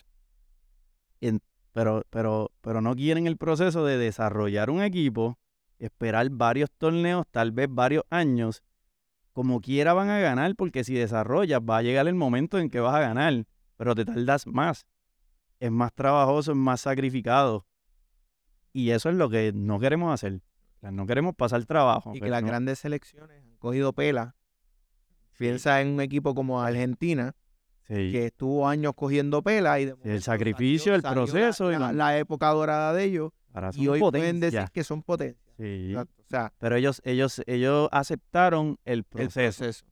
[1.20, 1.40] En-
[1.72, 5.38] pero, pero, pero no quieren el proceso de desarrollar un equipo
[5.86, 8.62] esperar varios torneos, tal vez varios años,
[9.32, 12.80] como quiera van a ganar, porque si desarrollas va a llegar el momento en que
[12.80, 13.44] vas a ganar,
[13.76, 14.86] pero te tardas más.
[15.58, 17.66] Es más trabajoso, es más sacrificado.
[18.72, 20.40] Y eso es lo que no queremos hacer.
[20.80, 22.10] No queremos pasar trabajo.
[22.10, 24.34] Y que pero las no- grandes selecciones han cogido pela.
[25.38, 27.34] Piensa en un equipo como Argentina,
[27.86, 31.78] sí, que estuvo años cogiendo pela y de el sacrificio, el la- proceso y la,
[31.80, 35.42] la- la época dorada de ellos ahora y hoy pueden decir que son potencias.
[35.56, 35.94] Sí.
[35.94, 39.58] O sea, Pero ellos, ellos, ellos aceptaron el el proceso.
[39.64, 39.84] proceso.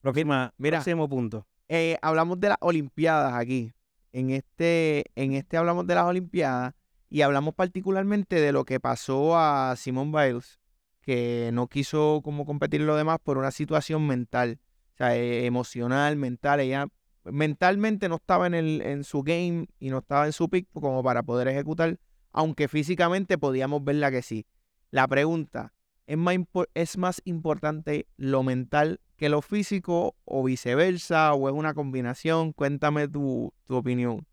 [0.00, 0.78] Próxima, Mira.
[0.78, 1.46] próximo punto.
[1.68, 3.72] Eh, hablamos de las Olimpiadas aquí.
[4.12, 6.74] En este, en este hablamos de las Olimpiadas
[7.08, 10.58] y hablamos particularmente de lo que pasó a Simone Biles,
[11.00, 14.58] que no quiso como competir lo demás por una situación mental,
[14.94, 16.60] o sea, eh, emocional, mental.
[16.60, 16.86] Ella
[17.32, 21.02] mentalmente no estaba en, el, en su game y no estaba en su pick como
[21.02, 21.98] para poder ejecutar,
[22.32, 24.46] aunque físicamente podíamos verla que sí.
[24.90, 25.72] La pregunta,
[26.06, 26.36] ¿es más,
[26.74, 32.52] ¿es más importante lo mental que lo físico o viceversa o es una combinación?
[32.52, 34.26] Cuéntame tu, tu opinión.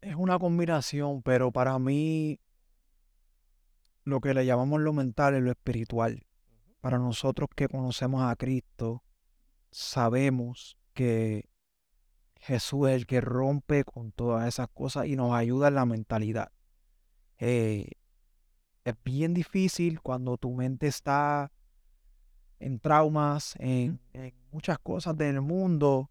[0.00, 2.40] Es una combinación, pero para mí
[4.04, 6.26] lo que le llamamos lo mental es lo espiritual.
[6.80, 9.02] Para nosotros que conocemos a Cristo,
[9.70, 11.48] sabemos que
[12.40, 16.50] Jesús es el que rompe con todas esas cosas y nos ayuda en la mentalidad.
[17.38, 17.92] Eh,
[18.84, 21.52] es bien difícil cuando tu mente está
[22.58, 26.10] en traumas, en, en muchas cosas del mundo,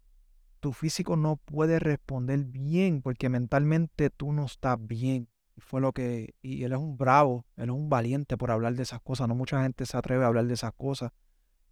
[0.60, 5.28] tu físico no puede responder bien porque mentalmente tú no estás bien.
[5.56, 8.74] Y fue lo que, y él es un bravo, él es un valiente por hablar
[8.74, 9.26] de esas cosas.
[9.26, 11.12] No mucha gente se atreve a hablar de esas cosas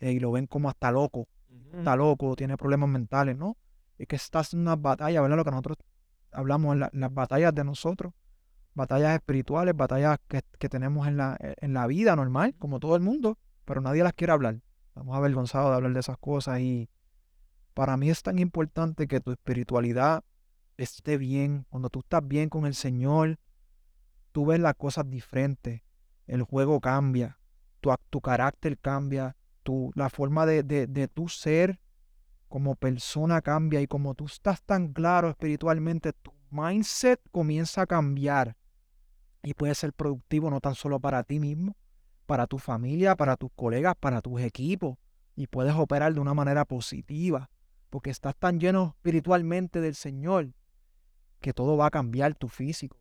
[0.01, 1.29] eh, y lo ven como hasta loco,
[1.77, 3.57] está loco, tiene problemas mentales, ¿no?
[3.99, 5.37] Es que estás en una batalla, ¿verdad?
[5.37, 5.79] Lo que nosotros
[6.33, 8.13] hablamos la- las batallas de nosotros,
[8.75, 13.03] batallas espirituales, batallas que, que tenemos en la, en la vida normal, como todo el
[13.03, 14.61] mundo, pero nadie las quiere hablar.
[14.89, 16.89] Estamos avergonzados de hablar de esas cosas y
[17.75, 20.25] para mí es tan importante que tu espiritualidad
[20.77, 21.67] esté bien.
[21.71, 23.39] Cuando tú estás bien con el Señor,
[24.33, 25.83] tú ves las cosas diferentes.
[26.27, 27.39] El juego cambia,
[27.81, 31.81] tu, tu carácter cambia, tu, la forma de, de, de tu ser
[32.49, 38.57] como persona cambia y como tú estás tan claro espiritualmente, tu mindset comienza a cambiar
[39.43, 41.77] y puede ser productivo no tan solo para ti mismo,
[42.27, 44.97] para tu familia, para tus colegas, para tus equipos
[45.37, 47.51] y puedes operar de una manera positiva
[47.91, 50.53] porque estás tan lleno espiritualmente del Señor
[51.41, 52.99] que todo va a cambiar tu físico.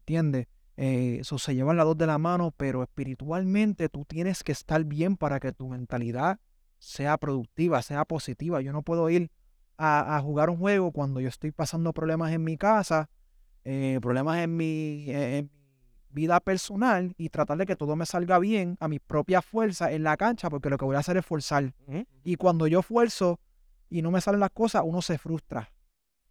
[0.00, 0.48] ¿Entiendes?
[0.76, 4.84] Eh, eso se llevan las dos de la mano, pero espiritualmente tú tienes que estar
[4.84, 6.38] bien para que tu mentalidad
[6.86, 8.60] sea productiva, sea positiva.
[8.60, 9.30] Yo no puedo ir
[9.76, 13.10] a, jugar un juego cuando yo estoy pasando problemas en mi casa,
[13.64, 18.06] eh, problemas en mi, eh, en mi vida personal y tratar de que todo me
[18.06, 21.16] salga bien a mi propia fuerza en la cancha, porque lo que voy a hacer
[21.16, 21.74] es forzar.
[22.22, 23.40] Y cuando yo fuerzo
[23.90, 25.72] y no me salen las cosas, uno se frustra.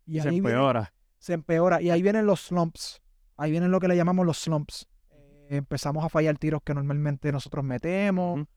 [0.05, 0.93] Y se empeora.
[1.19, 1.81] se empeora.
[1.81, 3.01] Y ahí vienen los slumps.
[3.35, 4.87] Ahí vienen lo que le llamamos los slumps.
[5.11, 8.47] Eh, empezamos a fallar tiros que normalmente nosotros metemos.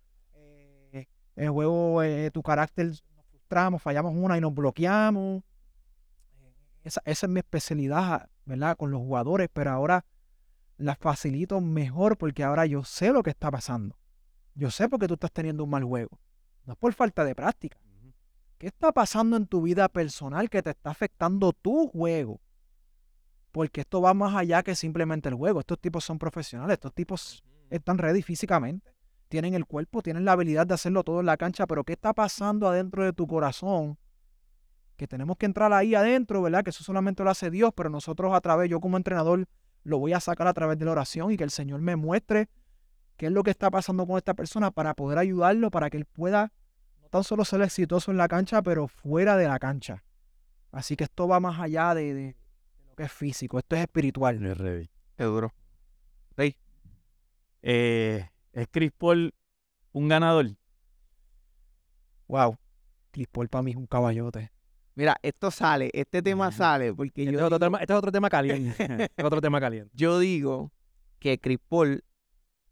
[1.39, 5.45] El juego, eh, tu carácter, nos frustramos, fallamos una y nos bloqueamos.
[6.83, 8.77] Esa, esa, es mi especialidad, ¿verdad?
[8.77, 10.05] Con los jugadores, pero ahora
[10.79, 13.97] la facilito mejor porque ahora yo sé lo que está pasando.
[14.57, 16.19] Yo sé por qué tú estás teniendo un mal juego.
[16.67, 17.79] No es por falta de práctica.
[18.59, 22.41] ¿Qué está pasando en tu vida personal que te está afectando tu juego?
[23.53, 25.61] Porque esto va más allá que simplemente el juego.
[25.61, 28.91] Estos tipos son profesionales, estos tipos están ready físicamente,
[29.29, 32.13] tienen el cuerpo, tienen la habilidad de hacerlo todo en la cancha, pero ¿qué está
[32.13, 33.99] pasando adentro de tu corazón?
[34.97, 36.65] Que tenemos que entrar ahí adentro, ¿verdad?
[36.65, 39.47] Que eso solamente lo hace Dios, pero nosotros a través, yo como entrenador,
[39.85, 42.49] lo voy a sacar a través de la oración y que el Señor me muestre
[43.17, 46.05] qué es lo que está pasando con esta persona para poder ayudarlo, para que él
[46.05, 46.53] pueda
[47.11, 50.05] tan solo ser exitoso en la cancha, pero fuera de la cancha.
[50.73, 52.37] Así que esto va más allá de,
[52.87, 54.45] lo que es físico, esto es espiritual.
[55.17, 55.53] Es duro.
[56.37, 56.57] Rey.
[57.63, 59.35] Eh, ¿Es Chris Paul
[59.93, 60.57] un ganador?
[62.27, 62.57] Wow.
[63.11, 64.51] Chris Paul para mí es un caballote.
[64.95, 67.39] Mira, esto sale, este tema sale porque este yo.
[67.39, 68.75] Es otro tema, este es otro tema caliente.
[69.17, 69.91] es otro tema caliente.
[69.95, 70.73] Yo digo
[71.19, 72.05] que Chris Paul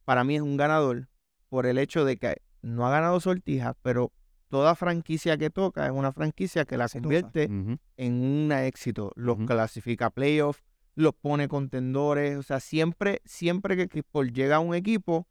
[0.04, 1.08] para mí es un ganador
[1.48, 4.12] por el hecho de que no ha ganado sortijas, pero
[4.48, 9.12] toda franquicia que toca es una franquicia que la convierte en un éxito.
[9.14, 12.36] Los clasifica a playoffs, los pone contendores.
[12.36, 15.28] O sea, siempre, siempre que Chris Paul llega a un equipo,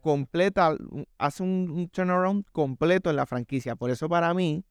[0.00, 0.76] completa,
[1.18, 3.76] hace un, turnaround completo en la franquicia.
[3.76, 4.64] Por eso para mí,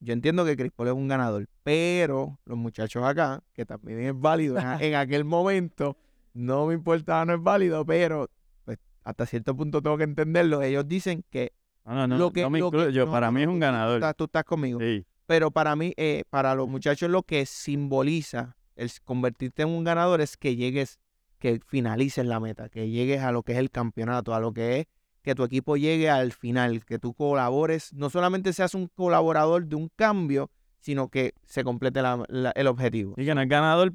[0.00, 1.46] yo entiendo que Chris Paul es un ganador.
[1.62, 5.96] Pero los muchachos acá, que también es válido en, aquel momento,
[6.34, 8.30] no me importa, no es válido, pero
[8.64, 10.62] pues, hasta cierto punto tengo que entenderlo.
[10.62, 11.52] Ellos dicen que
[11.86, 14.00] no, no, no, yo, para mí es un ganador.
[14.16, 14.80] Tú estás, conmigo.
[15.26, 20.20] Pero para mí, eh, para los muchachos, lo que simboliza el convertirte en un ganador
[20.20, 20.98] es que llegues,
[21.46, 24.80] que finalices la meta, que llegues a lo que es el campeonato, a lo que
[24.80, 24.86] es
[25.22, 29.76] que tu equipo llegue al final, que tú colabores, no solamente seas un colaborador de
[29.76, 30.50] un cambio,
[30.80, 33.14] sino que se complete el objetivo.
[33.16, 33.92] Y que no es ganador,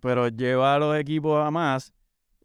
[0.00, 1.92] pero lleva a los equipos a más,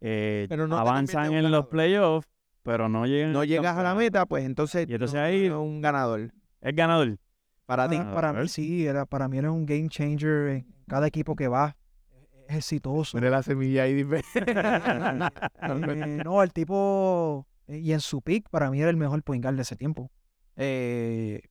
[0.00, 2.28] eh, avanzan en los playoffs
[2.64, 3.32] pero no llegan.
[3.32, 4.86] No llegas a la meta, pues entonces.
[4.86, 5.46] Y entonces ahí.
[5.46, 6.32] Es un ganador.
[6.60, 7.18] Es ganador.
[7.64, 7.96] Para ti.
[7.96, 11.76] Para mí sí, era, para mí eres un game changer en cada equipo que va.
[12.48, 13.18] Es exitoso.
[13.18, 14.00] Mira la semilla ahí,
[14.34, 17.46] eh, no, el tipo.
[17.66, 20.10] Eh, y en su pick, para mí era el mejor point guard de ese tiempo.
[20.56, 21.42] Eh,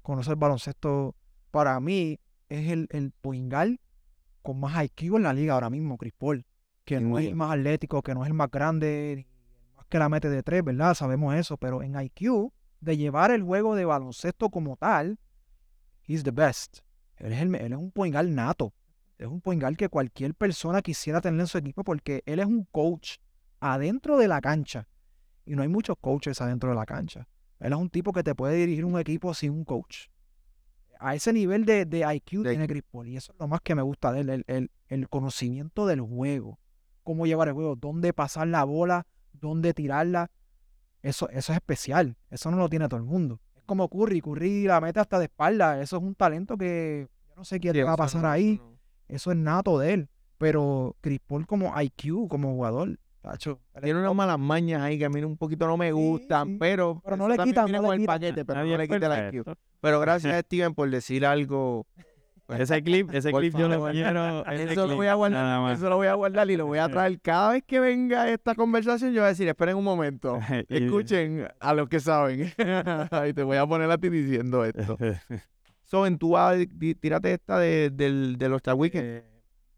[0.00, 1.14] conocer el baloncesto,
[1.50, 2.18] para mí,
[2.48, 3.76] es el, el point guard
[4.40, 6.46] con más IQ en la liga ahora mismo, Chris Paul.
[6.86, 9.26] Que no es el más atlético, que no es el más grande,
[9.90, 10.94] que la mete de tres, ¿verdad?
[10.94, 15.18] Sabemos eso, pero en IQ, de llevar el juego de baloncesto como tal,
[16.06, 16.78] he's the best.
[17.16, 18.72] Él es, un point guard nato.
[19.18, 22.46] Es un point guard que cualquier persona quisiera tener en su equipo porque él es
[22.46, 23.16] un coach
[23.60, 24.88] adentro de la cancha.
[25.44, 27.26] Y no hay muchos coaches adentro de la cancha.
[27.60, 30.08] Él es un tipo que te puede dirigir un equipo sin un coach.
[30.98, 33.08] A ese nivel de, IQ tiene Chris Paul.
[33.08, 36.58] Y eso es lo más que me gusta de él, el, el conocimiento del juego.
[37.02, 39.06] Cómo llevar el juego, dónde pasar la bola
[39.40, 40.30] dónde tirarla.
[41.02, 42.16] Eso, eso es especial.
[42.30, 43.40] Eso no lo tiene todo el mundo.
[43.54, 44.20] Es como Curry.
[44.20, 45.80] Curry la mete hasta de espalda.
[45.80, 48.60] Eso es un talento que yo no sé qué va a pasar ahí.
[49.08, 50.08] Eso es nato de él.
[50.38, 55.08] Pero Chris Paul como IQ, como jugador, tacho, tiene unas malas mañas ahí que a
[55.08, 58.64] mí un poquito no me gustan, pero, pero no le quitan no el paquete, pero
[58.64, 59.46] no le quita el IQ.
[59.80, 61.86] Pero gracias Steven por decir algo
[62.46, 64.46] pues, ese clip, ese clip yo lo quiero.
[64.50, 67.20] Eso lo, voy a guardar, eso lo voy a guardar y lo voy a traer
[67.20, 69.12] cada vez que venga esta conversación.
[69.12, 70.38] Yo voy a decir, esperen un momento,
[70.68, 72.52] escuchen a los que saben.
[73.28, 74.96] y te voy a poner a ti diciendo esto.
[75.86, 76.34] So, en tu
[77.00, 79.04] tírate esta de, del, del All-Star Weekend.
[79.06, 79.24] Eh,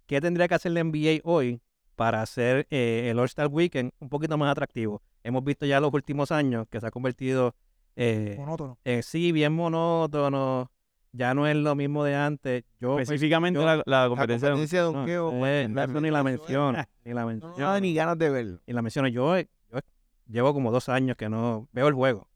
[0.07, 1.61] ¿Qué tendría que hacer la NBA hoy
[1.95, 5.03] para hacer eh, el All-Star Weekend un poquito más atractivo?
[5.23, 7.55] Hemos visto ya los últimos años que se ha convertido
[7.97, 8.79] eh, monótono.
[9.03, 10.71] sí, bien monótono
[11.13, 12.65] ya no es lo mismo de antes.
[12.81, 14.49] Yo, pues, Específicamente yo- la, la La competencia.
[14.51, 17.57] competencia de no, donkeo, eh, bueno, eso ni la menciono, ni la No menciono.
[17.59, 18.61] da ni ganas de verlo.
[18.67, 19.09] Y la menciono.
[19.09, 19.81] Yo, yo
[20.29, 22.29] llevo como dos años que no veo el juego.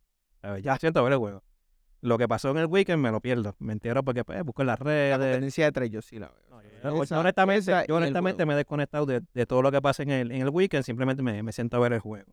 [0.63, 1.43] Ya siento ver el juego.
[2.03, 3.55] Lo que pasó en el weekend me lo pierdo.
[3.61, 5.17] Me entero porque pues, busco en las La redes.
[5.19, 6.43] competencia de tres yo sí la veo.
[6.51, 6.69] No, yo-
[7.05, 10.03] Esa- yo honestamente, esa yo honestamente me he desconectado de, de todo lo que pasa
[10.03, 10.85] en el, en el weekend.
[10.85, 12.31] Simplemente me, me siento a ver el juego.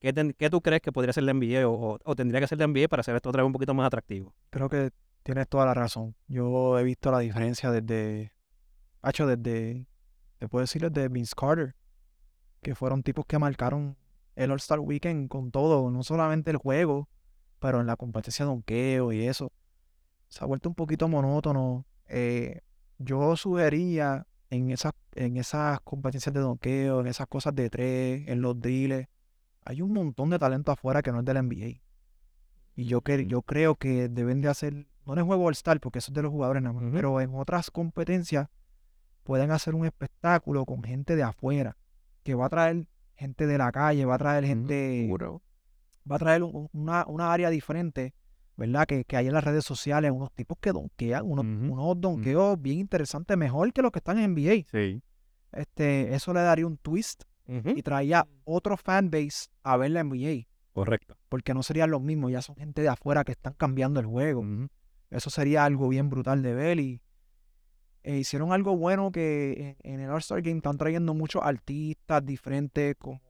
[0.00, 2.46] ¿Qué, ten- qué tú crees que podría ser la NBA o, o- o tendría que
[2.46, 4.34] ser la NBA para hacer esto otra vez un poquito más atractivo?
[4.50, 4.90] Creo que
[5.22, 6.14] tienes toda la razón.
[6.28, 8.32] Yo he visto la diferencia desde,
[9.02, 9.86] hecho desde,
[10.38, 11.74] te puedo decir desde Vince Carter,
[12.60, 13.96] que fueron tipos que marcaron
[14.34, 17.08] el All-Star Weekend con todo, no solamente el juego,
[17.58, 19.52] pero en la competencia de donkeo y eso.
[20.28, 21.84] Se ha vuelto un poquito monótono.
[22.08, 22.60] Eh,
[22.98, 28.40] yo sugería en esas, en esas competencias de donkeo, en esas cosas de tres, en
[28.40, 29.08] los drills,
[29.64, 31.80] hay un montón de talento afuera que no es del NBA.
[32.76, 33.22] Y yo, que, Ujú.
[33.28, 36.22] yo creo que deben de hacer, no en el juego All-Star, porque eso es de
[36.22, 38.48] los jugadores nada más, pero en otras competencias
[39.24, 41.76] pueden hacer un espectáculo con gente de afuera,
[42.22, 45.42] que va a traer gente de la calle, va a traer gente, Seguro.
[46.10, 48.14] Va a traer un- una, una área diferente,
[48.56, 48.86] ¿verdad?
[48.86, 52.78] Que, que hay en las redes sociales, unos tipos que donkean, unos, unos donkeos bien
[52.78, 54.64] interesantes, mejor que los que están en NBA.
[54.70, 55.02] Sí.
[55.52, 61.16] Este, eso le daría un twist y traía otro fanbase a ver la NBA, Correcto.
[61.28, 64.44] porque no serían los mismos, ya son gente de afuera que están cambiando el juego.
[65.10, 67.00] Eso sería algo bien brutal de ver y
[68.02, 73.20] eh, hicieron algo bueno que en, el All-Star Game están trayendo muchos artistas diferentes como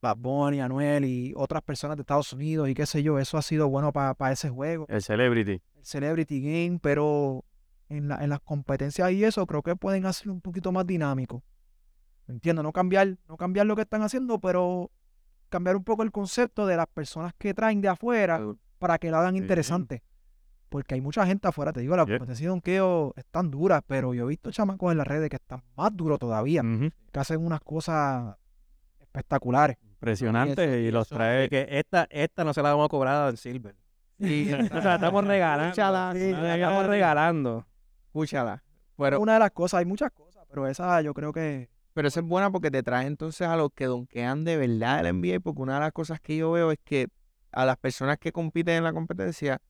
[0.00, 3.18] Bad Bunny, Anuel y otras personas de Estados Unidos y qué sé yo.
[3.18, 5.60] Eso ha sido bueno para ese juego, El Celebrity.
[5.76, 7.44] el Celebrity Game, pero
[7.88, 11.42] en, la- en las competencias y eso creo que pueden hacerlo un poquito más dinámico.
[12.28, 14.90] Entiendo, no cambiar, no cambiar lo que están haciendo, pero
[15.48, 18.40] cambiar un poco el concepto de las personas que traen de afuera
[18.78, 19.40] para que lo hagan Sí.
[19.40, 20.02] interesante.
[20.68, 22.18] Porque hay mucha gente afuera, te digo, la Yeah.
[22.18, 25.62] competencia de donkeo están duras, pero yo he visto chamacos en las redes que están
[25.74, 26.62] más duros todavía,
[27.10, 28.36] que hacen unas cosas
[29.00, 29.78] espectaculares.
[30.00, 31.48] Impresionante y y los eso- trae.
[31.48, 33.74] que esta, esta no se la vamos a cobrar en Silver.
[34.20, 35.66] Sí, O sea, estamos regalando.
[35.68, 37.66] Escúchala, Sí, estamos regalando.
[38.06, 38.62] escúchala.
[38.96, 42.20] Pero, una de las cosas, hay muchas cosas, pero esa yo creo que pero esa
[42.20, 45.62] es buena porque te trae entonces a los que donkean de verdad el NBA, porque
[45.62, 47.08] una de las cosas que yo veo es que
[47.50, 49.60] a las personas que compiten en la competencia,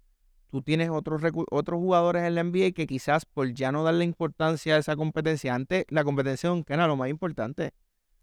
[0.51, 4.75] tú tienes otros otros jugadores en la NBA que quizás por ya no darle importancia
[4.75, 7.73] a esa competencia, antes la competencia donkeo era lo más importante.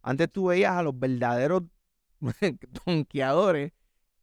[0.04, 1.64] Antes tú veías a los verdaderos
[2.86, 3.72] donkeadores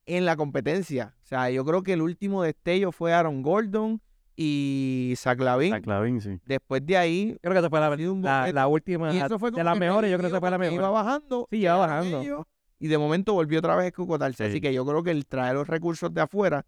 [0.06, 1.14] en la competencia.
[1.23, 4.01] O sea, yo creo que el último destello fue Aaron Gordon
[4.36, 5.70] y Zach Lavin.
[5.70, 6.40] La Clavín, sí.
[6.47, 9.62] Después de ahí, Creo que esa fue la, la- la última y eso fue de
[9.62, 10.10] las mejores.
[10.10, 10.74] Yo creo que esa fue la mejor.
[10.74, 11.47] Iba bajando.
[11.51, 12.20] Sí, iba bajando.
[12.23, 12.44] ellos,
[12.78, 14.44] y de momento volvió otra vez a escocotarse.
[14.44, 14.60] Así Sí.
[14.60, 16.64] que yo creo que el traer los recursos de afuera,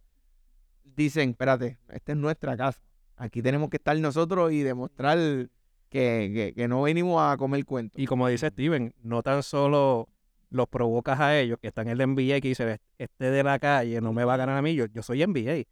[0.84, 2.80] dicen, espérate, esta es nuestra casa.
[3.16, 7.98] Aquí tenemos que estar nosotros y demostrar que, que- que no venimos a comer cuentos.
[8.00, 10.08] Y como dice Steven, no tan solo
[10.54, 14.00] los provocas a ellos que están en el NBA que dicen, este de la calle
[14.00, 15.64] no me va a ganar a mí, yo, yo soy NBA.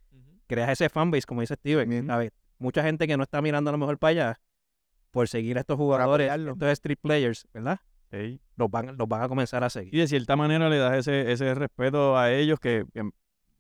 [0.49, 1.89] Creas ese fanbase, como dice Steven.
[1.89, 2.07] Bien.
[2.09, 2.33] ¿sabes?
[2.59, 4.41] Mucha gente que no está mirando a lo mejor para allá
[5.13, 7.79] por seguir a estos jugadores, estos street players, ¿verdad?
[8.11, 8.41] Sí.
[8.57, 9.95] Los van, los van a comenzar a seguir.
[9.95, 13.09] Y de cierta manera le das ese, ese respeto a ellos que, que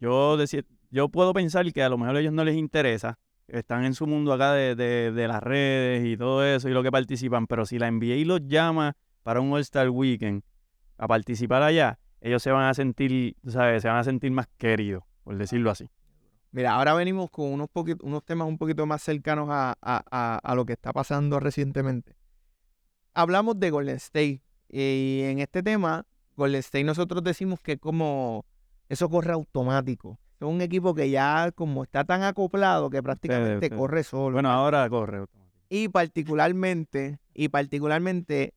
[0.00, 3.18] yo, de cier- yo puedo pensar que a lo mejor a ellos no les interesa.
[3.46, 6.82] Están en su mundo acá de, de- de las redes y todo eso y lo
[6.82, 7.46] que participan.
[7.46, 10.42] Pero si la NBA los llama para un All-Star Weekend
[11.02, 13.82] a participar allá, ellos se van a sentir, ¿sabes?
[13.82, 15.88] Se van a sentir más queridos, por decirlo así.
[16.52, 17.68] Mira, ahora venimos con unos,
[18.02, 22.14] unos temas un poquito más cercanos a, a- a- a lo que está pasando recientemente.
[23.14, 26.06] Hablamos de Golden State y en este tema,
[26.36, 28.44] Golden State nosotros decimos que como
[28.88, 30.18] eso corre automático.
[30.40, 34.34] Es un equipo que ya como está tan acoplado que prácticamente corre solo.
[34.34, 35.24] Bueno, ahora corre.
[35.68, 38.54] Y particularmente, y particularmente,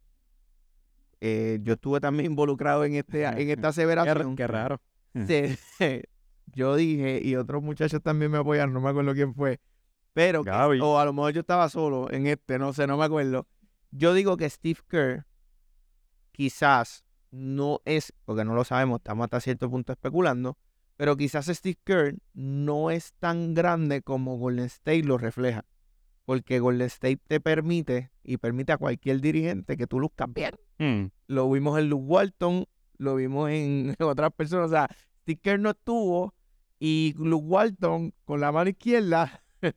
[1.27, 4.35] eh, yo estuve también involucrado en, este, en esta aseveración.
[4.35, 4.80] qué raro.
[5.26, 5.57] se-
[6.53, 9.60] yo dije, y otros muchachos también me apoyaron, no me acuerdo quién fue,
[10.14, 10.49] pero, que-
[10.81, 13.47] o a lo mejor yo estaba solo en este, no sé, no me acuerdo.
[13.91, 15.26] Yo digo que Steve Kerr
[16.31, 20.57] quizás no es, porque no lo sabemos, estamos hasta cierto punto especulando,
[20.97, 25.65] pero quizás Steve Kerr no es tan grande como Golden State lo refleja.
[26.26, 31.06] Porque Golden State te permite y permite a cualquier dirigente que tú luzcas bien Hmm.
[31.27, 32.65] lo vimos en Luke Walton,
[32.97, 34.68] lo vimos en otras personas.
[34.68, 34.88] O sea,
[35.22, 36.34] Steve Kerr no estuvo
[36.80, 39.41] y Luke Walton con la mano izquierda.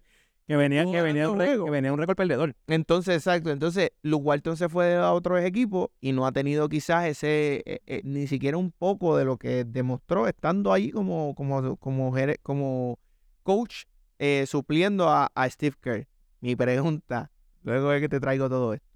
[0.48, 2.56] Que venía, que venía, un, que venía un récord perdedor.
[2.68, 3.50] Entonces, exacto.
[3.50, 7.82] Entonces, Luke Walton se fue a otros equipos y no ha tenido quizás ese, eh,
[7.86, 12.98] eh, ni siquiera un poco de lo que demostró estando ahí como, como, como, como
[13.42, 13.84] coach
[14.18, 16.08] eh, supliendo a, a Steve Kerr.
[16.40, 17.30] Mi pregunta,
[17.62, 18.87] luego de que te traigo todo esto.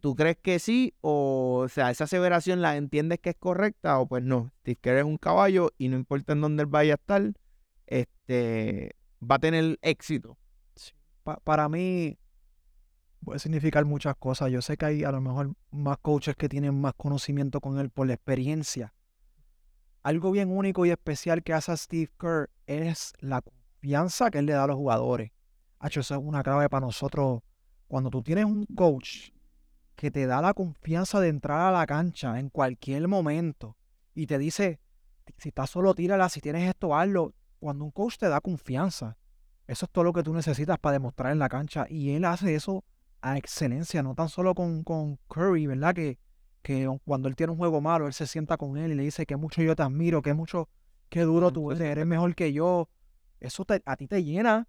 [0.00, 0.94] ¿Tú crees que sí?
[1.00, 4.50] O, sea, esa aseveración la entiendes que es correcta o pues no.
[4.60, 7.32] Steve Kerr es un caballo y no importa en dónde él vaya a estar,
[7.86, 10.38] este, va a tener éxito.
[11.24, 12.18] Pa- para mí
[13.24, 14.50] puede significar muchas cosas.
[14.50, 17.90] Yo sé que hay a lo mejor más coaches que tienen más conocimiento con él
[17.90, 18.94] por la experiencia.
[20.02, 24.46] Algo bien único y especial que hace a Steve Kerr es la confianza que él
[24.46, 25.32] le da a los jugadores.
[25.80, 27.40] Hacho, eso es una clave para nosotros.
[27.88, 29.30] Cuando tú tienes un coach
[29.98, 33.76] que te da la confianza de entrar a la cancha en cualquier momento
[34.14, 34.78] y te dice,
[35.38, 37.34] si estás solo, tírala, si tienes esto, hazlo.
[37.58, 39.16] Cuando un coach te da confianza,
[39.66, 41.84] eso es todo lo que tú necesitas para demostrar en la cancha.
[41.90, 42.84] Y él hace eso
[43.22, 45.94] a excelencia, no tan solo con, con Curry, ¿verdad?
[45.94, 46.20] Que,
[46.62, 49.26] que cuando él tiene un juego malo, él se sienta con él y le dice
[49.26, 50.68] que mucho yo te admiro, que mucho,
[51.08, 52.88] qué duro tú eres, eres mejor que yo.
[53.40, 54.68] Eso te- a ti te llena.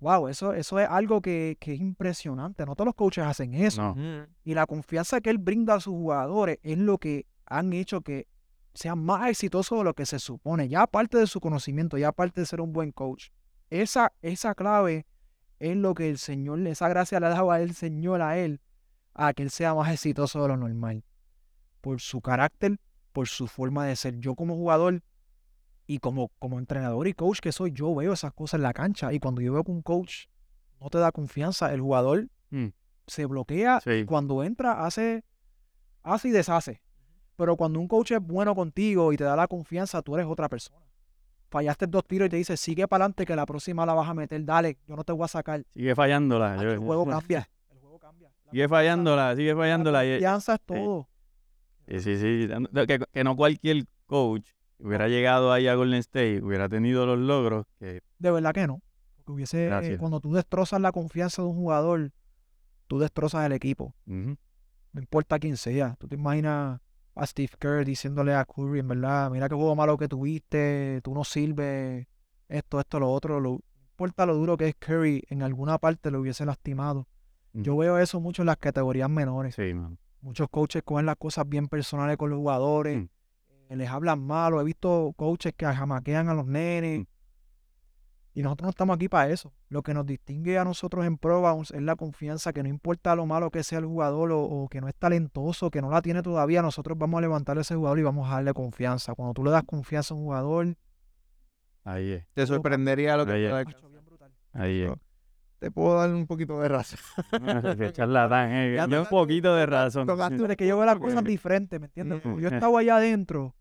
[0.00, 2.64] Wow, eso, eso es algo que, que es impresionante.
[2.64, 3.94] No todos los coaches hacen eso.
[3.94, 4.26] No.
[4.44, 8.26] Y la confianza que él brinda a sus jugadores es lo que han hecho que
[8.72, 10.68] sean más exitosos de lo que se supone.
[10.68, 13.28] Ya aparte de su conocimiento, ya aparte de ser un buen coach.
[13.68, 15.06] Esa, esa clave
[15.58, 18.60] es lo que el Señor, esa gracia le ha dado a el Señor a él,
[19.14, 21.04] a que él sea más exitoso de lo normal.
[21.82, 22.78] Por su carácter,
[23.12, 24.18] por su forma de ser.
[24.18, 25.02] Yo como jugador
[25.92, 29.12] y como, como entrenador y coach que soy, yo veo esas cosas en la cancha.
[29.12, 30.26] Y cuando yo veo que un coach
[30.80, 32.68] no te da confianza, el jugador Mm.
[33.06, 33.90] se bloquea Sí.
[33.90, 35.24] y cuando entra hace,
[36.02, 36.80] hace y deshace.
[37.36, 40.48] Pero cuando un coach es bueno contigo y te da la confianza, tú eres otra
[40.48, 40.84] persona.
[41.48, 44.14] Fallaste dos tiros y te dice, sigue para adelante que la próxima la vas a
[44.14, 45.64] meter, dale, yo no te voy a sacar.
[45.74, 46.62] Sigue fallándola.
[46.62, 47.48] Yo- el juego cambia.
[47.70, 48.30] El juego cambia.
[48.44, 50.06] La Sigue fallándola, sigue La fallándola.
[50.06, 51.08] y- confianza es todo.
[51.88, 52.48] Sí, sí, sí.
[52.86, 54.48] Que, que no cualquier coach
[54.82, 58.80] hubiera llegado ahí a Golden State, hubiera tenido los logros que De verdad que no.
[59.16, 59.98] Porque hubiese, Gracias.
[59.98, 62.10] cuando tú destrozas la confianza de un jugador,
[62.86, 63.94] tú destrozas el equipo.
[64.06, 65.94] No importa quién sea.
[65.98, 66.80] Tú te imaginas
[67.14, 71.14] a Steve Kerr diciéndole a Curry, en verdad, mira qué juego malo que tuviste, tú
[71.14, 72.06] no sirves,
[72.48, 73.38] esto, esto, lo otro.
[73.40, 77.06] Lo, no importa lo duro que es Curry, en alguna parte lo hubiese lastimado.
[77.52, 79.54] Yo veo eso mucho en las categorías menores.
[79.54, 79.96] sí, mano.
[80.22, 83.00] Muchos coaches cogen las cosas bien personales con los jugadores, Mm.
[83.00, 83.08] eh,
[83.78, 84.60] les hablan malo.
[84.60, 87.00] He visto coaches que jamaquean a los nenes.
[87.00, 87.06] Mm.
[88.32, 89.52] Y nosotros no estamos aquí para eso.
[89.68, 93.16] Lo que nos distingue a nosotros en Pro Bounce es la confianza que no importa
[93.16, 96.00] lo malo que sea el jugador o, o que no es talentoso, que no la
[96.00, 99.14] tiene todavía, nosotros vamos a levantar a ese jugador y vamos a darle confianza.
[99.14, 100.76] Cuando tú le das confianza a un jugador,
[101.84, 103.32] Ahí es, Te sorprendería lo que
[104.52, 104.90] Ahí es.
[104.90, 104.96] es.
[105.58, 106.98] Te puedo dar un poquito de razón.
[107.92, 108.78] Charlatán, eh.
[108.98, 110.06] Un poquito de razón.
[110.06, 112.24] tocaste es que yo veo las cosas diferentes, ¿me entiendes?
[112.24, 112.38] Mm.
[112.38, 113.54] Yo estaba allá adentro,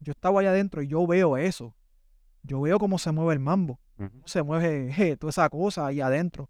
[0.00, 1.74] yo estaba allá adentro y yo veo eso.
[2.42, 3.80] Yo veo cómo se mueve el mambo.
[3.96, 6.48] Cómo se mueve je, toda esa cosa ahí adentro.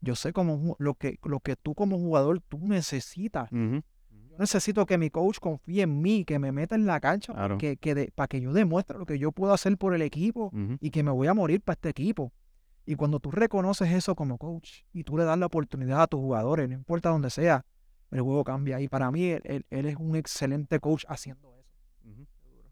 [0.00, 3.48] Yo sé cómo lo que, lo que tú como jugador tú necesitas.
[3.50, 7.56] Yo necesito que mi coach confíe en mí, que me meta en la cancha Claro.
[7.58, 10.50] que, que de- para que yo demuestre lo que yo puedo hacer por el equipo
[10.80, 12.32] y que me voy a morir para este equipo.
[12.84, 16.20] Y cuando tú reconoces eso como coach y tú le das la oportunidad a tus
[16.20, 17.64] jugadores, no importa dónde sea,
[18.10, 18.80] el juego cambia.
[18.80, 21.55] Y para mí él, él- él es un excelente coach haciendo eso.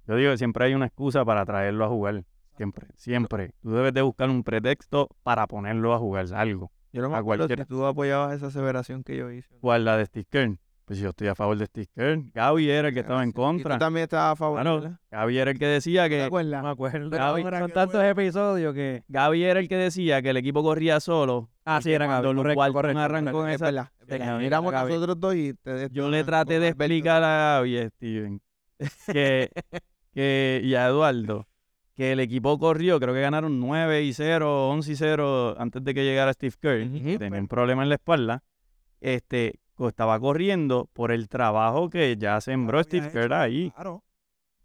[0.06, 2.24] Yo digo que siempre hay una excusa para traerlo a jugar.
[2.56, 3.52] Siempre, siempre.
[3.62, 6.70] Tú debes de buscar un pretexto para ponerlo a jugar algo.
[6.93, 9.56] Yo no me A acuerdo si tú apoyabas esa aseveración que yo hice.
[9.60, 9.85] ¿Cuál?
[9.85, 10.56] La de Steve Kerr.
[10.85, 12.18] Pues yo estoy a favor de Steve Kerr.
[12.35, 13.74] Gaby era el que estaba en Y contra.
[13.76, 14.98] tú también estabas a favor, Claro.
[15.10, 16.22] Gaby era el que decía ¿Te que...
[16.24, 16.60] acuerdas?
[16.62, 17.09] No me acuerdo.
[17.10, 19.02] Gaby, Son tantos episodios que.
[19.09, 21.48] Gaby era el que decía que el equipo corría solo.
[21.64, 22.35] Ah, sí, era Gaby.
[22.36, 23.47] Correcto, Walton correcto, arrancó correcto.
[23.47, 23.68] en Es esa...
[24.01, 24.51] es verdad.
[24.51, 24.90] Gaby.
[24.93, 28.40] nosotros dos y te- Yo le traté de explicar a Gaby, Steven,
[29.10, 29.51] que,
[30.14, 31.46] que, y a Eduardo,
[31.94, 35.94] que el equipo corrió, creo que ganaron 9 y 0, 11 y 0 antes de
[35.94, 38.42] que llegara Steve Kerr, que tenía un problema en la espalda.
[39.00, 43.70] Este, estaba corriendo por el trabajo que ya sembró Había Steve hecho, Kerr ahí.
[43.74, 44.04] Claro.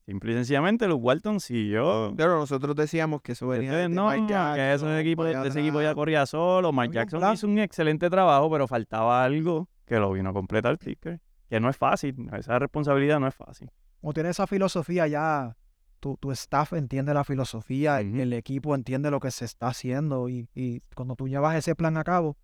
[0.06, 2.14] Simple y sencillamente, Luke Walton siguió.
[2.18, 5.82] Pero nosotros decíamos que eso venía de no, Mike que Jackson, ese equipo, ese equipo
[5.82, 6.72] ya corría solo.
[6.74, 10.98] Mike Jackson hizo un excelente trabajo, pero faltaba algo que lo vino a completar Steve
[11.00, 13.70] Kerr, Que no es fácil, esa responsabilidad no es fácil.
[14.02, 15.56] Como tiene esa filosofía ya,
[16.00, 20.48] tu, tu staff entiende la filosofía, el equipo entiende lo que se está haciendo y,
[20.56, 22.38] y cuando tú llevas ese plan a cabo,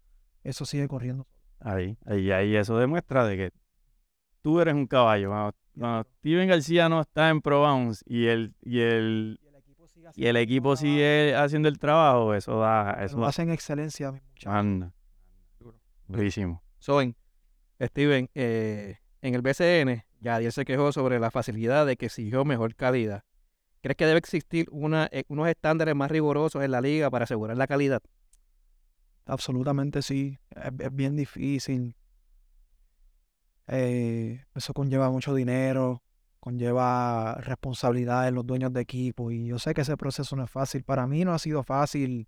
[0.44, 1.26] eso sigue corriendo.
[1.60, 3.52] Ahí, ahí, ahí eso demuestra de que
[4.42, 5.30] tú eres un caballo.
[5.30, 9.56] Cuando, cuando Steven García no está en Pro Bounce y el, y el, Y el
[9.56, 13.50] equipo sigue, y el equipo sigue haciendo el trabajo, eso da, eso Lo da, hacen
[13.50, 14.52] excelencia, mi muchacho.
[14.52, 14.94] anda.
[16.08, 16.62] Durísimo.
[16.80, 17.16] Soben.
[17.82, 22.76] Steven, eh, en el BCN, Yadier se quejó sobre la facilidad de que exigió mejor
[22.76, 23.24] calidad.
[23.82, 27.56] ¿Crees que debe existir una, eh, unos estándares más rigurosos en la liga para asegurar
[27.56, 28.02] la calidad?
[29.28, 30.40] Absolutamente sí.
[30.50, 31.96] Es, es bien difícil.
[33.68, 36.02] Eh, eso conlleva mucho dinero,
[36.40, 39.30] conlleva responsabilidad en los dueños de equipo.
[39.30, 40.84] Y yo sé que ese proceso no es fácil.
[40.84, 42.28] Para mí no ha sido fácil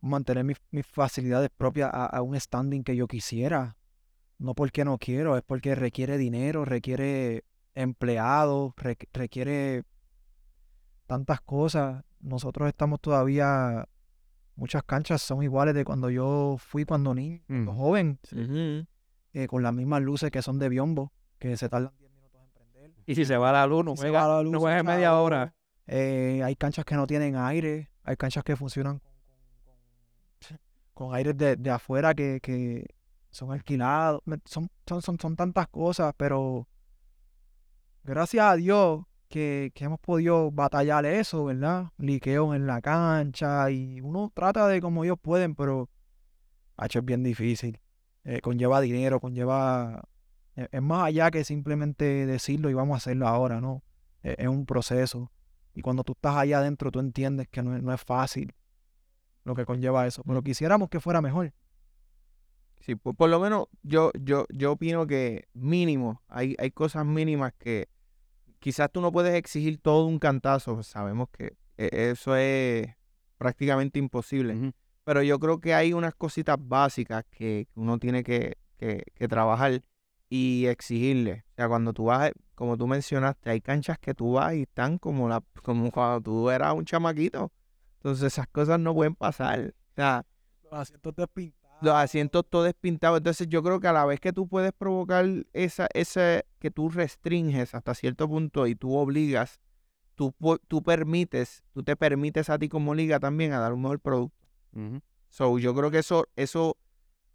[0.00, 3.77] mantener mis, facilidades propias a un standing que yo quisiera.
[4.38, 7.44] No porque no quiero, es porque requiere dinero, requiere
[7.74, 9.84] empleados, requ- requiere
[11.06, 12.04] tantas cosas.
[12.20, 13.88] Nosotros estamos todavía,
[14.54, 17.66] muchas canchas son iguales de cuando yo fui cuando niño, Mm.
[17.68, 18.18] joven,
[19.32, 22.48] eh, con las mismas luces que son de biombo, que se tardan 10 minutos en
[22.50, 22.92] prender.
[23.06, 25.54] Y si se va la luz, no juega, va la no luz, juega media hora.
[25.86, 29.12] Eh, hay canchas que no tienen aire, hay canchas que funcionan con,
[29.64, 30.58] con,
[31.08, 32.86] con aires de, de afuera que, que
[33.30, 34.22] son alquilados.
[34.44, 36.68] Son, son, son, son tantas cosas, pero
[38.04, 41.90] gracias a Dios que, que hemos podido batallar eso, ¿verdad?
[41.98, 45.88] Liqueo en la cancha y uno trata de como ellos pueden, pero
[46.76, 47.80] hacho, es bien difícil.
[48.24, 50.02] Eh, conlleva dinero, conlleva...
[50.54, 53.84] Es es más allá que simplemente decirlo y vamos a hacerlo ahora, ¿no?
[54.22, 55.30] Es, es un proceso.
[55.74, 58.52] Y cuando tú estás allá adentro, tú entiendes que no es, no es fácil
[59.44, 60.22] lo que conlleva eso.
[60.26, 61.52] Pero quisiéramos que fuera mejor.
[62.80, 67.52] Sí, por, por lo menos yo, yo, yo opino que mínimo, hay, hay cosas mínimas
[67.58, 67.88] que
[68.58, 72.88] quizás tú no puedes exigir todo un cantazo, pues sabemos que eh, eso es
[73.38, 74.72] prácticamente imposible,
[75.04, 79.82] pero yo creo que hay unas cositas básicas que uno tiene que, que- que trabajar
[80.28, 81.44] y exigirle.
[81.52, 84.98] O sea, cuando tú vas, como tú mencionaste, hay canchas que tú vas y están
[84.98, 87.52] como, la, como cuando tú eras un chamaquito.
[87.96, 89.74] Entonces esas cosas no pueden pasar.
[89.92, 90.26] O sea,
[90.64, 91.57] Los asientos despintados.
[91.80, 93.18] Los asientos todos despintados.
[93.18, 96.88] Entonces yo creo que a la vez que tú puedes provocar esa, ese, que tú
[96.88, 99.60] restringes hasta cierto punto y tú obligas,
[100.14, 100.34] tú,
[100.66, 104.36] tú permites, tú te permites a ti como liga también a dar un mejor producto.
[105.30, 106.76] So, yo creo que eso, eso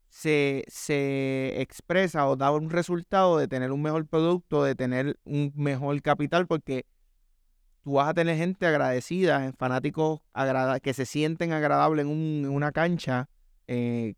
[0.09, 5.51] se, se expresa o da un resultado de tener un mejor producto, de tener un
[5.55, 6.85] mejor capital, porque
[7.83, 12.51] tú vas a tener gente agradecida, fanáticos agrada- que se sienten agradables en, un- en
[12.51, 13.29] una cancha,
[13.67, 14.15] eh,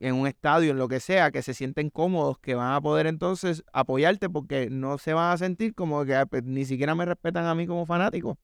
[0.00, 3.06] en un estadio, en lo que sea, que se sienten cómodos, que van a poder
[3.06, 7.04] entonces apoyarte porque no se van a sentir como que "Ah, pues, ni siquiera me
[7.04, 8.38] respetan a mí como fanático.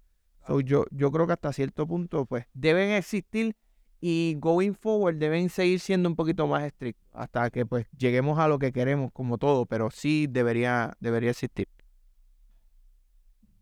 [0.47, 3.57] So, yo, yo creo que hasta cierto punto, pues, deben existir
[4.01, 8.47] y going forward deben seguir siendo un poquito más estrictos hasta que pues lleguemos a
[8.47, 11.69] lo que queremos como todo, pero sí debería, debería existir.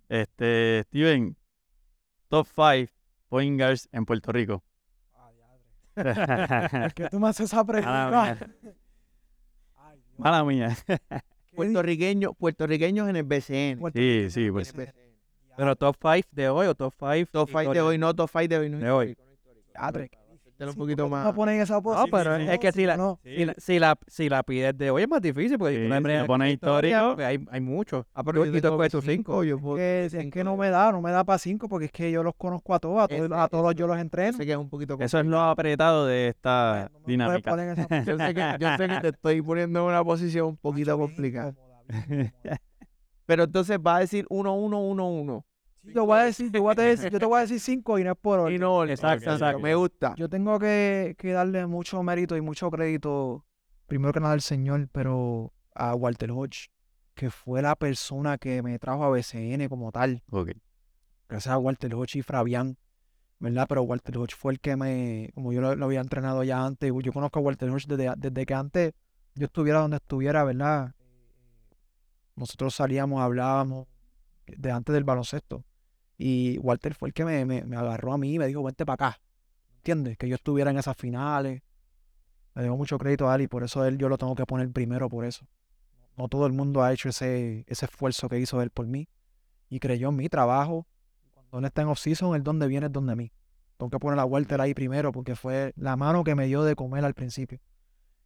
[0.09, 1.37] Este, Steven,
[2.29, 2.93] top 5
[3.29, 4.63] point guards en Puerto Rico.
[5.95, 8.11] ¿Por qué tú me haces esa Mala pregunta?
[8.61, 8.75] mía.
[9.77, 10.77] Ay, Dios, Mala mía.
[11.51, 13.81] qué Puertorriqueños, en el BCN.
[13.93, 14.73] Sí, sí, pues.
[14.73, 14.93] BCN.
[15.57, 18.49] Pero top 5 de hoy o top 5 Top 5 de hoy, no top 5
[18.49, 18.71] de hoy.
[18.71, 19.11] No De hoy.
[19.11, 20.19] histórico,
[20.59, 21.25] no hacértelo un poquito más.
[21.25, 23.19] No ponen esa No, pero es que si la, no.
[23.25, 26.21] si, la, si, la, si la pides de hoy es más difícil porque Sí, si
[26.21, 27.15] si pones histórico.
[27.15, 28.07] pues hay, hay muchos.
[28.15, 29.45] Ah, Yo- pero yo y tú tengo escoges tus cinco, cinco.
[29.45, 31.93] yo puedo- Que, es que no me da, no me da para cinco porque es
[31.93, 34.37] que yo los conozco a todos, a todos, a yo los entreno.
[34.39, 37.51] Sé que es un poquito Eso es lo apretado de esta No dinámica.
[37.73, 40.97] esa Yo sé, que, yo sé que te estoy poniendo en una posición un poquito
[40.99, 41.55] complicada.
[43.27, 45.45] Pero entonces va a decir 1-1-1-1.
[45.85, 47.99] Sí, yo voy a decir, yo, voy a decir, yo te voy a decir cinco
[47.99, 48.55] y no es por orden.
[48.55, 48.93] Y no, orden.
[48.93, 49.61] Exacto, exacto.
[49.61, 50.15] Me gusta.
[50.17, 53.45] Yo tengo que, que darle mucho mérito y mucho crédito,
[53.87, 56.71] primero que nada al Señor, pero a Walter Hodge,
[57.15, 60.23] que fue la persona que me trajo a BCN como tal.
[60.31, 60.53] Ok.
[61.29, 62.77] Gracias a Walter Hodge y Fabián,
[63.39, 63.67] ¿verdad?
[63.69, 66.93] Pero Walter Hodge fue el que me, como yo lo, lo había entrenado ya antes,
[67.03, 68.93] yo conozco a Walter Hodge desde, desde que antes
[69.35, 70.95] yo estuviera donde estuviera, ¿verdad?
[72.37, 73.87] Nosotros salíamos, hablábamos
[74.47, 75.65] de antes del baloncesto.
[76.17, 79.09] Y Walter fue el que me, me, agarró a mí y me dijo, vente para
[79.09, 79.21] acá.
[79.77, 80.17] ¿Entiendes?
[80.17, 81.63] Que yo estuviera en esas finales.
[82.55, 84.71] Le debo mucho crédito a él y por eso él yo lo tengo que poner
[84.71, 85.47] primero por eso.
[86.17, 89.09] No todo el mundo ha hecho ese, ese esfuerzo que hizo él por mí
[89.69, 90.87] y creyó en mi trabajo.
[91.51, 93.33] Cuando él está en off-season, el donde viene es donde mí.
[93.77, 96.77] Tengo que poner a Walter ahí primero porque fue la mano que me dio de
[96.77, 97.61] comer al principio.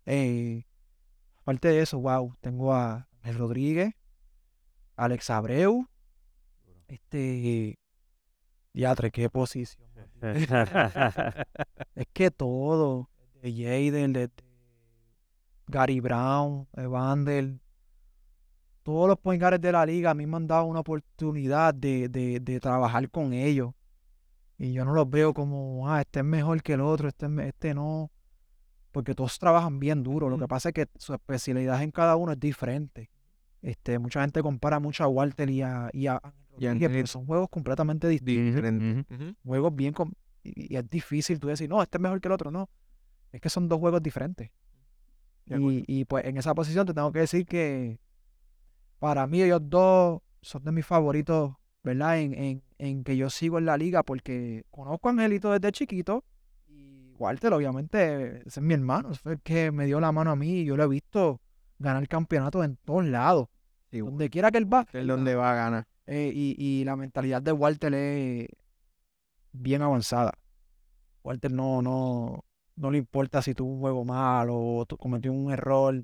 [0.05, 0.66] Eh,
[1.40, 3.94] aparte de eso, wow, tengo a Rodríguez,
[4.97, 5.89] Alex Abreu,
[6.89, 7.78] este,
[8.73, 9.89] Diatre, qué posición.
[11.94, 13.09] Es que todo,
[13.43, 14.31] de Jaden, de,
[15.66, 17.60] Gary Brown, Evander,
[18.82, 22.09] todos los point guards de la liga a mí me han dado una oportunidad de,
[22.09, 23.74] de, de trabajar con ellos.
[24.56, 27.74] Y yo no los veo como, ah, este es mejor que el otro, este, este
[27.74, 28.10] no.
[28.90, 30.28] Porque todos trabajan bien duro.
[30.28, 33.10] Lo que pasa es que su especialidad en cada uno es diferente.
[33.60, 36.20] Este, mucha gente compara mucho a Walter y a, y a
[36.59, 38.44] Ya son juegos completamente distintos.
[38.44, 39.05] Diferente.
[39.14, 39.24] Ujú.
[39.24, 39.35] Ujú.
[39.44, 39.94] Juegos bien...
[40.43, 42.51] y, y es difícil tú decir, no, este es mejor que el otro.
[42.51, 42.68] No,
[43.32, 44.51] es que son dos juegos diferentes.
[45.47, 47.98] Y, y, pues en esa posición te tengo que decir que
[48.98, 52.18] para mí ellos dos son de mis favoritos, ¿verdad?
[52.18, 56.22] En, en, en que yo sigo en la liga porque conozco a Angelito desde chiquito
[56.68, 60.30] y Walter obviamente ese es mi hermano, ese fue el que me dio la mano
[60.32, 61.40] a mí y yo lo he visto
[61.78, 63.48] ganar campeonatos en todos lados,
[63.90, 64.86] Sí, donde quiera que él va.
[64.93, 65.86] Es donde va a ganar.
[66.10, 68.48] Eh, y, y la mentalidad de Walter es
[69.52, 70.32] bien avanzada.
[71.22, 72.44] Walter no, no,
[72.76, 76.02] no le importa si tuvo un juego malo o tu- cometió un error.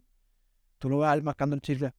[0.79, 1.93] Tú lo él mascando el chile.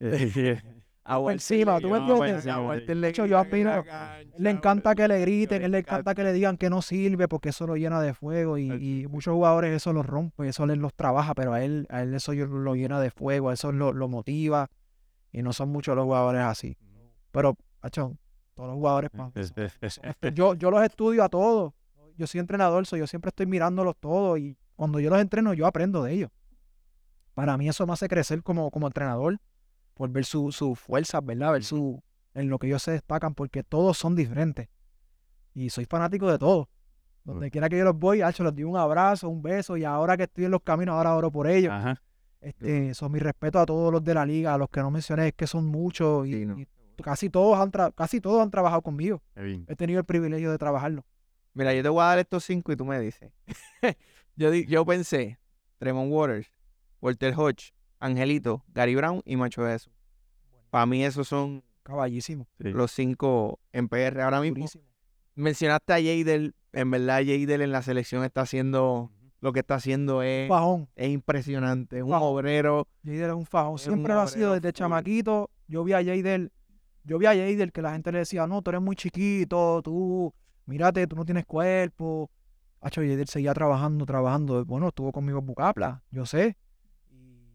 [1.08, 2.34] A Por encima, ¿tú me entiendes?
[2.34, 2.60] encima, A.
[2.66, 3.38] Walter le hecho, yo
[3.84, 6.14] cancha, Le encanta que le griten, él le encanta.
[6.16, 8.72] que le digan que no sirve porque eso lo llena de fuego y,
[9.02, 12.12] y muchos jugadores eso los rompe, eso él los trabaja, pero a él, a él
[12.12, 14.68] eso lo llena de fuego, eso lo, lo motiva
[15.32, 16.76] y no son muchos los jugadores así.
[17.36, 18.18] Pero, achón,
[18.54, 20.32] todos los jugadores pa- Es- son- es- es- son estos.
[20.34, 21.74] yo, yo los estudio a todos.
[22.16, 25.66] Yo soy entrenador, so yo siempre estoy mirándolos todos y cuando yo los entreno yo
[25.66, 26.30] aprendo de ellos.
[27.34, 29.38] Para mí eso me hace crecer como, como entrenador
[29.92, 31.52] por ver su- sus fuerzas, ¿verdad?
[31.52, 32.02] Ver su,
[32.32, 34.68] en lo que ellos se destacan porque todos son diferentes.
[35.52, 36.68] Y soy fanático de todos.
[37.24, 40.16] Donde quiera que yo los voy, hacho, les doy un abrazo, un beso y ahora
[40.16, 41.72] que estoy en los caminos, ahora oro por ellos.
[41.72, 42.00] Ajá.
[42.40, 45.28] Este, son mi respeto a todos los de la liga, a los que no mencioné,
[45.28, 46.58] es que son muchos y, Sí, no.
[46.58, 46.66] y
[47.02, 49.22] casi todos han tra- casi todos han trabajado conmigo.
[49.34, 51.04] He tenido el privilegio de trabajarlo.
[51.54, 53.32] Mira, yo te voy a dar estos cinco y tú me dices.
[54.36, 55.38] yo, di- yo pensé,
[55.78, 56.50] Tremont Waters,
[57.00, 59.92] Walter Hodge, Angelito, Gary Brown y Macho Jesús.
[60.70, 62.46] Para mí esos son Caballísimo.
[62.60, 62.70] Sí.
[62.70, 64.56] los cinco en PR ahora mismo.
[64.56, 64.84] Durísimo.
[65.34, 69.10] Mencionaste a Jadel, en verdad Jadel en la selección está haciendo,
[69.40, 70.88] lo que está haciendo es, Fajón.
[70.96, 72.28] es impresionante, es un Fajón.
[72.34, 72.88] obrero.
[73.04, 73.76] Jader es un fajón.
[73.76, 74.76] Es un Siempre lo ha sido desde full.
[74.78, 75.50] chamaquito.
[75.68, 76.50] Yo vi a Jader,
[77.06, 80.34] yo vi a Jader que la gente le decía, no, tú eres muy chiquito, tú,
[80.66, 82.30] mírate, tú no tienes cuerpo.
[82.80, 84.64] Hacho, Jader seguía trabajando, trabajando.
[84.64, 86.56] Bueno, estuvo conmigo en Bucapla, yo sé.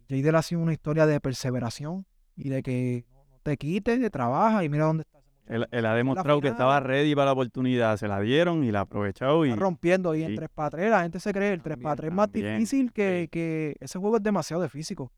[0.10, 2.06] Jader ha sido una historia de perseveración
[2.36, 5.20] y de que no te quites, de trabaja y mira dónde está.
[5.48, 7.98] Él, él ha demostrado que estaba ready para la oportunidad.
[7.98, 9.46] Se la dieron y la aprovechó.
[9.46, 10.36] Y, Está rompiendo y en sí.
[10.38, 12.94] 3 para 3 la gente se cree el 3 para 3 es más también, difícil
[12.94, 13.28] que, sí.
[13.28, 15.12] que ese juego es demasiado de físico.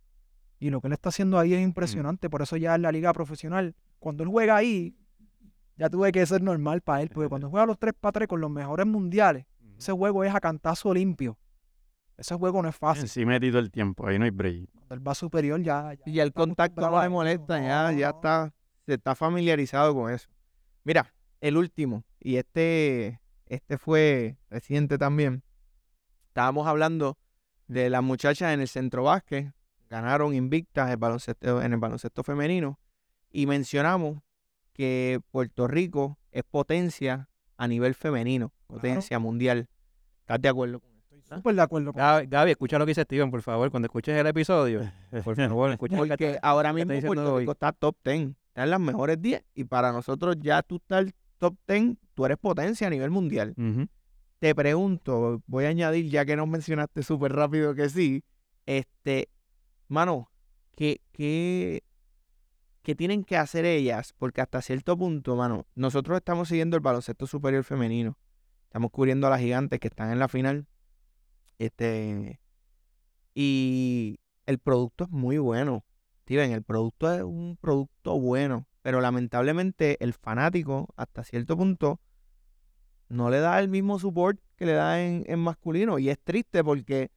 [0.59, 3.13] Y lo que él está haciendo ahí es impresionante, por eso ya en la liga
[3.13, 4.93] profesional, cuando él juega ahí,
[5.77, 8.41] ya tuve que ser normal para él, porque cuando juega los 3 para 3 con
[8.41, 9.45] los mejores mundiales,
[9.77, 11.39] ese juego es a cantazo limpio.
[12.17, 13.07] Ese juego no es fácil.
[13.07, 14.05] Sí, metido el tiempo.
[14.05, 14.69] Ahí no hay break.
[14.73, 15.93] Cuando él va superior ya...
[15.93, 18.53] ya Y el contacto no le molesta, No, ya, no, ya está,
[18.85, 20.29] se está familiarizado con eso.
[20.83, 25.43] Mira, el último, y este, este fue reciente también.
[26.27, 27.17] Estábamos hablando
[27.67, 29.53] de las muchachas en el centro básquet,
[29.89, 32.79] ganaron invictas el baloncesto, en el baloncesto femenino,
[33.33, 34.19] y mencionamos
[34.71, 37.27] que Puerto Rico es potencia
[37.57, 39.67] a nivel femenino, potencia mundial.
[40.21, 40.91] ¿Estás de acuerdo con?
[40.93, 43.69] Estoy súper de acuerdo con Gaby, Gaby, escucha lo que dice Steven, por favor.
[43.71, 44.91] Cuando escuches el episodio,
[45.23, 47.41] por favor, escucha Porque ahora ¿qué está mismo Puerto hoy?
[47.41, 51.11] Rico está top 10, está en las mejores 10 y para nosotros ya tú estás
[51.39, 53.55] top 10, tú eres potencia a nivel mundial.
[54.39, 58.23] Te pregunto, voy a añadir ya que nos mencionaste súper rápido que sí,
[58.65, 59.29] este,
[59.87, 60.29] mano,
[60.75, 61.81] ¿qué, qué,
[62.83, 64.13] qué tienen que hacer ellas?
[64.17, 68.17] Porque hasta cierto punto, mano, nosotros estamos siguiendo el baloncesto superior femenino,
[68.65, 70.67] estamos cubriendo a las gigantes que están en la final,
[71.57, 72.39] este,
[73.33, 75.85] y el producto es muy bueno.
[76.23, 81.99] Steven, el producto es un producto bueno, pero lamentablemente el fanático, hasta cierto punto,
[83.09, 85.99] no le da el mismo support que le da en, en masculino.
[85.99, 87.11] Y es triste porque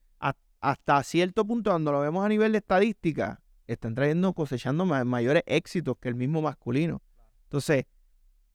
[0.59, 5.43] hasta cierto punto, cuando lo vemos a nivel de estadística, están trayendo, cosechando ma- mayores
[5.45, 7.01] éxitos que el mismo masculino.
[7.43, 7.85] Entonces,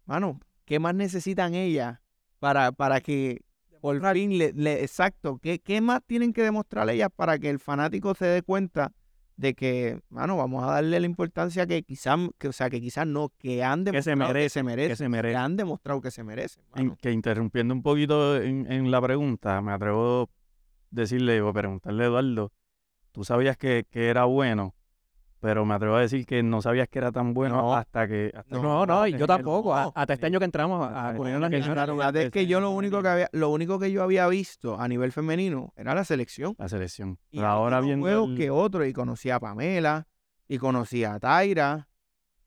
[0.06, 1.98] mano, ¿qué más necesitan ellas
[2.38, 3.42] para, para que
[3.80, 7.58] por fin le, le- exacto, ¿qué, qué más tienen que demostrar ellas para que el
[7.58, 8.92] fanático se dé cuenta
[9.36, 13.06] de que, mano, vamos a darle la importancia que quizás, que, o sea, que quizás
[13.06, 15.36] no, que han Que se demostrado que se merece, merece, que se que merece.
[15.36, 16.20] han demostrado que se.
[16.20, 16.26] En-
[16.76, 16.96] mano.
[17.00, 20.26] que interrumpiendo un poquito en, en la pregunta, me atrevo a
[20.90, 22.52] decirle o preguntarle a Eduardo,
[23.10, 24.74] tú sabías que, que era bueno,
[25.42, 27.74] pero me atrevo a decir que no sabías que era tan bueno No.
[27.74, 28.30] hasta que...
[28.32, 29.74] hasta No, no, y yo tampoco.
[29.74, 29.92] no.
[29.92, 33.02] Hasta este año que entramos a, a cubrir las Que es que yo lo único
[33.02, 36.54] que había, lo único que yo había visto a nivel femenino era la selección.
[36.58, 37.18] La selección.
[37.32, 40.06] Y ahora viendo juegos el- que otro, y conocí a Pamela,
[40.46, 41.88] y conocí a Taira,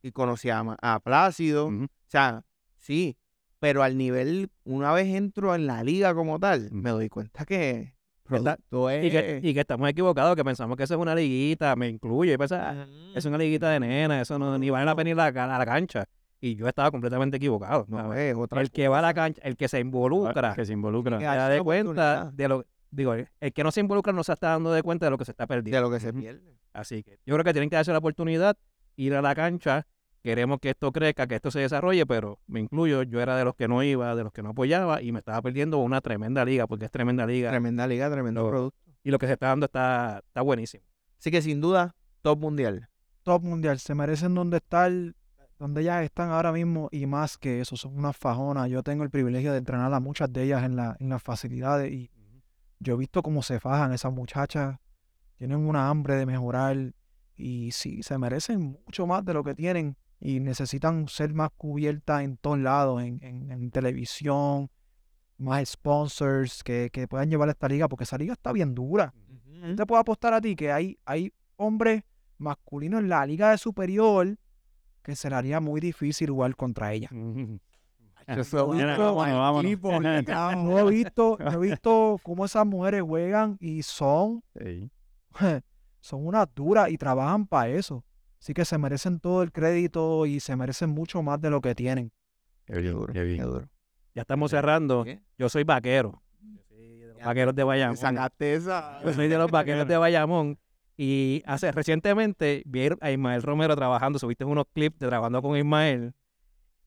[0.02, 1.68] y conocí a, a Plácido.
[1.68, 2.46] O sea,
[2.78, 3.18] sí,
[3.60, 7.95] pero al nivel, una vez entro en la liga como tal, me doy cuenta que
[8.26, 9.06] producto es...
[9.06, 12.34] Y que, y que estamos equivocados, que pensamos que eso es una liguita, me incluye.
[12.34, 15.20] y pensaba, "Ah, es una liguita de nena, eso no, ni vale la pena ir
[15.20, 16.06] a la, ca- a la cancha.
[16.42, 17.86] y yo estaba completamente equivocado.
[17.88, 20.74] No, es otra el que va a la cancha, el que se involucra, Que se
[20.74, 21.18] involucra.
[21.18, 24.34] Se darse da de cuenta de lo, digo, el que no se involucra no se
[24.34, 25.78] está dando de cuenta de lo que se está perdiendo.
[25.78, 26.58] de lo que se pierde.
[26.74, 28.58] Así que yo creo que tienen que darse la oportunidad,
[28.98, 29.88] ir a la cancha.
[30.26, 33.54] Queremos que esto crezca, que esto se desarrolle, pero me incluyo, yo era de los
[33.54, 36.66] que no iba, de los que no apoyaba y me estaba perdiendo una tremenda liga,
[36.66, 38.80] porque es tremenda liga Tremenda liga, tremendo Lo- producto.
[39.04, 40.84] y lo que se está dando está, está buenísimo.
[41.20, 42.90] Así que sin duda, top mundial.
[43.22, 43.78] Top mundial.
[43.78, 44.92] Se merecen donde estar,
[45.60, 47.78] donde ellas están ahora mismo y más que eso.
[47.78, 48.68] Son unas fajonas.
[48.68, 51.92] Yo tengo el privilegio de entrenar a muchas de ellas en, la, en las facilidades
[51.92, 52.10] y
[52.80, 54.80] yo he visto cómo se fajan esas muchachas.
[55.38, 56.96] Tienen una hambre de mejorar
[57.36, 59.96] y sí, se merecen mucho más de lo que tienen
[60.26, 64.70] y necesitan ser más cubiertas en todos lados, en, en- en televisión,
[65.38, 69.14] más sponsors que, que puedan llevar a esta liga, porque esa liga está bien dura.
[69.76, 72.04] Te puedo apostar a ti que hay, hay hombres
[72.38, 74.38] masculinos en la liga de superior
[75.02, 77.10] que se le haría muy difícil jugar contra ella.
[78.98, 79.66] Vámonos, vámonos.
[79.66, 79.90] equipo,
[80.72, 84.90] Yo he visto, he visto cómo esas mujeres juegan y son, Sí.
[86.00, 88.04] son unas duras y trabajan para eso.
[88.46, 91.74] Así que se merecen todo el crédito y se merecen mucho más de lo que
[91.74, 92.12] tienen.
[92.68, 93.40] Qué bien, duro, qué bien.
[93.40, 93.68] qué duro.
[94.14, 95.04] Ya estamos cerrando.
[95.04, 95.20] ¿Qué?
[95.40, 96.22] Yo soy vaquero.
[97.26, 97.98] Vaqueros de Bayamón.
[97.98, 99.02] Sacaste esa.
[99.04, 100.60] Yo soy de los vaqueros de Bayamón.
[100.96, 106.14] Y hace recientemente vi a Ismael Romero trabajando, subiste unos clips de trabajando con Ismael.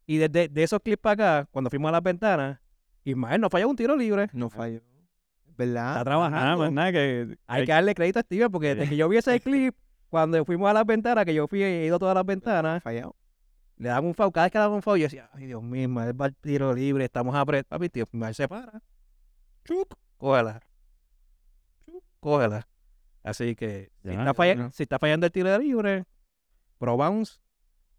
[0.06, 2.60] Y desde de esos clips para acá, cuando fuimos a las ventanas,
[3.02, 4.28] Ismael no falló un tiro libre.
[4.32, 4.80] No falló.
[5.56, 5.88] ¿Verdad?
[5.88, 6.58] Está Nada trabajando.
[6.58, 7.36] más nada que.
[7.48, 9.74] Hay que darle crédito a Steven porque desde que yo vi ese clip,
[10.08, 13.14] cuando fuimos a las ventanas, que yo fui he ido a todas las ventanas, Fallado.
[13.76, 14.32] le daban un foul.
[14.32, 16.34] Cada vez que le daban un foul, yo decía, ay Dios mío, Ismael va al
[16.36, 17.78] tiro libre, estamos apretados.
[17.78, 18.82] Papi, tío, Ismael se para.
[19.64, 20.60] Chuc, cógela.
[21.86, 22.66] Chuc, cógela.
[23.22, 26.04] Así que si, Ya, está falla- si está fallando el tiro libre,
[26.78, 27.38] pro bounce.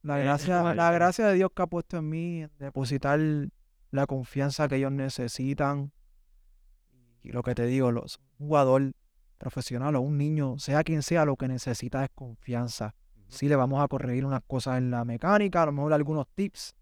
[0.01, 0.75] La Eh, gracia, vale.
[0.77, 3.19] la gracia de Dios que ha puesto en mí, en depositar
[3.91, 5.91] la confianza que ellos necesitan.
[7.21, 8.93] Y lo que te digo, los, un jugador
[9.39, 12.93] profesional o un niño, sea quien sea, lo que necesita es confianza.
[13.29, 16.75] Sí le vamos a corregir unas cosas en la mecánica, a lo mejor algunos tips.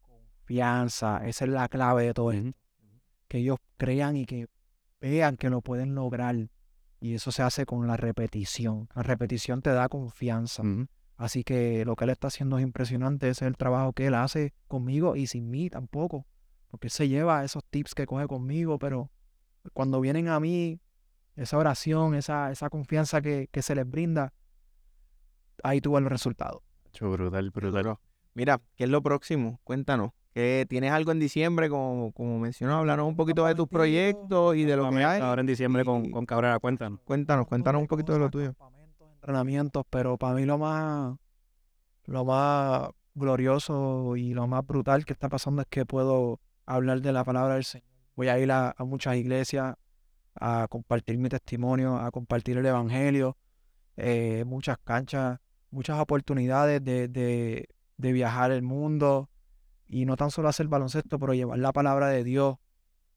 [0.00, 2.58] Confianza, esa es la clave de todo esto.
[3.28, 4.48] Que ellos crean y que
[5.00, 6.48] vean que lo pueden lograr.
[7.00, 8.88] Y eso se hace con la repetición.
[8.94, 10.62] La repetición te da confianza.
[11.16, 13.28] Así que lo que él está haciendo es impresionante.
[13.28, 16.26] Ese es el trabajo que él hace conmigo y sin mí tampoco.
[16.68, 19.10] Porque él se lleva esos tips que coge conmigo, pero
[19.72, 20.80] cuando vienen a mí,
[21.36, 24.32] esa oración, esa, esa confianza que, que se les brinda,
[25.62, 26.62] ahí tuvo el resultado.
[26.86, 27.96] Chacho, brutal, brutal.
[28.34, 29.60] Mira, ¿qué es lo próximo?
[29.64, 30.10] Cuéntanos.
[30.34, 31.68] ¿Qué, ¿Tienes algo en diciembre?
[31.68, 35.20] Como, como mencionó, hablarnos un poquito de tus proyectos y de lo que hay.
[35.20, 37.00] Ahora en diciembre con, con Cabrera, cuéntanos.
[37.04, 38.54] Cuéntanos, cuéntanos un poquito de lo tuyo.
[39.16, 41.16] entrenamientos, pero para mí lo más,
[42.06, 47.12] lo más glorioso y lo más brutal que está pasando es que puedo hablar de
[47.12, 47.86] la palabra del Señor.
[48.16, 49.76] Voy a ir a, a muchas iglesias
[50.34, 53.36] a compartir mi testimonio, a compartir el evangelio,
[53.96, 55.38] eh, muchas canchas,
[55.70, 59.28] muchas oportunidades de, de, de viajar el mundo
[59.88, 62.56] y no tan solo hacer baloncesto, pero llevar la palabra de Dios.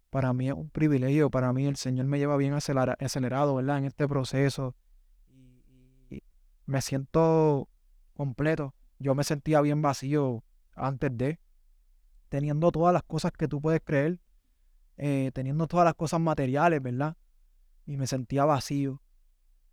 [0.10, 3.60] Para mí es un privilegio, para mí el Señor me lleva bien acelera- acelerado.
[3.60, 4.76] En este proceso.
[6.10, 6.24] Y
[6.66, 7.68] me siento
[8.14, 8.74] completo.
[9.00, 10.44] Yo me sentía bien vacío
[10.74, 11.40] antes de,
[12.30, 14.20] teniendo todas las cosas que tú puedes creer,
[14.98, 17.16] eh, teniendo todas las cosas materiales, ¿verdad?
[17.86, 19.02] Y me sentía vacío.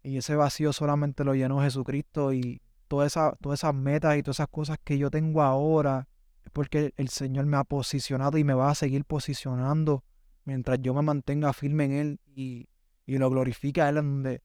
[0.02, 4.36] Y ese vacío solamente lo llenó Jesucristo y todas esas, todas esas metas y todas
[4.36, 6.08] esas cosas que yo tengo ahora
[6.44, 10.02] es porque el Señor me ha posicionado y me va a seguir posicionando
[10.44, 12.68] mientras yo me mantenga firme en Él y,
[13.06, 14.42] y lo glorifique a Él en donde,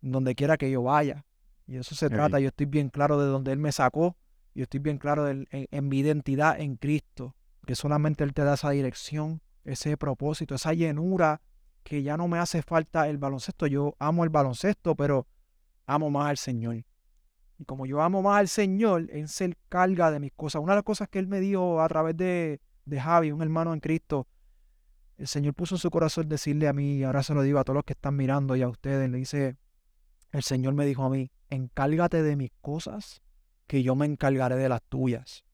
[0.00, 1.26] donde quiera que yo vaya.
[1.66, 2.40] Y eso se trata.
[2.40, 4.16] Yo estoy bien claro de donde Él me sacó.
[4.54, 7.34] Yo estoy bien claro del- en, en mi identidad en Cristo.
[7.66, 11.40] Que solamente Él te da esa dirección, ese propósito, esa llenura
[11.82, 13.66] que ya no me hace falta el baloncesto.
[13.66, 15.26] Yo amo el baloncesto, pero
[15.86, 16.84] amo más al Señor.
[17.58, 20.62] Y como yo amo más al Señor, Él se encarga de mis cosas.
[20.62, 23.72] Una de las cosas que Él me dijo a través de, de Javi, un hermano
[23.72, 24.26] en Cristo,
[25.16, 27.64] el Señor puso en su corazón decirle a mí, y ahora se lo digo a
[27.64, 29.56] todos los que están mirando y a ustedes, le dice,
[30.32, 33.22] el Señor me dijo a mí, encárgate de mis cosas,
[33.66, 35.44] que yo me encargaré de las tuyas.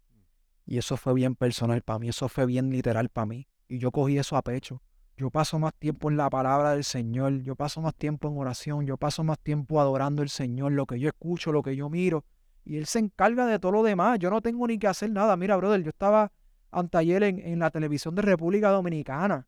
[0.65, 3.49] Y eso fue bien personal para mí, eso fue bien literal para mí.
[3.71, 4.83] Y yo cogí eso a pecho.
[5.17, 8.85] Yo paso más tiempo en la palabra del Señor, yo paso más tiempo en oración,
[8.85, 12.25] yo paso más tiempo adorando al Señor, lo que yo escucho, lo que yo miro.
[12.65, 14.19] Y Él se encarga de todo lo demás.
[14.19, 15.37] Yo no tengo ni que hacer nada.
[15.37, 16.33] Mira, brother, yo estaba
[16.73, 19.47] anteayer en, en la televisión de República Dominicana,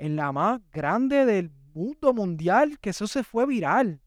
[0.00, 4.00] en la más grande del mundo mundial, que eso se fue viral.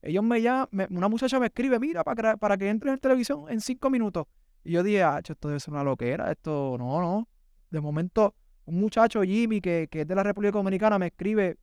[0.00, 3.44] Ellos me llaman, una muchacha me escribe, mira, para que, para que entres en televisión
[3.50, 4.24] en cinco minutos.
[4.64, 7.28] Y yo dije, ah, esto debe ser una loquera, esto no, no.
[7.68, 8.34] De momento,
[8.64, 11.58] un muchacho, Jimmy, que, que es de la República Dominicana, me escribe,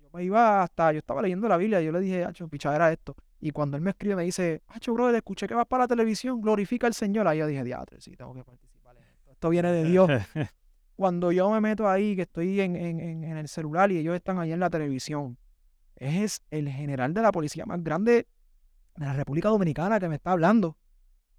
[0.00, 2.90] yo me iba hasta, yo estaba leyendo la Biblia, y yo le dije, Hacho, pichadera
[2.92, 3.14] esto.
[3.40, 6.40] Y cuando él me escribe, me dice, Hacho, brother, escuché que vas para la televisión,
[6.40, 7.28] glorifica al Señor.
[7.28, 9.32] Ahí yo dije, diatre, sí, tengo que participar en esto.
[9.32, 10.08] Esto viene de Dios.
[10.96, 14.38] Cuando yo me meto ahí, que estoy en, en, en, el celular y ellos están
[14.38, 15.36] ahí en la televisión,
[15.96, 18.28] es el general de la policía más grande
[18.96, 20.76] de la República Dominicana que me está hablando.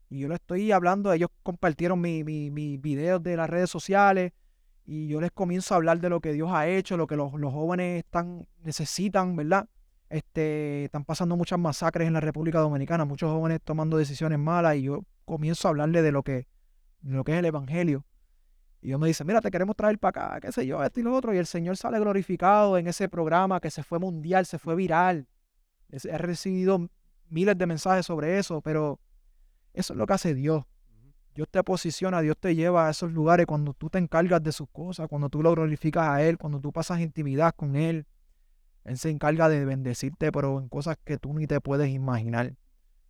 [0.10, 4.34] Y yo le estoy hablando, ellos compartieron mis mi, mi videos de las redes sociales
[4.86, 7.34] y yo les comienzo a hablar de lo que Dios ha hecho, lo que los,
[7.34, 9.68] los jóvenes están, necesitan, ¿verdad?
[10.10, 14.84] Este, están pasando muchas masacres en la República Dominicana, muchos jóvenes tomando decisiones malas y
[14.84, 16.48] yo comienzo a hablarle de lo que,
[17.02, 18.06] lo que es el Evangelio.
[18.82, 21.04] Y Dios me dice, mira, te queremos traer para acá, qué sé yo, esto y
[21.04, 21.34] lo otro.
[21.34, 25.26] Y el Señor sale glorificado en ese programa que se fue mundial, se fue viral.
[25.90, 26.90] He recibido
[27.30, 29.00] miles de mensajes sobre eso, pero
[29.74, 30.66] eso es lo que hace Dios.
[31.34, 34.70] Dios te posiciona, Dios te lleva a esos lugares cuando tú te encargas de sus
[34.70, 38.06] cosas, cuando tú lo glorificas a Él, cuando tú pasas intimidad con Él.
[38.84, 42.54] Él se encarga de bendecirte, pero en cosas que tú ni te puedes imaginar.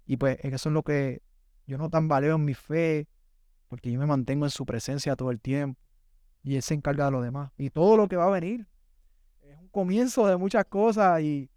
[0.05, 1.21] Y pues eso es lo que
[1.65, 3.07] yo no tambaleo en mi fe,
[3.67, 5.81] porque yo me mantengo en su presencia todo el tiempo.
[6.43, 7.51] Y Él se encarga de lo demás.
[7.57, 8.67] Y todo lo que va a venir
[9.41, 11.49] es un comienzo de muchas cosas y,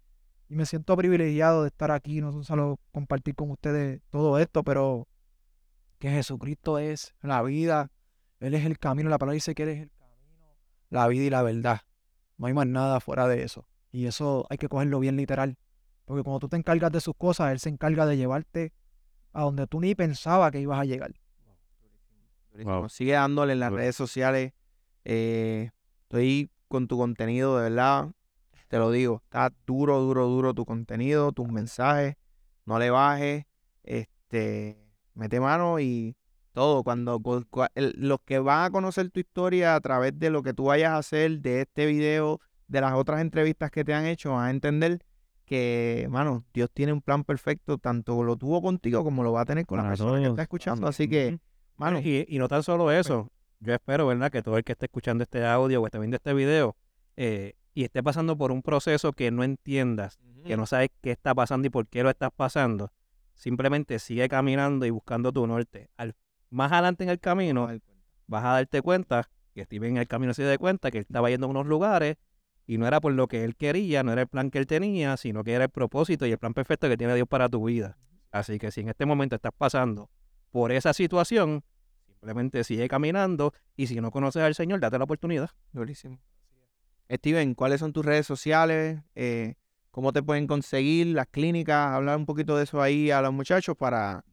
[0.49, 5.07] y me siento privilegiado de estar aquí, no solo compartir con ustedes todo esto, pero
[5.99, 7.91] que Jesucristo es la vida,
[8.39, 10.55] Él es el camino, la palabra dice que Él es el camino,
[10.89, 11.81] la vida y la verdad.
[12.37, 13.67] No hay más nada fuera de eso.
[13.91, 15.57] Y eso hay que cogerlo bien literal.
[16.05, 18.73] Porque cuando tú te encargas de sus cosas, Él se encarga de llevarte
[19.33, 21.13] a donde tú ni pensabas que ibas a llegar.
[22.63, 22.89] Wow.
[22.89, 24.53] Sigue dándole en las redes sociales.
[25.03, 25.69] eh,
[26.03, 28.11] estoy con tu contenido, de verdad.
[28.67, 29.21] Te lo digo.
[29.25, 32.15] Está duro, duro, duro tu contenido, tus mensajes.
[32.65, 33.45] No le bajes.
[33.83, 34.86] Este,
[35.17, 36.15] mete mano y
[36.53, 36.83] todo.
[36.83, 40.43] Cuando cu- cua- el- los que van a conocer tu historia a través de lo
[40.43, 44.05] que tú vayas a hacer, de este video, de las otras entrevistas que te han
[44.05, 44.99] hecho, van a entender
[45.45, 49.45] que, mano, Dios tiene un plan perfecto, tanto lo tuvo contigo como lo va a
[49.45, 50.87] tener con la Para persona que está escuchando.
[50.87, 51.39] Así que,
[51.77, 54.29] mano, Y, y no tan solo eso, yo espero, ¿verdad?
[54.31, 56.75] Que todo el que esté escuchando este audio o esté viendo este video
[57.15, 61.33] eh, y esté pasando por un proceso que no entiendas, que no sabes qué está
[61.33, 62.91] pasando y por qué lo estás pasando,
[63.37, 65.89] simplemente sigue caminando y buscando tu norte.
[65.95, 66.15] Al,
[66.49, 67.69] más adelante en el camino
[68.25, 71.29] vas a darte cuenta que Steven en el camino se dio cuenta que él estaba
[71.29, 72.17] yendo a unos lugares
[72.65, 75.15] y no era por lo que él quería, no era el plan que él tenía,
[75.15, 77.97] sino que era el propósito y el plan perfecto que tiene Dios para tu vida.
[78.31, 80.09] Así que si en este momento estás pasando
[80.51, 81.63] por esa situación,
[82.05, 85.51] simplemente sigue caminando y si no conoces al Señor, date la oportunidad.
[85.71, 86.19] Durísimo.
[87.09, 88.99] Steven, ¿cuáles son tus redes sociales?
[89.15, 89.55] Eh,
[89.97, 91.91] ¿Cómo te pueden conseguir las clínicas?
[91.91, 94.23] Hablar un poquito de eso ahí a los muchachos para,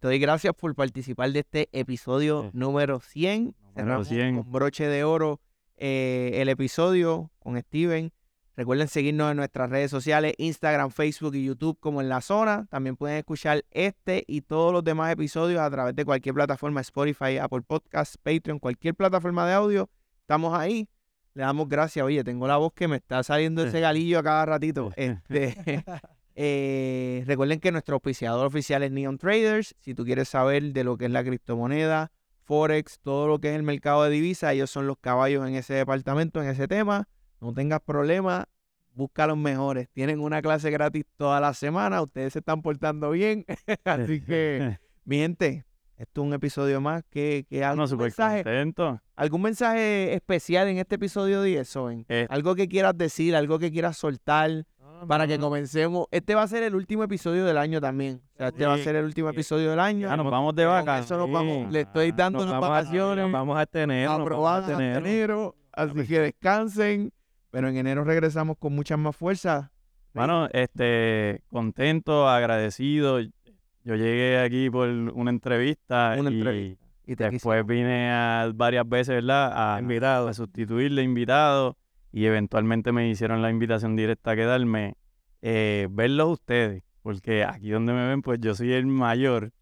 [0.00, 2.50] Te doy gracias por participar de este episodio Sí.
[2.54, 3.44] número 100.
[3.44, 4.36] Número Cerramos 100.
[4.42, 5.40] con broche de oro
[5.76, 8.12] eh, el episodio con Steven.
[8.56, 12.66] Recuerden seguirnos en nuestras redes sociales, Instagram, Facebook y YouTube como en la zona.
[12.70, 17.38] También pueden escuchar este y todos los demás episodios a través de cualquier plataforma, Spotify,
[17.38, 19.88] Apple Podcasts, Patreon, cualquier plataforma de audio.
[20.22, 20.88] Estamos ahí.
[21.32, 22.04] Le damos gracias.
[22.04, 24.90] Oye, tengo la voz que me está saliendo ese galillo a cada ratito.
[24.96, 25.84] Este,
[26.34, 29.74] eh, recuerden que nuestro auspiciador oficial es Neon Traders.
[29.78, 32.12] Si tú quieres saber de lo que es la criptomoneda,
[32.44, 35.74] Forex, todo lo que es el mercado de divisas, ellos son los caballos en ese
[35.74, 37.08] departamento, en ese tema.
[37.40, 38.48] No tengas problema,
[38.92, 39.88] busca a los mejores.
[39.92, 42.02] Tienen una clase gratis toda la semana.
[42.02, 43.44] Ustedes se están portando bien.
[43.84, 45.64] Así que, mi gente,
[45.96, 47.04] esto es un episodio más.
[47.10, 49.00] que algún, no, mensaje, contento.
[49.16, 52.06] ¿Algún mensaje especial en este episodio 10, Soben?
[52.08, 52.26] Eh.
[52.30, 54.66] Algo que quieras decir, algo que quieras soltar
[55.06, 56.06] para que comencemos.
[56.10, 58.20] Este va a ser el último episodio del año también.
[58.34, 60.08] O sea, este va a ser el último episodio del año.
[60.08, 61.04] Ya nos vamos de vacaciones.
[61.06, 61.72] eso nos vamos.
[61.72, 64.96] Le estoy Ah, dando Nos unas vamos a- vacaciones vamos a tener, a aprobadas tener.
[64.98, 65.54] enero.
[65.72, 67.12] Así que descansen.
[67.50, 69.72] Pero en enero regresamos con mucha más fuerza.
[70.14, 73.20] Bueno, este, contento, agradecido.
[73.20, 76.86] Yo llegué aquí por una entrevista Una y entrevista.
[77.06, 79.74] Y te después vine a varias veces, ¿verdad?
[79.74, 80.28] A, Invitado.
[80.28, 81.76] a sustituirle invitado
[82.12, 84.94] y eventualmente me hicieron la invitación directa a quedarme.
[85.42, 89.52] Eh, verlos ustedes, porque aquí donde me ven, pues yo soy el mayor.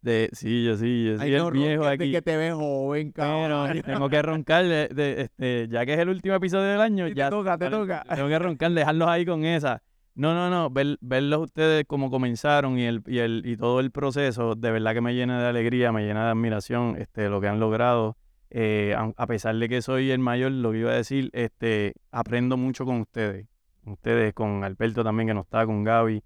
[0.00, 2.12] De, sí, yo sí, yo soy Ay, no, el viejo aquí.
[2.12, 3.82] que te ves joven, Pero cabrón.
[3.82, 7.14] tengo que roncar, de- de- este, ya que es el último episodio del año, Te
[7.14, 8.04] ya toca, te toca.
[8.14, 9.82] tengo que roncar, dejarlos ahí con esa.
[10.14, 13.90] No, no, no, ver- verlos ustedes como comenzaron y, el, y, el, y todo el
[13.90, 17.48] proceso, de verdad que me llena de alegría, me llena de admiración este, lo que
[17.48, 18.16] han logrado.
[18.50, 22.84] Eh, a, pesar de que soy el mayor, lo iba a decir, este, aprendo mucho
[22.84, 23.48] con ustedes.
[23.84, 26.22] Ustedes, con Alberto también, que no está, con Gaby,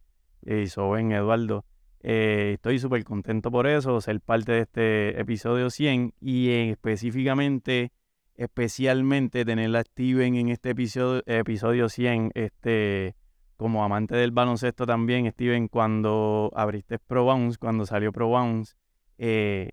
[0.46, 1.64] eh, y Soben, Eduardo.
[2.00, 7.92] Eh, estoy súper contento por eso, ser parte de este episodio 100 y específicamente,
[8.36, 13.16] especialmente tener a Steven en este episodio, episodio 100, este,
[13.56, 18.76] como amante del baloncesto también, Steven, cuando abriste Pro Bounce, cuando salió Pro Bounce,
[19.18, 19.70] eh,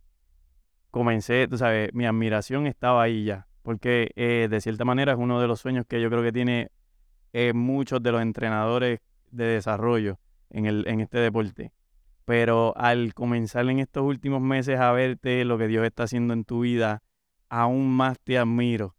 [0.96, 5.42] comencé, tú sabes, mi admiración estaba ahí ya, porque eh, de cierta manera es uno
[5.42, 6.72] de los sueños que yo creo que tiene
[7.34, 10.20] eh, muchos de los entrenadores de desarrollo
[10.52, 11.74] en, el, en este deporte.
[12.24, 16.46] Pero al comenzar en estos últimos meses a verte lo que Dios está haciendo en
[16.46, 17.04] tu vida,
[17.50, 18.96] aún más te admiro.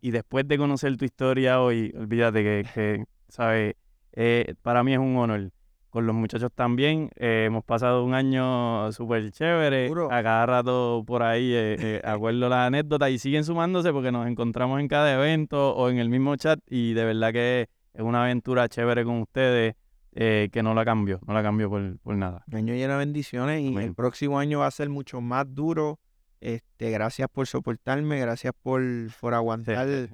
[0.00, 3.74] Y después de conocer tu historia hoy, olvídate que, ¿sabes?
[4.12, 5.50] Eh, para mí es un honor.
[5.94, 9.92] Con los muchachos también, eh, hemos pasado un año súper chévere.
[10.10, 14.26] A cada rato por ahí, eh, eh, acuerdo las anécdotas y siguen sumándose porque nos
[14.26, 18.24] encontramos en cada evento o en el mismo chat y de verdad que es una
[18.24, 19.76] aventura chévere con ustedes
[20.16, 22.42] eh, que no la cambio, no la cambio por, por nada.
[22.48, 26.00] Un año lleno de bendiciones y el próximo año va a ser mucho más duro.
[26.40, 28.82] Este, gracias por soportarme, gracias por,
[29.20, 30.08] por aguantar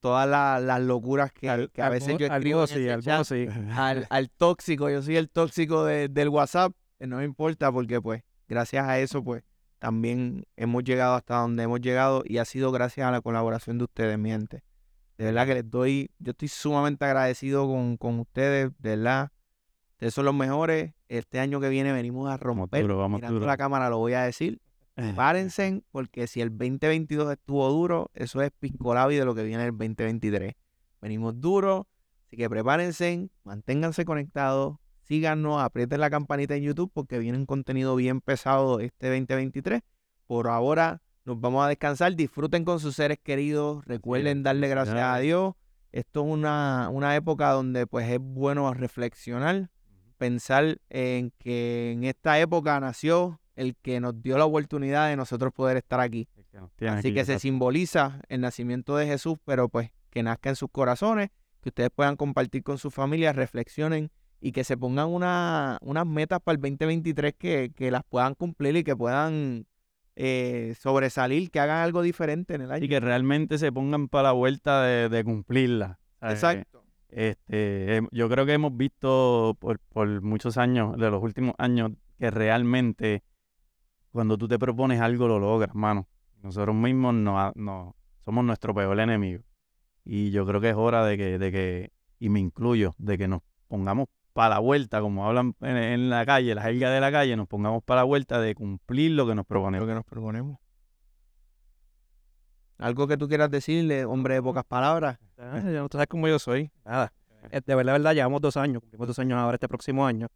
[0.00, 2.86] todas la- las locuras que, Al- que a veces yo escribo sí,
[3.24, 3.46] sí.
[3.74, 8.00] al, al tóxico, yo soy el tóxico de- del WhatsApp, eh, no me importa porque
[8.00, 9.42] pues gracias a eso pues
[9.78, 13.84] también hemos llegado hasta donde hemos llegado y ha sido gracias a la colaboración de
[13.84, 14.62] ustedes, mi gente.
[15.18, 19.30] De verdad que les doy, yo estoy sumamente agradecido con, con ustedes, de verdad.
[19.92, 20.92] Ustedes son los mejores.
[21.08, 22.82] Este año que viene venimos a romper.
[22.82, 23.46] duro, vamos Mirando duro.
[23.46, 24.60] la cámara lo voy a decir.
[25.14, 29.72] Párense, porque si el 2022 estuvo duro, eso es piscolabi de lo que viene el
[29.72, 30.54] 2023.
[31.02, 31.86] Venimos duro,
[32.24, 37.94] así que prepárense, manténganse conectados, síganos, aprieten la campanita en YouTube porque viene un contenido
[37.94, 39.82] bien pesado este 2023.
[40.26, 45.18] Por ahora nos vamos a descansar, disfruten con sus seres queridos, recuerden darle gracias a.
[45.18, 45.54] Dios.
[45.92, 49.70] Esto es una, una época donde pues es bueno reflexionar,
[50.16, 55.52] pensar en que en esta época nació el que nos dio la oportunidad de nosotros
[55.52, 56.28] poder estar aquí.
[56.78, 60.56] Que Así aquí, que se simboliza el nacimiento de Jesús, pero pues que nazca en
[60.56, 61.30] sus corazones,
[61.60, 64.10] que ustedes puedan compartir con sus familias, reflexionen
[64.40, 68.76] y que se pongan una, unas metas para el 2023 que, que las puedan cumplir
[68.76, 69.66] y que puedan
[70.14, 72.84] eh, sobresalir, que hagan algo diferente en el año.
[72.84, 75.98] Y que realmente se pongan para la vuelta de, de cumplirla.
[76.20, 76.36] ¿sabes?
[76.36, 76.84] Exacto.
[77.08, 82.30] Este, yo creo que hemos visto por, por muchos años, de los últimos años, que
[82.30, 83.22] realmente
[84.16, 86.08] cuando tú te propones algo lo logras, mano.
[86.42, 87.94] Nosotros mismos no, no
[88.24, 89.42] somos nuestro peor enemigo.
[90.04, 93.28] Y yo creo que es hora de que, de que, y me incluyo, de que
[93.28, 97.10] nos pongamos para la vuelta, como hablan en, en la calle, la jerga de la
[97.12, 99.88] calle, nos pongamos para la vuelta de cumplir lo que nos Lo proponemos.
[99.88, 100.58] que nos proponemos.
[102.78, 105.18] Algo que tú quieras decirle, hombre de pocas palabras.
[105.38, 106.70] Ah, ya no sabes cómo yo soy.
[106.84, 107.12] Nada.
[107.50, 110.26] Eh, De verdad, de verdad, llevamos dos años, cumplimos dos años ahora este próximo año.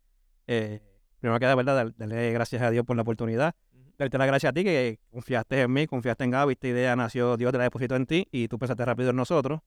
[0.47, 0.81] Eh,
[1.21, 3.55] primero que de verdad, dar- darle gracias a Dios por la oportunidad.
[4.01, 6.55] Darte las gracias a ti que confiaste en mí, confiaste en Gaby.
[6.55, 9.61] Esta idea nació, Dios te la depositó en ti y tú pensaste rápido en nosotros.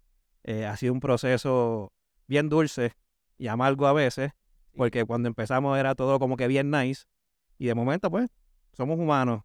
[0.43, 1.93] Eh, ha sido un proceso
[2.25, 2.93] bien dulce
[3.37, 4.31] y amargo a veces,
[4.75, 7.03] porque cuando empezamos era todo como que bien nice
[7.59, 8.27] y de momento, pues,
[8.71, 9.43] somos humanos.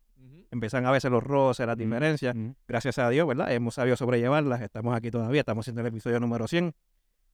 [0.51, 2.55] Empiezan a veces los roces, las Ujú, diferencias ujú.
[2.67, 3.53] gracias a Dios, ¿verdad?
[3.53, 6.73] Hemos sabido sobrellevarlas, estamos aquí todavía, estamos haciendo el episodio número 100,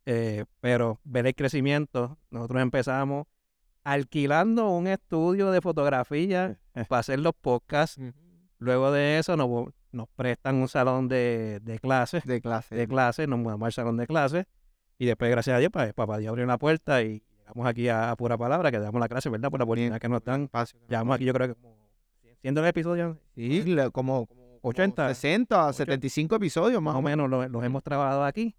[0.06, 3.28] eh, pero ver el crecimiento, nosotros empezamos
[3.84, 6.58] alquilando un estudio de fotografía
[6.88, 8.00] para hacer los podcasts,
[8.58, 12.74] luego de eso nos, nos prestan un salón de, de clases, De clase.
[12.74, 14.46] de clases, nos mudamos al salón de clases,
[14.98, 18.10] Y después, gracias a Dios, pues, papá Dios abrió la puerta y llegamos aquí a,
[18.10, 19.50] a pura palabra, que damos las gracias, ¿verdad?
[19.50, 20.48] Por la oportunidad que nos dan.
[20.88, 21.74] Llevamos aquí, yo creo que como
[22.40, 25.72] siendo el episodio, Sí, como, como 80, 60, 80.
[25.74, 27.28] 75 episodios más más o menos.
[27.28, 28.54] lo- los hemos trabajado aquí.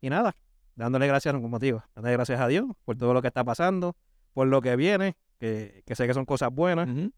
[0.00, 0.34] Y nada,
[0.74, 3.94] dándole gracias, como digo, dándole gracias a Dios por todo lo que está pasando,
[4.36, 6.86] por lo que viene, que, que sé que son cosas buenas.
[6.90, 7.10] Eh,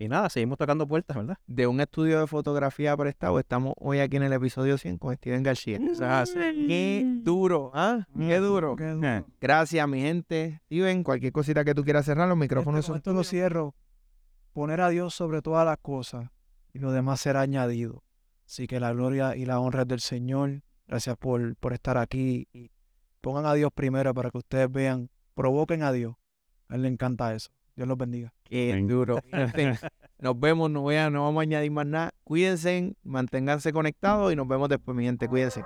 [0.00, 1.36] y nada, seguimos tocando puertas, ¿verdad?
[1.46, 5.44] De un estudio de fotografía prestado, estamos hoy aquí en el episodio 100 con Steven
[5.44, 5.76] García.
[5.76, 6.34] Eso es así.
[6.34, 8.04] Qué duro, ¿ah?
[8.18, 8.74] Qué duro.
[8.74, 9.26] Qué duro.
[9.40, 10.60] Gracias, mi gente.
[10.64, 13.76] Steven, cualquier cosita que tú quieras cerrar, los micrófonos Este, con son esto lo cierro.
[14.52, 16.30] Poner a Dios sobre todas las cosas
[16.72, 18.02] y lo demás será añadido.
[18.44, 20.62] Así que la gloria y la honra es del Señor.
[20.88, 22.48] Gracias por, por estar aquí.
[22.52, 22.72] Y
[23.20, 25.08] pongan a Dios primero para que ustedes vean.
[25.34, 26.14] Provoquen a Dios.
[26.68, 27.50] A él le encanta eso.
[27.76, 28.32] Dios los bendiga.
[28.44, 29.18] Qué duro.
[30.18, 32.12] Nos vemos, no, voy a- no vamos a añadir más nada.
[32.22, 35.26] Cuídense, manténganse conectados y nos vemos después, mi gente.
[35.28, 35.64] Cuídense.